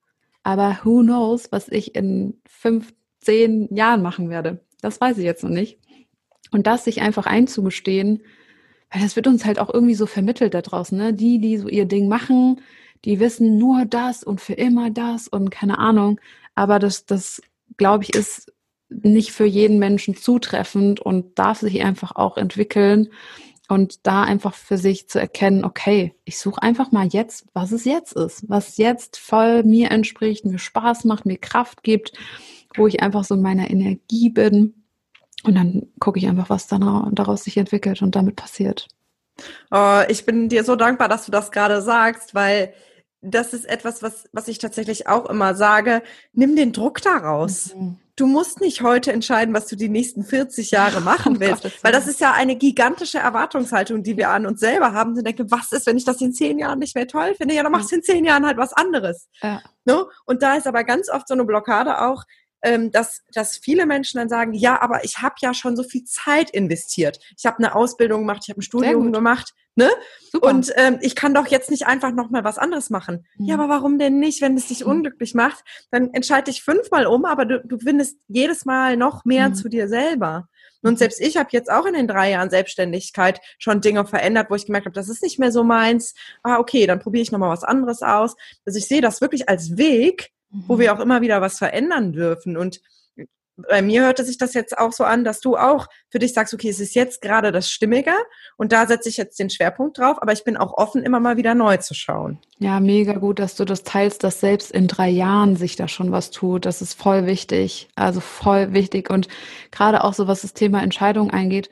Aber 0.44 0.80
who 0.84 1.02
knows, 1.02 1.52
was 1.52 1.68
ich 1.70 1.96
in 1.96 2.40
fünf, 2.48 2.94
zehn 3.22 3.74
Jahren 3.76 4.02
machen 4.02 4.30
werde. 4.30 4.62
Das 4.82 5.02
weiß 5.02 5.18
ich 5.18 5.26
jetzt 5.26 5.44
noch 5.44 5.50
nicht. 5.50 5.80
Und 6.52 6.68
das 6.68 6.86
sich 6.86 7.02
einfach 7.02 7.26
einzugestehen, 7.26 8.22
weil 8.92 9.02
das 9.02 9.16
wird 9.16 9.28
uns 9.28 9.46
halt 9.46 9.60
auch 9.60 9.72
irgendwie 9.72 9.96
so 9.96 10.06
vermittelt 10.06 10.54
da 10.54 10.62
draußen, 10.62 10.98
ne? 10.98 11.14
Die, 11.14 11.40
die 11.40 11.58
so 11.58 11.68
ihr 11.68 11.86
Ding 11.86 12.08
machen, 12.08 12.62
die 13.06 13.20
wissen 13.20 13.58
nur 13.58 13.86
das 13.86 14.24
und 14.24 14.42
für 14.42 14.54
immer 14.54 14.90
das 14.90 15.28
und 15.28 15.52
keine 15.52 15.78
Ahnung. 15.78 16.20
Aber 16.56 16.80
das, 16.80 17.06
das 17.06 17.42
glaube 17.78 18.04
ich, 18.04 18.16
ist 18.16 18.52
nicht 18.90 19.32
für 19.32 19.46
jeden 19.46 19.78
Menschen 19.78 20.16
zutreffend 20.16 21.00
und 21.00 21.38
darf 21.38 21.60
sich 21.60 21.84
einfach 21.84 22.16
auch 22.16 22.38
entwickeln 22.38 23.10
und 23.70 24.06
da 24.08 24.24
einfach 24.24 24.56
für 24.56 24.78
sich 24.78 25.08
zu 25.08 25.20
erkennen, 25.20 25.64
okay, 25.64 26.16
ich 26.26 26.40
suche 26.40 26.62
einfach 26.62 26.92
mal 26.92 27.08
jetzt, 27.08 27.46
was 27.54 27.72
es 27.72 27.86
jetzt 27.86 28.14
ist, 28.14 28.50
was 28.50 28.78
jetzt 28.78 29.18
voll 29.18 29.64
mir 29.64 29.92
entspricht, 29.92 30.44
mir 30.44 30.60
Spaß 30.60 31.06
macht, 31.06 31.26
mir 31.26 31.38
Kraft 31.38 31.84
gibt, 31.84 32.14
wo 32.76 32.88
ich 32.88 33.02
einfach 33.02 33.24
so 33.24 33.36
in 33.36 33.42
meiner 33.42 33.70
Energie 33.70 34.30
bin 34.30 34.84
und 35.44 35.56
dann 35.56 35.88
gucke 36.00 36.20
ich 36.20 36.28
einfach, 36.28 36.50
was 36.50 36.68
dann 36.68 37.14
daraus 37.14 37.44
sich 37.44 37.58
entwickelt 37.58 38.02
und 38.02 38.16
damit 38.16 38.36
passiert. 38.36 38.88
Oh, 39.72 40.02
ich 40.10 40.26
bin 40.26 40.50
dir 40.50 40.64
so 40.64 40.76
dankbar, 40.76 41.08
dass 41.08 41.26
du 41.26 41.32
das 41.32 41.52
gerade 41.52 41.82
sagst, 41.82 42.34
weil 42.34 42.74
das 43.22 43.54
ist 43.54 43.66
etwas, 43.66 44.02
was, 44.02 44.30
was 44.32 44.48
ich 44.48 44.60
tatsächlich 44.60 45.08
auch 45.08 45.26
immer 45.30 45.56
sage. 45.56 46.02
Nimm 46.34 46.56
den 46.56 46.72
Druck 46.72 47.02
daraus. 47.02 47.76
Mhm. 47.76 47.98
Du 48.16 48.28
musst 48.28 48.60
nicht 48.60 48.82
heute 48.82 49.14
entscheiden, 49.14 49.54
was 49.54 49.68
du 49.68 49.78
die 49.78 49.88
nächsten 49.88 50.26
40 50.26 50.72
Jahre 50.72 51.00
machen 51.00 51.38
oh 51.38 51.40
willst, 51.40 51.64
Gott, 51.64 51.80
weil 51.84 51.94
das 51.94 52.06
ist 52.06 52.20
ja 52.20 52.34
eine 52.34 52.58
gigantische 52.58 53.18
Erwartungshaltung, 53.18 54.04
die 54.04 54.18
wir 54.18 54.30
an 54.30 54.46
uns 54.46 54.60
selber 54.60 54.92
haben. 54.92 55.18
Und 55.18 55.26
denken, 55.26 55.50
was 55.52 55.72
ist, 55.72 55.86
wenn 55.88 55.98
ich 55.98 56.04
das 56.04 56.20
in 56.20 56.34
zehn 56.34 56.60
Jahren 56.60 56.80
nicht 56.80 56.96
mehr 56.96 57.08
toll 57.08 57.34
finde? 57.36 57.56
Ja, 57.56 57.64
dann 57.64 57.72
machst 57.72 57.92
du 57.92 57.96
in 57.96 58.04
zehn 58.04 58.26
Jahren 58.26 58.46
halt 58.46 58.58
was 58.58 58.74
anderes. 58.74 59.30
Ja. 59.42 59.62
No? 59.86 59.96
Ne? 59.96 60.06
Und 60.26 60.42
da 60.42 60.56
ist 60.56 60.68
aber 60.68 60.84
ganz 60.84 61.10
oft 61.10 61.28
so 61.28 61.34
eine 61.34 61.46
Blockade 61.46 62.02
auch, 62.02 62.24
ähm, 62.62 62.92
dass, 62.92 63.22
dass 63.34 63.58
viele 63.58 63.86
Menschen 63.86 64.18
dann 64.18 64.30
sagen, 64.30 64.54
ja, 64.54 64.82
aber 64.82 65.04
ich 65.04 65.20
habe 65.20 65.36
ja 65.42 65.54
schon 65.54 65.76
so 65.76 65.84
viel 65.84 66.04
Zeit 66.04 66.50
investiert. 66.50 67.20
Ich 67.38 67.46
habe 67.46 67.58
eine 67.58 67.76
Ausbildung 67.76 68.22
gemacht, 68.22 68.42
ich 68.44 68.50
habe 68.50 68.60
ein 68.60 68.64
Studium 68.64 69.12
gemacht, 69.14 69.54
ne? 69.76 69.90
Super. 70.32 70.48
Und 70.48 70.72
ähm, 70.76 71.00
ich 71.02 71.16
kann 71.16 71.34
doch 71.34 71.48
jetzt 71.48 71.72
nicht 71.72 71.88
einfach 71.88 72.12
noch 72.12 72.30
mal 72.30 72.44
was 72.44 72.58
anderes 72.58 72.90
machen. 72.90 73.26
Mhm. 73.38 73.46
Ja, 73.46 73.56
aber 73.56 73.70
warum 73.70 73.98
denn 73.98 74.20
nicht? 74.20 74.42
Wenn 74.42 74.56
es 74.56 74.68
dich 74.68 74.86
mhm. 74.86 74.92
unglücklich 74.92 75.34
macht, 75.34 75.64
dann 75.92 76.14
entscheide 76.14 76.52
dich 76.52 76.64
fünfmal 76.64 77.08
um, 77.08 77.26
aber 77.26 77.46
du, 77.46 77.62
du 77.66 77.80
findest 77.80 78.18
jedes 78.28 78.66
Mal 78.66 78.98
noch 78.98 79.26
mehr 79.26 79.50
mhm. 79.50 79.56
zu 79.56 79.70
dir 79.70 79.88
selber. 79.88 80.48
Und 80.82 80.94
mhm. 80.94 80.98
selbst 80.98 81.20
ich 81.20 81.38
habe 81.38 81.50
jetzt 81.52 81.72
auch 81.72 81.86
in 81.86 81.94
den 81.94 82.08
drei 82.08 82.32
Jahren 82.32 82.50
Selbstständigkeit 82.50 83.42
schon 83.58 83.82
Dinge 83.82 84.06
verändert, 84.06 84.48
wo 84.50 84.56
ich 84.56 84.66
gemerkt 84.66 84.86
habe, 84.86 84.94
das 84.94 85.10
ist 85.10 85.24
nicht 85.24 85.40
mehr 85.40 85.52
so 85.52 85.64
meins. 85.64 86.14
Ah, 86.44 86.60
okay, 86.60 86.86
dann 86.86 87.00
probiere 87.00 87.24
ich 87.24 87.32
noch 87.32 87.40
mal 87.40 87.50
was 87.50 87.64
anderes 87.64 88.02
aus. 88.02 88.36
Also 88.66 88.78
ich 88.78 88.88
sehe 88.88 89.02
das 89.02 89.22
wirklich 89.22 89.50
als 89.50 89.78
Weg, 89.78 90.32
wo 90.52 90.80
wir 90.80 90.94
mhm. 90.94 91.00
auch 91.00 91.04
immer 91.04 91.22
wieder 91.22 91.42
was 91.42 91.58
verändern 91.58 92.12
dürfen. 92.12 92.58
Und 92.58 92.82
bei 93.68 93.82
mir 93.82 94.04
hörte 94.04 94.24
sich 94.24 94.38
das 94.38 94.54
jetzt 94.54 94.78
auch 94.78 94.92
so 94.92 95.04
an, 95.04 95.24
dass 95.24 95.42
du 95.42 95.58
auch 95.58 95.88
für 96.10 96.20
dich 96.20 96.34
sagst, 96.34 96.54
okay, 96.54 96.70
es 96.70 96.80
ist 96.80 96.96
jetzt 96.96 97.22
gerade 97.22 97.52
das 97.52 97.70
Stimmige 97.70 98.14
und 98.58 98.72
da 98.72 98.88
setze 98.88 99.10
ich 99.10 99.18
jetzt 99.18 99.40
den 99.40 99.50
Schwerpunkt 99.50 99.98
drauf, 99.98 100.22
aber 100.22 100.32
ich 100.32 100.44
bin 100.44 100.58
auch 100.58 100.74
offen, 100.74 101.04
immer 101.04 101.20
mal 101.20 101.38
wieder 101.38 101.56
neu 101.56 101.78
zu 101.78 101.94
schauen. 101.94 102.40
Ja, 102.60 102.80
mega 102.80 103.14
gut, 103.14 103.40
dass 103.40 103.56
du 103.56 103.66
das 103.66 103.84
teilst, 103.84 104.24
dass 104.24 104.40
selbst 104.40 104.72
in 104.72 104.88
drei 104.88 105.10
Jahren 105.10 105.56
sich 105.56 105.76
da 105.76 105.88
schon 105.88 106.12
was 106.12 106.32
tut. 106.32 106.66
Das 106.66 106.82
ist 106.82 106.94
voll 106.94 107.26
wichtig, 107.26 107.90
also 107.96 108.20
voll 108.20 108.74
wichtig 108.74 109.10
und 109.10 109.28
gerade 109.72 110.04
auch 110.04 110.14
so, 110.14 110.28
was 110.28 110.42
das 110.42 110.54
Thema 110.54 110.82
Entscheidung 110.82 111.32
eingeht, 111.32 111.70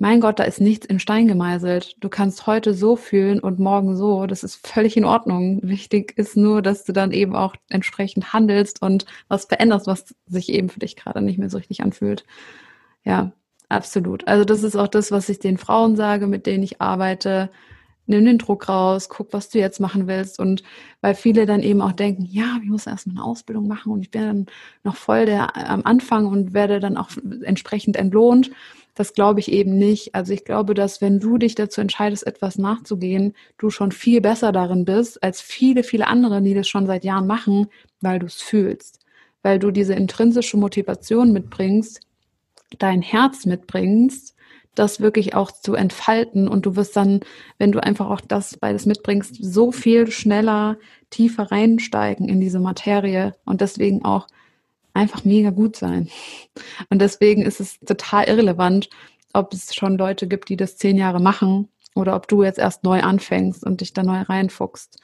mein 0.00 0.20
Gott, 0.20 0.38
da 0.38 0.44
ist 0.44 0.60
nichts 0.60 0.86
in 0.86 1.00
Stein 1.00 1.26
gemeißelt. 1.26 1.96
Du 2.00 2.08
kannst 2.08 2.46
heute 2.46 2.72
so 2.72 2.94
fühlen 2.94 3.40
und 3.40 3.58
morgen 3.58 3.96
so. 3.96 4.26
Das 4.26 4.44
ist 4.44 4.64
völlig 4.66 4.96
in 4.96 5.04
Ordnung. 5.04 5.60
Wichtig 5.62 6.16
ist 6.16 6.36
nur, 6.36 6.62
dass 6.62 6.84
du 6.84 6.92
dann 6.92 7.10
eben 7.10 7.34
auch 7.34 7.56
entsprechend 7.68 8.32
handelst 8.32 8.80
und 8.80 9.06
was 9.26 9.46
veränderst, 9.46 9.88
was 9.88 10.14
sich 10.26 10.50
eben 10.50 10.68
für 10.68 10.80
dich 10.80 10.94
gerade 10.94 11.20
nicht 11.20 11.38
mehr 11.38 11.50
so 11.50 11.58
richtig 11.58 11.82
anfühlt. 11.82 12.24
Ja, 13.04 13.32
absolut. 13.68 14.26
Also 14.28 14.44
das 14.44 14.62
ist 14.62 14.76
auch 14.76 14.88
das, 14.88 15.10
was 15.10 15.28
ich 15.28 15.40
den 15.40 15.58
Frauen 15.58 15.96
sage, 15.96 16.28
mit 16.28 16.46
denen 16.46 16.62
ich 16.62 16.80
arbeite. 16.80 17.50
Nimm 18.08 18.24
den 18.24 18.38
Druck 18.38 18.68
raus, 18.68 19.08
guck, 19.08 19.32
was 19.32 19.50
du 19.50 19.58
jetzt 19.58 19.80
machen 19.80 20.06
willst. 20.06 20.38
Und 20.38 20.62
weil 21.00 21.14
viele 21.14 21.46
dann 21.46 21.62
eben 21.62 21.82
auch 21.82 21.92
denken, 21.92 22.24
ja, 22.24 22.58
ich 22.62 22.68
muss 22.68 22.86
erst 22.86 23.06
mal 23.06 23.12
eine 23.14 23.24
Ausbildung 23.24 23.68
machen 23.68 23.92
und 23.92 24.00
ich 24.00 24.10
bin 24.10 24.22
dann 24.22 24.46
noch 24.82 24.96
voll 24.96 25.26
der 25.26 25.56
am 25.70 25.82
Anfang 25.84 26.26
und 26.26 26.54
werde 26.54 26.80
dann 26.80 26.96
auch 26.96 27.10
entsprechend 27.42 27.96
entlohnt. 27.96 28.50
Das 28.94 29.12
glaube 29.14 29.38
ich 29.38 29.52
eben 29.52 29.76
nicht. 29.78 30.14
Also 30.16 30.32
ich 30.32 30.44
glaube, 30.44 30.74
dass 30.74 31.00
wenn 31.00 31.20
du 31.20 31.38
dich 31.38 31.54
dazu 31.54 31.80
entscheidest, 31.80 32.26
etwas 32.26 32.58
nachzugehen, 32.58 33.34
du 33.56 33.70
schon 33.70 33.92
viel 33.92 34.20
besser 34.20 34.50
darin 34.50 34.84
bist 34.84 35.22
als 35.22 35.40
viele, 35.40 35.84
viele 35.84 36.08
andere, 36.08 36.42
die 36.42 36.54
das 36.54 36.66
schon 36.66 36.86
seit 36.86 37.04
Jahren 37.04 37.28
machen, 37.28 37.68
weil 38.00 38.18
du 38.18 38.26
es 38.26 38.42
fühlst, 38.42 38.98
weil 39.42 39.58
du 39.58 39.70
diese 39.70 39.94
intrinsische 39.94 40.56
Motivation 40.56 41.32
mitbringst, 41.32 42.00
dein 42.78 43.02
Herz 43.02 43.46
mitbringst, 43.46 44.34
das 44.78 45.00
wirklich 45.00 45.34
auch 45.34 45.50
zu 45.50 45.74
entfalten 45.74 46.48
und 46.48 46.66
du 46.66 46.76
wirst 46.76 46.96
dann, 46.96 47.20
wenn 47.58 47.72
du 47.72 47.82
einfach 47.82 48.08
auch 48.08 48.20
das 48.20 48.56
beides 48.56 48.86
mitbringst, 48.86 49.36
so 49.40 49.72
viel 49.72 50.10
schneller 50.10 50.78
tiefer 51.10 51.50
reinsteigen 51.50 52.28
in 52.28 52.40
diese 52.40 52.60
Materie 52.60 53.34
und 53.44 53.60
deswegen 53.60 54.04
auch 54.04 54.26
einfach 54.94 55.24
mega 55.24 55.50
gut 55.50 55.76
sein. 55.76 56.08
Und 56.90 57.00
deswegen 57.00 57.42
ist 57.42 57.60
es 57.60 57.78
total 57.80 58.24
irrelevant, 58.24 58.88
ob 59.32 59.52
es 59.52 59.74
schon 59.74 59.98
Leute 59.98 60.26
gibt, 60.26 60.48
die 60.48 60.56
das 60.56 60.76
zehn 60.76 60.96
Jahre 60.96 61.20
machen 61.20 61.68
oder 61.94 62.16
ob 62.16 62.28
du 62.28 62.42
jetzt 62.42 62.58
erst 62.58 62.84
neu 62.84 63.00
anfängst 63.00 63.64
und 63.64 63.80
dich 63.80 63.92
da 63.92 64.02
neu 64.02 64.22
reinfuchst. 64.22 65.00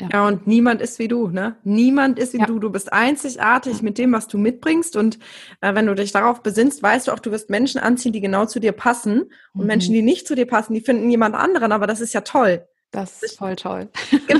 Ja. 0.00 0.08
ja, 0.12 0.26
und 0.26 0.46
niemand 0.48 0.80
ist 0.80 0.98
wie 0.98 1.06
du, 1.06 1.28
ne? 1.28 1.56
Niemand 1.62 2.18
ist 2.18 2.32
wie 2.32 2.38
ja. 2.38 2.46
du. 2.46 2.58
Du 2.58 2.70
bist 2.70 2.92
einzigartig 2.92 3.80
mit 3.80 3.96
dem, 3.96 4.12
was 4.12 4.26
du 4.26 4.38
mitbringst. 4.38 4.96
Und 4.96 5.20
äh, 5.60 5.74
wenn 5.74 5.86
du 5.86 5.94
dich 5.94 6.10
darauf 6.10 6.42
besinnst, 6.42 6.82
weißt 6.82 7.06
du 7.06 7.12
auch, 7.12 7.20
du 7.20 7.30
wirst 7.30 7.48
Menschen 7.48 7.80
anziehen, 7.80 8.12
die 8.12 8.20
genau 8.20 8.46
zu 8.46 8.58
dir 8.58 8.72
passen. 8.72 9.30
Und 9.52 9.60
mhm. 9.62 9.66
Menschen, 9.66 9.94
die 9.94 10.02
nicht 10.02 10.26
zu 10.26 10.34
dir 10.34 10.46
passen, 10.46 10.74
die 10.74 10.80
finden 10.80 11.08
jemand 11.10 11.36
anderen. 11.36 11.70
Aber 11.70 11.86
das 11.86 12.00
ist 12.00 12.12
ja 12.12 12.22
toll. 12.22 12.66
Das 12.90 13.22
ist 13.22 13.38
voll 13.38 13.56
toll. 13.56 13.88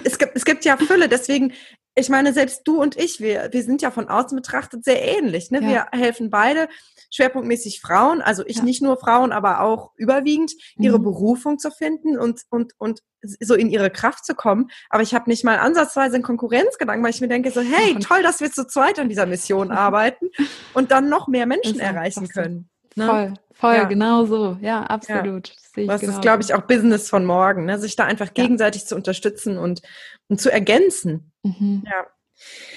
es, 0.04 0.18
gibt, 0.18 0.32
es 0.34 0.44
gibt 0.44 0.64
ja 0.64 0.76
Fülle. 0.76 1.08
Deswegen 1.10 1.52
ich 1.96 2.08
meine, 2.08 2.32
selbst 2.32 2.62
du 2.64 2.80
und 2.80 2.96
ich, 2.96 3.20
wir, 3.20 3.48
wir 3.52 3.62
sind 3.62 3.80
ja 3.80 3.90
von 3.90 4.08
außen 4.08 4.34
betrachtet 4.34 4.84
sehr 4.84 5.00
ähnlich. 5.00 5.50
Ne? 5.50 5.62
Ja. 5.62 5.68
Wir 5.68 5.86
helfen 5.92 6.28
beide 6.28 6.68
schwerpunktmäßig 7.12 7.80
Frauen, 7.80 8.20
also 8.20 8.44
ich 8.46 8.56
ja. 8.56 8.64
nicht 8.64 8.82
nur 8.82 8.96
Frauen, 8.96 9.30
aber 9.30 9.60
auch 9.60 9.92
überwiegend, 9.96 10.52
ihre 10.76 10.98
mhm. 10.98 11.04
Berufung 11.04 11.58
zu 11.58 11.70
finden 11.70 12.18
und, 12.18 12.42
und, 12.50 12.72
und 12.78 13.00
so 13.22 13.54
in 13.54 13.70
ihre 13.70 13.90
Kraft 13.90 14.24
zu 14.24 14.34
kommen. 14.34 14.70
Aber 14.90 15.02
ich 15.02 15.14
habe 15.14 15.30
nicht 15.30 15.44
mal 15.44 15.58
ansatzweise 15.58 16.16
einen 16.16 16.24
Konkurrenzgedanken, 16.24 17.04
weil 17.04 17.12
ich 17.12 17.20
mir 17.20 17.28
denke 17.28 17.52
so, 17.52 17.60
hey, 17.60 17.96
toll, 18.00 18.22
dass 18.22 18.40
wir 18.40 18.50
zu 18.50 18.66
zweit 18.66 18.98
an 18.98 19.08
dieser 19.08 19.26
Mission 19.26 19.70
arbeiten 19.70 20.30
und 20.74 20.90
dann 20.90 21.08
noch 21.08 21.28
mehr 21.28 21.46
Menschen 21.46 21.78
erreichen 21.78 22.28
können. 22.28 22.68
Ne? 22.96 23.06
Voll, 23.06 23.34
voll, 23.52 23.74
ja. 23.74 23.84
genau 23.84 24.24
so. 24.24 24.56
Ja, 24.60 24.82
absolut. 24.82 25.52
Ja. 25.76 25.86
Das 25.86 26.02
ist, 26.02 26.22
glaube 26.22 26.42
ich, 26.42 26.54
auch 26.54 26.62
Business 26.62 27.08
von 27.08 27.24
morgen, 27.24 27.64
ne? 27.64 27.78
sich 27.78 27.96
da 27.96 28.04
einfach 28.04 28.34
gegenseitig 28.34 28.86
zu 28.86 28.96
unterstützen 28.96 29.58
und, 29.58 29.82
und 30.28 30.40
zu 30.40 30.50
ergänzen. 30.50 31.32
Mhm. 31.44 31.84
Ja. 31.86 32.06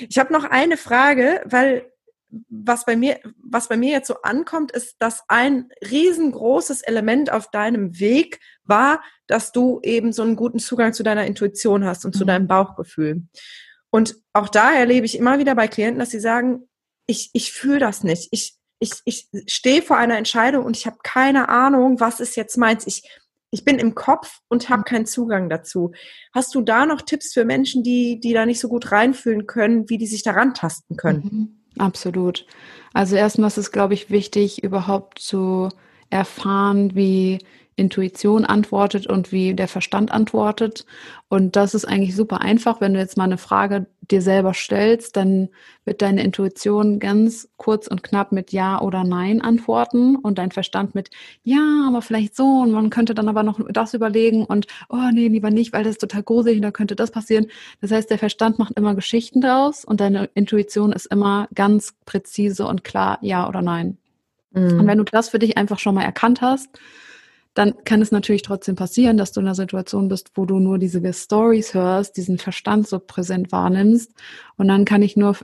Ich 0.07 0.19
habe 0.19 0.31
noch 0.31 0.43
eine 0.43 0.77
Frage, 0.77 1.41
weil 1.45 1.91
was 2.49 2.85
bei 2.85 2.95
mir, 2.95 3.19
was 3.41 3.69
bei 3.69 3.77
mir 3.77 3.91
jetzt 3.91 4.07
so 4.07 4.21
ankommt, 4.21 4.71
ist, 4.71 4.97
dass 4.99 5.23
ein 5.29 5.69
riesengroßes 5.89 6.81
Element 6.81 7.31
auf 7.31 7.49
deinem 7.49 7.99
Weg 7.99 8.39
war, 8.65 9.01
dass 9.27 9.51
du 9.51 9.79
eben 9.81 10.11
so 10.11 10.23
einen 10.23 10.35
guten 10.35 10.59
Zugang 10.59 10.93
zu 10.93 11.03
deiner 11.03 11.25
Intuition 11.25 11.85
hast 11.85 12.05
und 12.05 12.15
mhm. 12.15 12.19
zu 12.19 12.25
deinem 12.25 12.47
Bauchgefühl. 12.47 13.23
Und 13.89 14.15
auch 14.33 14.49
da 14.49 14.73
erlebe 14.73 15.05
ich 15.05 15.17
immer 15.17 15.39
wieder 15.39 15.55
bei 15.55 15.67
Klienten, 15.67 15.99
dass 15.99 16.09
sie 16.09 16.19
sagen, 16.19 16.67
ich, 17.07 17.29
ich 17.33 17.53
fühle 17.53 17.79
das 17.79 18.03
nicht. 18.03 18.27
Ich, 18.31 18.57
ich, 18.79 18.91
ich 19.05 19.29
stehe 19.47 19.81
vor 19.81 19.97
einer 19.97 20.17
Entscheidung 20.17 20.65
und 20.65 20.75
ich 20.75 20.85
habe 20.85 20.97
keine 21.03 21.47
Ahnung, 21.47 21.99
was 22.01 22.19
ist 22.19 22.35
jetzt 22.35 22.57
meins. 22.57 22.85
Ich, 22.85 23.09
ich 23.57 23.65
bin 23.65 23.79
im 23.79 23.95
Kopf 23.95 24.39
und 24.49 24.69
habe 24.69 24.81
mhm. 24.81 24.85
keinen 24.85 25.05
Zugang 25.07 25.49
dazu. 25.49 25.91
Hast 26.31 26.53
du 26.53 26.61
da 26.61 26.85
noch 26.85 27.01
Tipps 27.01 27.33
für 27.33 27.43
Menschen, 27.43 27.81
die, 27.81 28.19
die 28.19 28.33
da 28.33 28.45
nicht 28.45 28.59
so 28.59 28.67
gut 28.67 28.91
reinfühlen 28.91 29.47
können, 29.47 29.89
wie 29.89 29.97
die 29.97 30.05
sich 30.05 30.21
daran 30.21 30.53
tasten 30.53 30.95
können? 30.95 31.23
Mhm. 31.23 31.81
Absolut. 31.81 32.45
Also 32.93 33.15
erstmal 33.15 33.47
ist 33.47 33.57
es, 33.57 33.71
glaube 33.71 33.95
ich, 33.95 34.09
wichtig, 34.11 34.63
überhaupt 34.63 35.19
zu 35.19 35.69
erfahren, 36.09 36.95
wie 36.95 37.39
Intuition 37.77 38.43
antwortet 38.43 39.05
und 39.07 39.31
wie 39.31 39.53
der 39.53 39.67
Verstand 39.67 40.11
antwortet. 40.11 40.85
Und 41.29 41.55
das 41.55 41.75
ist 41.75 41.85
eigentlich 41.85 42.15
super 42.15 42.41
einfach. 42.41 42.81
Wenn 42.81 42.93
du 42.93 42.99
jetzt 42.99 43.17
mal 43.17 43.25
eine 43.25 43.37
Frage 43.37 43.85
dir 44.01 44.23
selber 44.23 44.55
stellst, 44.55 45.15
dann 45.15 45.49
wird 45.85 46.01
deine 46.01 46.23
Intuition 46.23 46.97
ganz 46.99 47.49
kurz 47.55 47.87
und 47.87 48.01
knapp 48.01 48.31
mit 48.31 48.51
Ja 48.51 48.81
oder 48.81 49.03
Nein 49.03 49.41
antworten 49.41 50.15
und 50.15 50.39
dein 50.39 50.51
Verstand 50.51 50.95
mit 50.95 51.11
Ja, 51.43 51.85
aber 51.87 52.01
vielleicht 52.01 52.35
so 52.35 52.61
und 52.61 52.71
man 52.71 52.89
könnte 52.89 53.13
dann 53.13 53.29
aber 53.29 53.43
noch 53.43 53.59
das 53.69 53.93
überlegen 53.93 54.43
und 54.43 54.65
oh 54.89 55.09
nee, 55.13 55.27
lieber 55.27 55.51
nicht, 55.51 55.71
weil 55.71 55.83
das 55.83 55.93
ist 55.93 56.01
total 56.01 56.23
gruselig 56.23 56.57
und 56.57 56.63
da 56.63 56.71
könnte 56.71 56.95
das 56.95 57.11
passieren. 57.11 57.45
Das 57.79 57.91
heißt, 57.91 58.09
der 58.09 58.17
Verstand 58.17 58.57
macht 58.57 58.73
immer 58.73 58.95
Geschichten 58.95 59.39
draus 59.39 59.85
und 59.85 60.01
deine 60.01 60.29
Intuition 60.33 60.93
ist 60.93 61.05
immer 61.05 61.47
ganz 61.53 61.93
präzise 62.05 62.65
und 62.65 62.83
klar 62.83 63.19
Ja 63.21 63.47
oder 63.47 63.61
Nein. 63.61 63.99
Mhm. 64.51 64.79
Und 64.79 64.87
wenn 64.87 64.97
du 64.97 65.03
das 65.03 65.29
für 65.29 65.39
dich 65.39 65.57
einfach 65.57 65.77
schon 65.77 65.93
mal 65.93 66.03
erkannt 66.03 66.41
hast, 66.41 66.69
dann 67.57 67.73
kann 67.85 68.03
es 68.03 68.11
natürlich 68.11 68.43
trotzdem 68.43 68.75
passieren, 68.75 69.17
dass 69.17 69.31
du 69.31 69.39
in 69.39 69.47
einer 69.47 69.55
Situation 69.55 70.09
bist, 70.09 70.31
wo 70.35 70.45
du 70.45 70.59
nur 70.59 70.77
diese 70.77 71.01
Stories 71.11 71.73
hörst, 71.73 72.15
diesen 72.15 72.37
Verstand 72.37 72.87
so 72.87 72.99
präsent 72.99 73.51
wahrnimmst. 73.51 74.11
Und 74.57 74.67
dann 74.67 74.85
kann 74.85 75.01
ich 75.01 75.17
nur 75.17 75.37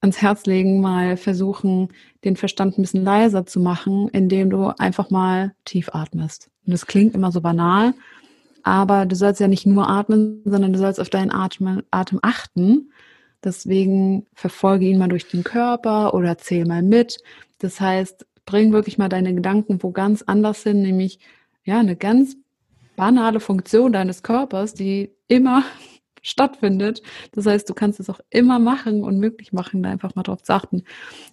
ans 0.00 0.22
Herz 0.22 0.46
legen, 0.46 0.80
mal 0.80 1.16
versuchen, 1.16 1.88
den 2.24 2.36
Verstand 2.36 2.78
ein 2.78 2.82
bisschen 2.82 3.02
leiser 3.02 3.46
zu 3.46 3.58
machen, 3.58 4.08
indem 4.10 4.50
du 4.50 4.68
einfach 4.78 5.10
mal 5.10 5.54
tief 5.64 5.88
atmest. 5.92 6.50
Und 6.64 6.72
das 6.72 6.86
klingt 6.86 7.16
immer 7.16 7.32
so 7.32 7.40
banal, 7.40 7.94
aber 8.62 9.04
du 9.04 9.16
sollst 9.16 9.40
ja 9.40 9.48
nicht 9.48 9.66
nur 9.66 9.88
atmen, 9.88 10.42
sondern 10.44 10.72
du 10.72 10.78
sollst 10.78 11.00
auf 11.00 11.10
deinen 11.10 11.32
Atem, 11.32 11.82
Atem 11.90 12.20
achten. 12.22 12.92
Deswegen 13.42 14.26
verfolge 14.34 14.86
ihn 14.86 14.98
mal 14.98 15.08
durch 15.08 15.26
den 15.28 15.42
Körper 15.42 16.14
oder 16.14 16.38
zähl 16.38 16.64
mal 16.64 16.82
mit. 16.82 17.18
Das 17.58 17.80
heißt, 17.80 18.24
bring 18.44 18.72
wirklich 18.72 18.98
mal 18.98 19.08
deine 19.08 19.34
Gedanken 19.34 19.82
wo 19.82 19.90
ganz 19.90 20.22
anders 20.22 20.62
hin, 20.62 20.82
nämlich 20.82 21.18
ja, 21.66 21.80
eine 21.80 21.96
ganz 21.96 22.36
banale 22.94 23.40
Funktion 23.40 23.92
deines 23.92 24.22
Körpers, 24.22 24.72
die 24.72 25.10
immer 25.28 25.64
stattfindet. 26.22 27.02
Das 27.32 27.44
heißt, 27.44 27.68
du 27.68 27.74
kannst 27.74 28.00
es 28.00 28.08
auch 28.08 28.20
immer 28.30 28.58
machen 28.58 29.04
und 29.04 29.18
möglich 29.18 29.52
machen, 29.52 29.82
da 29.82 29.90
einfach 29.90 30.14
mal 30.14 30.22
drauf 30.22 30.42
zu 30.42 30.54
achten. 30.54 30.84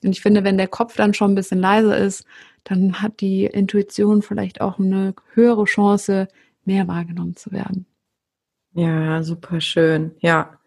Und 0.04 0.12
ich 0.12 0.22
finde, 0.22 0.44
wenn 0.44 0.58
der 0.58 0.68
Kopf 0.68 0.96
dann 0.96 1.14
schon 1.14 1.32
ein 1.32 1.36
bisschen 1.36 1.60
leiser 1.60 1.98
ist, 1.98 2.26
dann 2.64 3.02
hat 3.02 3.22
die 3.22 3.46
Intuition 3.46 4.22
vielleicht 4.22 4.60
auch 4.62 4.80
eine 4.80 5.14
höhere 5.34 5.66
Chance, 5.66 6.28
mehr 6.66 6.88
wahrgenommen 6.88 7.36
zu 7.36 7.52
werden. 7.52 7.86
Ja, 8.74 9.22
super 9.24 9.62
schön. 9.62 10.16
Ja. 10.20 10.60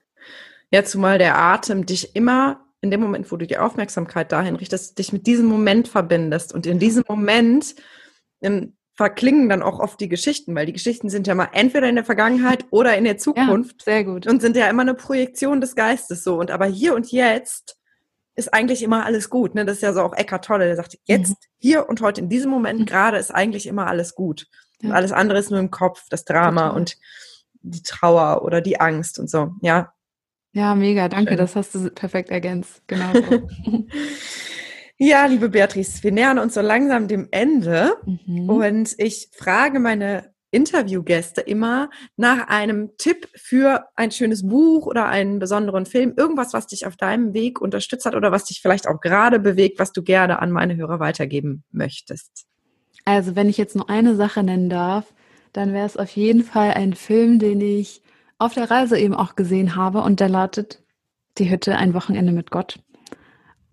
Ja, 0.71 0.85
zumal 0.85 1.19
der 1.19 1.39
Atem 1.39 1.87
dich 1.87 2.15
immer 2.15 2.61
in 2.81 2.91
dem 2.91 3.01
Moment, 3.01 3.33
wo 3.33 3.37
du 3.37 3.47
die 3.47 3.59
Aufmerksamkeit 3.59 4.31
dahin 4.31 4.57
richtest, 4.57 4.99
dich 4.99 5.13
mit 5.13 5.27
diesem 5.27 5.47
Moment 5.47 5.89
verbindest. 5.89 6.53
Und 6.53 6.67
in 6.67 6.79
diesem 6.79 7.05
Moment 7.09 7.75
verklingen 8.97 9.49
dann 9.49 9.63
auch 9.63 9.79
oft 9.79 10.01
die 10.01 10.09
Geschichten, 10.09 10.55
weil 10.55 10.67
die 10.67 10.73
Geschichten 10.73 11.11
sind 11.11 11.27
ja 11.27 11.35
mal 11.35 11.51
entweder 11.53 11.89
in 11.89 11.97
der 11.97 12.05
Vergangenheit 12.05 12.65
oder 12.71 12.97
in 12.97 13.05
der 13.05 13.19
Zukunft. 13.19 13.83
Ja, 13.87 13.93
sehr 13.93 14.05
gut. 14.05 14.27
Und 14.27 14.41
sind 14.41 14.57
ja 14.57 14.69
immer 14.69 14.83
eine 14.83 14.95
Projektion 14.95 15.61
des 15.61 15.77
Geistes 15.77 16.25
so. 16.25 16.39
Und 16.39 16.51
aber 16.51 16.67
hier 16.67 16.95
und 16.95 17.13
jetzt 17.13 17.77
ist 18.37 18.53
eigentlich 18.55 18.83
immer 18.83 19.05
alles 19.05 19.29
gut. 19.29 19.55
Ne? 19.55 19.67
Das 19.67 19.77
ist 19.77 19.83
ja 19.83 19.93
so 19.93 20.01
auch 20.01 20.15
Eckart 20.15 20.45
Tolle, 20.45 20.67
der 20.67 20.77
sagt, 20.77 20.99
jetzt, 21.05 21.31
mhm. 21.31 21.37
hier 21.59 21.89
und 21.89 22.01
heute, 22.01 22.23
in 22.23 22.31
diesem 22.31 22.51
Moment 22.51 22.81
mhm. 22.81 22.87
gerade 22.87 23.19
ist 23.19 23.35
eigentlich 23.35 23.67
immer 23.67 23.87
alles 23.87 24.15
gut. 24.15 24.47
Ja. 24.81 24.89
Und 24.89 24.95
alles 24.95 25.13
andere 25.13 25.39
ist 25.39 25.51
nur 25.51 25.61
im 25.61 25.71
Kopf, 25.71 26.05
das 26.09 26.25
Drama 26.25 26.69
Total. 26.69 26.77
und 26.77 26.97
die 27.63 27.83
Trauer 27.83 28.43
oder 28.43 28.61
die 28.61 28.81
Angst 28.81 29.19
und 29.19 29.29
so. 29.29 29.53
Ja. 29.61 29.93
Ja, 30.53 30.75
mega, 30.75 31.09
danke, 31.11 31.33
Schön. 31.33 31.39
das 31.39 31.55
hast 31.55 31.75
du 31.75 31.91
perfekt 31.91 32.31
ergänzt. 32.31 32.83
Genau 32.87 33.13
so. 33.13 33.49
Ja, 34.99 35.27
liebe 35.27 35.51
Beatrice, 35.51 36.03
wir 36.03 36.13
nähern 36.13 36.39
uns 36.39 36.55
so 36.55 36.63
langsam 36.63 37.07
dem 37.07 37.29
Ende 37.31 37.97
mhm. 38.07 38.49
und 38.49 38.95
ich 38.97 39.29
frage 39.33 39.79
meine 39.79 40.33
Interviewgäste 40.51 41.43
immer 41.43 41.91
nach 42.17 42.49
einem 42.49 42.97
Tipp 42.97 43.29
für 43.35 43.89
ein 43.95 44.11
schönes 44.11 44.47
Buch 44.49 44.87
oder 44.87 45.07
einen 45.07 45.39
besonderen 45.39 45.85
Film, 45.85 46.15
irgendwas, 46.17 46.55
was 46.55 46.67
dich 46.67 46.87
auf 46.87 46.97
deinem 46.97 47.35
Weg 47.35 47.61
unterstützt 47.61 48.07
hat 48.07 48.15
oder 48.15 48.33
was 48.33 48.45
dich 48.45 48.63
vielleicht 48.63 48.89
auch 48.89 49.01
gerade 49.03 49.39
bewegt, 49.39 49.79
was 49.79 49.93
du 49.93 50.03
gerne 50.03 50.39
an 50.39 50.51
meine 50.51 50.77
Hörer 50.77 50.99
weitergeben 50.99 51.65
möchtest. 51.73 52.47
Also, 53.05 53.37
wenn 53.37 53.51
ich 53.51 53.59
jetzt 53.59 53.77
nur 53.77 53.91
eine 53.91 54.17
Sache 54.17 54.43
nennen 54.43 54.71
darf, 54.71 55.13
dann 55.53 55.75
wäre 55.75 55.87
es 55.87 55.99
auf 55.99 56.11
jeden 56.11 56.43
Fall 56.43 56.73
ein 56.73 56.95
Film, 56.95 57.39
den 57.39 57.61
ich 57.61 58.03
auf 58.39 58.55
der 58.55 58.71
Reise 58.71 58.99
eben 58.99 59.15
auch 59.15 59.37
gesehen 59.37 59.77
habe 59.77 60.01
und 60.01 60.21
der 60.21 60.31
lautet 60.31 60.83
Die 61.39 61.51
Hütte, 61.51 61.77
ein 61.77 61.93
Wochenende 61.93 62.33
mit 62.33 62.51
Gott. 62.51 62.81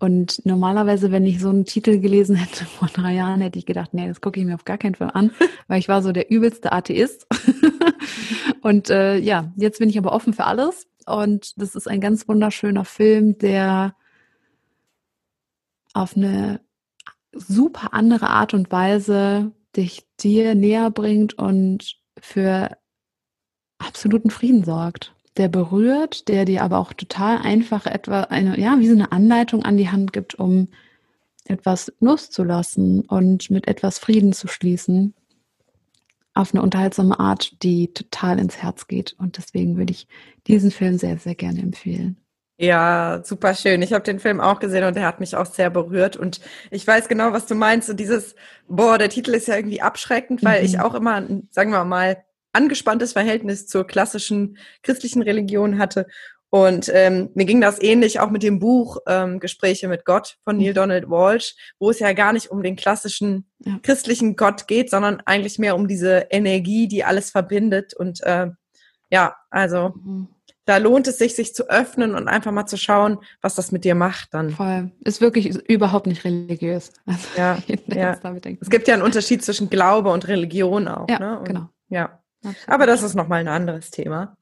Und 0.04 0.44
normalerweise, 0.44 1.12
wenn 1.12 1.24
ich 1.24 1.40
so 1.40 1.48
einen 1.48 1.64
Titel 1.64 1.98
gelesen 1.98 2.36
hätte 2.36 2.64
vor 2.78 2.88
drei 2.88 3.14
Jahren, 3.14 3.40
hätte 3.40 3.58
ich 3.58 3.64
gedacht, 3.64 3.94
nee, 3.94 4.06
das 4.06 4.20
gucke 4.20 4.38
ich 4.38 4.44
mir 4.44 4.54
auf 4.54 4.66
gar 4.66 4.76
keinen 4.76 4.94
Fall 4.94 5.10
an, 5.14 5.30
weil 5.66 5.78
ich 5.78 5.88
war 5.88 6.02
so 6.02 6.12
der 6.12 6.30
übelste 6.30 6.72
Atheist. 6.72 7.26
und 8.60 8.90
äh, 8.90 9.16
ja, 9.16 9.50
jetzt 9.56 9.78
bin 9.78 9.88
ich 9.88 9.96
aber 9.96 10.12
offen 10.12 10.34
für 10.34 10.44
alles. 10.44 10.86
Und 11.06 11.58
das 11.58 11.74
ist 11.74 11.88
ein 11.88 12.02
ganz 12.02 12.28
wunderschöner 12.28 12.84
Film, 12.84 13.38
der 13.38 13.96
auf 15.94 16.18
eine 16.18 16.60
super 17.32 17.94
andere 17.94 18.28
Art 18.28 18.52
und 18.52 18.70
Weise 18.70 19.52
dich 19.74 20.06
dir 20.20 20.54
näher 20.54 20.90
bringt 20.90 21.32
und 21.32 21.96
für 22.20 22.76
absoluten 23.78 24.28
Frieden 24.28 24.64
sorgt 24.64 25.13
der 25.36 25.48
berührt, 25.48 26.28
der 26.28 26.44
dir 26.44 26.62
aber 26.62 26.78
auch 26.78 26.92
total 26.92 27.38
einfach 27.38 27.86
etwa 27.86 28.22
eine, 28.22 28.58
ja, 28.58 28.78
wie 28.78 28.88
so 28.88 28.94
eine 28.94 29.12
Anleitung 29.12 29.64
an 29.64 29.76
die 29.76 29.90
Hand 29.90 30.12
gibt, 30.12 30.34
um 30.36 30.68
etwas 31.44 31.92
loszulassen 32.00 33.02
und 33.02 33.50
mit 33.50 33.68
etwas 33.68 33.98
Frieden 33.98 34.32
zu 34.32 34.48
schließen. 34.48 35.14
Auf 36.32 36.52
eine 36.52 36.62
unterhaltsame 36.62 37.18
Art, 37.20 37.62
die 37.62 37.92
total 37.92 38.38
ins 38.38 38.56
Herz 38.56 38.86
geht. 38.86 39.14
Und 39.18 39.36
deswegen 39.36 39.76
würde 39.76 39.92
ich 39.92 40.08
diesen 40.46 40.70
Film 40.70 40.98
sehr, 40.98 41.18
sehr 41.18 41.34
gerne 41.34 41.60
empfehlen. 41.60 42.16
Ja, 42.56 43.20
super 43.24 43.54
schön. 43.54 43.82
Ich 43.82 43.92
habe 43.92 44.04
den 44.04 44.20
Film 44.20 44.40
auch 44.40 44.60
gesehen 44.60 44.84
und 44.84 44.94
der 44.94 45.06
hat 45.06 45.18
mich 45.18 45.34
auch 45.36 45.46
sehr 45.46 45.70
berührt. 45.70 46.16
Und 46.16 46.40
ich 46.70 46.86
weiß 46.86 47.08
genau, 47.08 47.32
was 47.32 47.46
du 47.46 47.54
meinst. 47.54 47.90
Und 47.90 47.98
dieses, 47.98 48.36
boah, 48.68 48.96
der 48.96 49.08
Titel 49.08 49.32
ist 49.32 49.48
ja 49.48 49.56
irgendwie 49.56 49.82
abschreckend, 49.82 50.44
weil 50.44 50.60
mhm. 50.60 50.66
ich 50.66 50.80
auch 50.80 50.94
immer, 50.94 51.22
sagen 51.50 51.70
wir 51.70 51.84
mal, 51.84 52.24
angespanntes 52.54 53.12
Verhältnis 53.12 53.66
zur 53.66 53.86
klassischen 53.86 54.58
christlichen 54.82 55.22
Religion 55.22 55.78
hatte. 55.78 56.06
Und 56.54 56.88
ähm, 56.94 57.30
mir 57.34 57.46
ging 57.46 57.60
das 57.60 57.82
ähnlich 57.82 58.20
auch 58.20 58.30
mit 58.30 58.44
dem 58.44 58.60
Buch 58.60 58.98
ähm, 59.08 59.40
Gespräche 59.40 59.88
mit 59.88 60.04
Gott 60.04 60.36
von 60.44 60.56
Neil 60.56 60.70
mhm. 60.70 60.74
Donald 60.74 61.10
Walsh, 61.10 61.56
wo 61.80 61.90
es 61.90 61.98
ja 61.98 62.12
gar 62.12 62.32
nicht 62.32 62.52
um 62.52 62.62
den 62.62 62.76
klassischen 62.76 63.50
ja. 63.58 63.80
christlichen 63.82 64.36
Gott 64.36 64.68
geht, 64.68 64.88
sondern 64.88 65.20
eigentlich 65.26 65.58
mehr 65.58 65.74
um 65.74 65.88
diese 65.88 66.28
Energie, 66.30 66.86
die 66.86 67.02
alles 67.02 67.30
verbindet. 67.30 67.92
Und 67.92 68.22
äh, 68.22 68.50
ja, 69.10 69.34
also 69.50 69.94
mhm. 69.96 70.28
da 70.64 70.76
lohnt 70.76 71.08
es 71.08 71.18
sich, 71.18 71.34
sich 71.34 71.56
zu 71.56 71.68
öffnen 71.68 72.14
und 72.14 72.28
einfach 72.28 72.52
mal 72.52 72.66
zu 72.66 72.76
schauen, 72.76 73.18
was 73.42 73.56
das 73.56 73.72
mit 73.72 73.84
dir 73.84 73.96
macht 73.96 74.32
dann. 74.32 74.50
Voll. 74.50 74.92
Ist 75.04 75.20
wirklich 75.20 75.56
überhaupt 75.68 76.06
nicht 76.06 76.22
religiös. 76.22 76.92
Also, 77.04 77.26
ja, 77.36 77.58
ja. 77.88 78.16
Es 78.60 78.70
gibt 78.70 78.86
ja 78.86 78.94
einen 78.94 79.02
Unterschied 79.02 79.44
zwischen 79.44 79.70
Glaube 79.70 80.10
und 80.10 80.28
Religion 80.28 80.86
auch. 80.86 81.08
Ja, 81.08 81.18
ne? 81.18 81.38
Und, 81.40 81.48
genau. 81.48 81.68
Ja. 81.88 82.20
Absolut. 82.44 82.68
Aber 82.68 82.86
das 82.86 83.02
ist 83.02 83.14
nochmal 83.14 83.40
ein 83.40 83.48
anderes 83.48 83.90
Thema. 83.90 84.36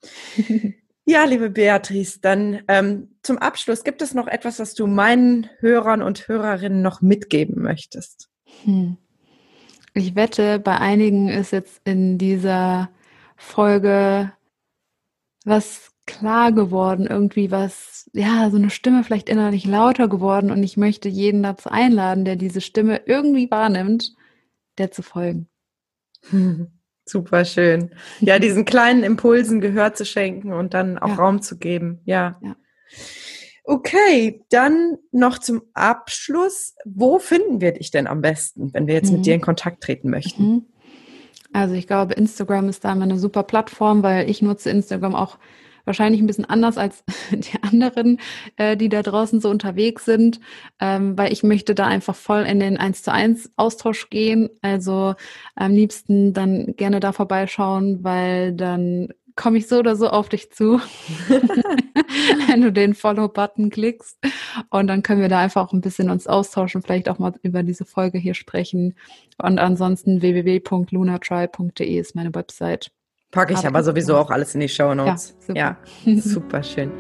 ja, 1.05 1.25
liebe 1.25 1.51
Beatrice, 1.51 2.21
dann 2.21 2.63
ähm, 2.69 3.15
zum 3.23 3.39
Abschluss, 3.39 3.85
gibt 3.85 4.03
es 4.03 4.15
noch 4.15 4.27
etwas, 4.27 4.59
was 4.59 4.75
du 4.75 4.87
meinen 4.87 5.49
Hörern 5.61 6.03
und 6.03 6.29
Hörerinnen 6.29 6.83
noch 6.83 7.01
mitgeben 7.01 7.63
möchtest? 7.63 8.29
Hm. 8.65 8.97
Ich 9.95 10.15
wette, 10.15 10.59
bei 10.59 10.79
einigen 10.79 11.29
ist 11.29 11.53
jetzt 11.53 11.81
in 11.85 12.19
dieser 12.19 12.91
Folge 13.37 14.33
was 15.45 15.93
klar 16.07 16.53
geworden, 16.53 17.07
irgendwie 17.07 17.51
was, 17.51 18.11
ja, 18.13 18.51
so 18.51 18.57
eine 18.57 18.71
Stimme 18.71 19.05
vielleicht 19.05 19.29
innerlich 19.29 19.67
lauter 19.67 20.09
geworden 20.09 20.51
und 20.51 20.63
ich 20.63 20.77
möchte 20.77 21.09
jeden 21.09 21.43
dazu 21.43 21.69
einladen, 21.69 22.25
der 22.25 22.37
diese 22.37 22.61
Stimme 22.61 23.03
irgendwie 23.07 23.51
wahrnimmt, 23.51 24.15
der 24.79 24.91
zu 24.91 25.03
folgen. 25.03 25.49
Super 27.13 27.45
schön. 27.45 27.91
Ja, 28.21 28.39
diesen 28.41 28.65
kleinen 28.65 29.03
Impulsen 29.03 29.61
Gehör 29.61 29.93
zu 29.93 30.07
schenken 30.07 30.55
und 30.55 30.73
dann 30.73 30.99
auch 30.99 31.09
ja. 31.09 31.15
Raum 31.15 31.43
zu 31.43 31.59
geben. 31.59 32.01
Ja. 32.07 32.41
ja. 32.43 32.57
Okay, 33.65 34.43
dann 34.49 34.97
noch 35.13 35.39
zum 35.39 35.63
Abschluss. 35.75 36.75
Wo 36.87 37.19
finden 37.19 37.61
wir 37.61 37.73
dich 37.73 37.91
denn 37.91 38.07
am 38.07 38.23
besten, 38.23 38.73
wenn 38.73 38.87
wir 38.87 38.95
jetzt 38.95 39.11
mhm. 39.11 39.19
mit 39.19 39.27
dir 39.27 39.35
in 39.35 39.43
Kontakt 39.43 39.83
treten 39.83 40.09
möchten? 40.09 40.43
Mhm. 40.43 40.67
Also 41.53 41.75
ich 41.75 41.87
glaube, 41.87 42.15
Instagram 42.15 42.71
ist 42.71 42.83
da 42.83 42.93
immer 42.93 43.03
eine 43.03 43.19
super 43.19 43.43
Plattform, 43.43 44.03
weil 44.03 44.31
ich 44.31 44.41
nutze 44.41 44.71
Instagram 44.71 45.15
auch 45.15 45.37
wahrscheinlich 45.85 46.21
ein 46.21 46.27
bisschen 46.27 46.45
anders 46.45 46.79
als 46.79 47.05
die 47.31 47.63
anderen, 47.63 48.19
äh, 48.57 48.77
die 48.77 48.89
da 48.89 49.03
draußen 49.03 49.41
so 49.41 49.51
unterwegs 49.51 50.05
sind, 50.05 50.41
ähm, 50.81 51.17
weil 51.17 51.33
ich 51.33 51.43
möchte 51.43 51.75
da 51.75 51.87
einfach 51.87 52.15
voll 52.15 52.43
in 52.43 52.61
den 52.61 52.77
1 52.77 53.03
zu 53.03 53.13
1 53.13 53.53
Austausch 53.57 54.11
gehen. 54.11 54.51
Also 54.63 55.15
am 55.55 55.73
liebsten 55.73 56.33
dann 56.33 56.75
gerne 56.77 57.01
da 57.01 57.13
vorbeischauen, 57.13 58.03
weil 58.05 58.53
dann 58.53 59.09
komme 59.37 59.59
ich 59.59 59.67
so 59.67 59.79
oder 59.79 59.97
so 59.97 60.09
auf 60.09 60.29
dich 60.29 60.51
zu, 60.53 60.81
wenn 62.49 62.63
du 62.63 62.73
den 62.73 62.95
Follow-Button 62.95 63.71
klickst. 63.71 64.19
Und 64.71 64.87
dann 64.87 65.03
können 65.03 65.21
wir 65.21 65.29
da 65.29 65.41
einfach 65.41 65.67
auch 65.67 65.73
ein 65.73 65.81
bisschen 65.81 66.11
uns 66.11 66.27
austauschen, 66.27 66.83
vielleicht 66.83 67.09
auch 67.09 67.19
mal 67.19 67.33
über 67.43 67.63
diese 67.63 67.85
Folge 67.85 68.19
hier 68.19 68.35
sprechen. 68.35 68.95
Und 69.39 69.59
ansonsten 69.59 70.23
www.lunatribe.de 70.23 71.99
ist 71.99 72.15
meine 72.15 72.35
Website. 72.35 72.91
Packe 73.33 73.55
ich 73.55 73.67
aber 73.67 73.83
sowieso 73.83 74.19
auch 74.19 74.31
alles 74.31 74.55
in 74.55 74.61
die 74.61 74.69
Show 74.69 74.95
Notes. 74.95 75.35
Ja, 75.55 75.79
super. 75.95 76.11
ja, 76.11 76.17
super 76.21 76.63
schön. 76.63 76.93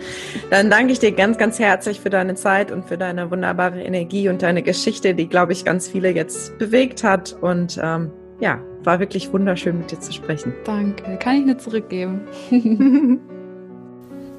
Dann 0.49 0.71
danke 0.71 0.95
ich 0.95 0.99
dir 0.99 1.13
ganz, 1.13 1.37
ganz 1.37 1.59
herzlich 1.59 2.01
für 2.01 2.09
deine 2.09 2.35
Zeit 2.37 2.73
und 2.73 2.87
für 2.87 2.97
deine 2.97 3.31
wunderbare 3.31 3.83
Energie 3.83 4.31
und 4.31 4.41
deine 4.41 4.63
Geschichte, 4.63 5.15
die, 5.15 5.29
glaube 5.29 5.53
ich, 5.53 5.67
ganz 5.67 5.89
viele 5.89 6.09
jetzt 6.09 6.57
bewegt 6.57 7.05
hat. 7.05 7.37
Und 7.39 7.79
ähm, 7.83 8.11
ja, 8.41 8.59
war 8.83 8.99
wirklich 8.99 9.31
wunderschön, 9.31 9.77
mit 9.77 9.93
dir 9.93 10.01
zu 10.01 10.11
sprechen. 10.11 10.55
Danke. 10.65 11.19
Kann 11.19 11.37
ich 11.37 11.45
nur 11.45 11.59
zurückgeben. 11.59 12.23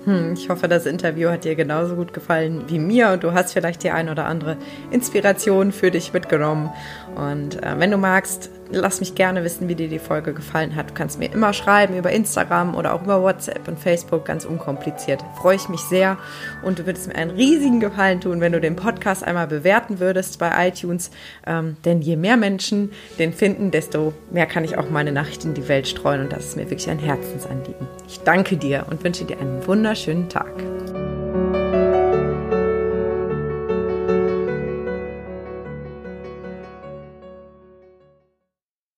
Hm, 0.06 0.34
ich 0.34 0.50
hoffe, 0.50 0.68
das 0.68 0.86
Interview 0.86 1.30
hat 1.30 1.46
dir 1.46 1.56
genauso 1.56 1.96
gut 1.96 2.14
gefallen 2.14 2.64
wie 2.68 2.78
mir 2.78 3.12
und 3.12 3.24
du 3.24 3.32
hast 3.32 3.54
vielleicht 3.54 3.84
die 3.84 3.92
ein 3.92 4.10
oder 4.10 4.26
andere 4.26 4.58
Inspiration 4.92 5.72
für 5.72 5.92
dich 5.92 6.12
mitgenommen. 6.12 6.70
Und 7.16 7.62
äh, 7.64 7.76
wenn 7.78 7.92
du 7.92 7.98
magst, 7.98 8.50
lass 8.72 9.00
mich 9.00 9.16
gerne 9.16 9.44
wissen, 9.44 9.68
wie 9.68 9.76
dir 9.76 9.88
die 9.88 10.00
Folge 10.00 10.34
gefallen 10.34 10.76
hat. 10.76 10.92
Du 10.92 10.94
kannst 10.94 11.20
mir 11.20 11.32
immer 11.32 11.54
schreiben 11.54 11.98
über 11.98 12.12
Instagram 12.12 12.76
oder 12.76 12.94
auch 12.94 13.04
über 13.04 13.22
WhatsApp 13.22 13.68
und 13.68 13.80
Facebook, 13.80 14.26
ganz 14.26 14.46
unkompliziert. 14.46 15.24
Freue 15.36 15.56
ich 15.56 15.70
mich 15.70 15.82
sehr 15.82 16.18
und 16.64 16.80
du 16.80 16.86
würdest 16.86 17.08
mir 17.08 17.16
einen 17.16 17.32
riesigen 17.32 17.80
Gefallen 17.80 18.22
tun, 18.22 18.42
wenn 18.42 18.52
du 18.52 18.62
den 18.62 18.76
Podcast 18.76 19.24
einmal 19.24 19.48
bewerten 19.48 20.00
würdest 20.00 20.40
bei 20.40 20.68
iTunes. 20.68 21.12
Ähm, 21.46 21.78
denn 21.86 22.02
je 22.02 22.16
mehr 22.16 22.38
Menschen 22.38 22.92
den 23.20 23.34
finden, 23.34 23.72
desto 23.72 24.14
mehr 24.32 24.46
kann 24.46 24.64
ich 24.64 24.78
auch 24.78 24.90
meine 24.90 25.12
Nachricht 25.12 25.46
in 25.46 25.54
die 25.54 25.68
Welt 25.68 25.88
streuen 25.88 26.22
und 26.22 26.34
das 26.34 26.50
ist 26.50 26.58
mir 26.58 26.70
wirklich 26.70 26.90
ein 26.90 27.00
Herzensanliegen. 27.00 27.88
Ich 28.08 28.20
danke 28.22 28.58
dir 28.58 28.86
und 28.90 29.04
wünsche 29.04 29.26
dir 29.26 29.40
einen 29.40 29.66
wunderschönen 29.66 30.30
Tag. 30.30 30.52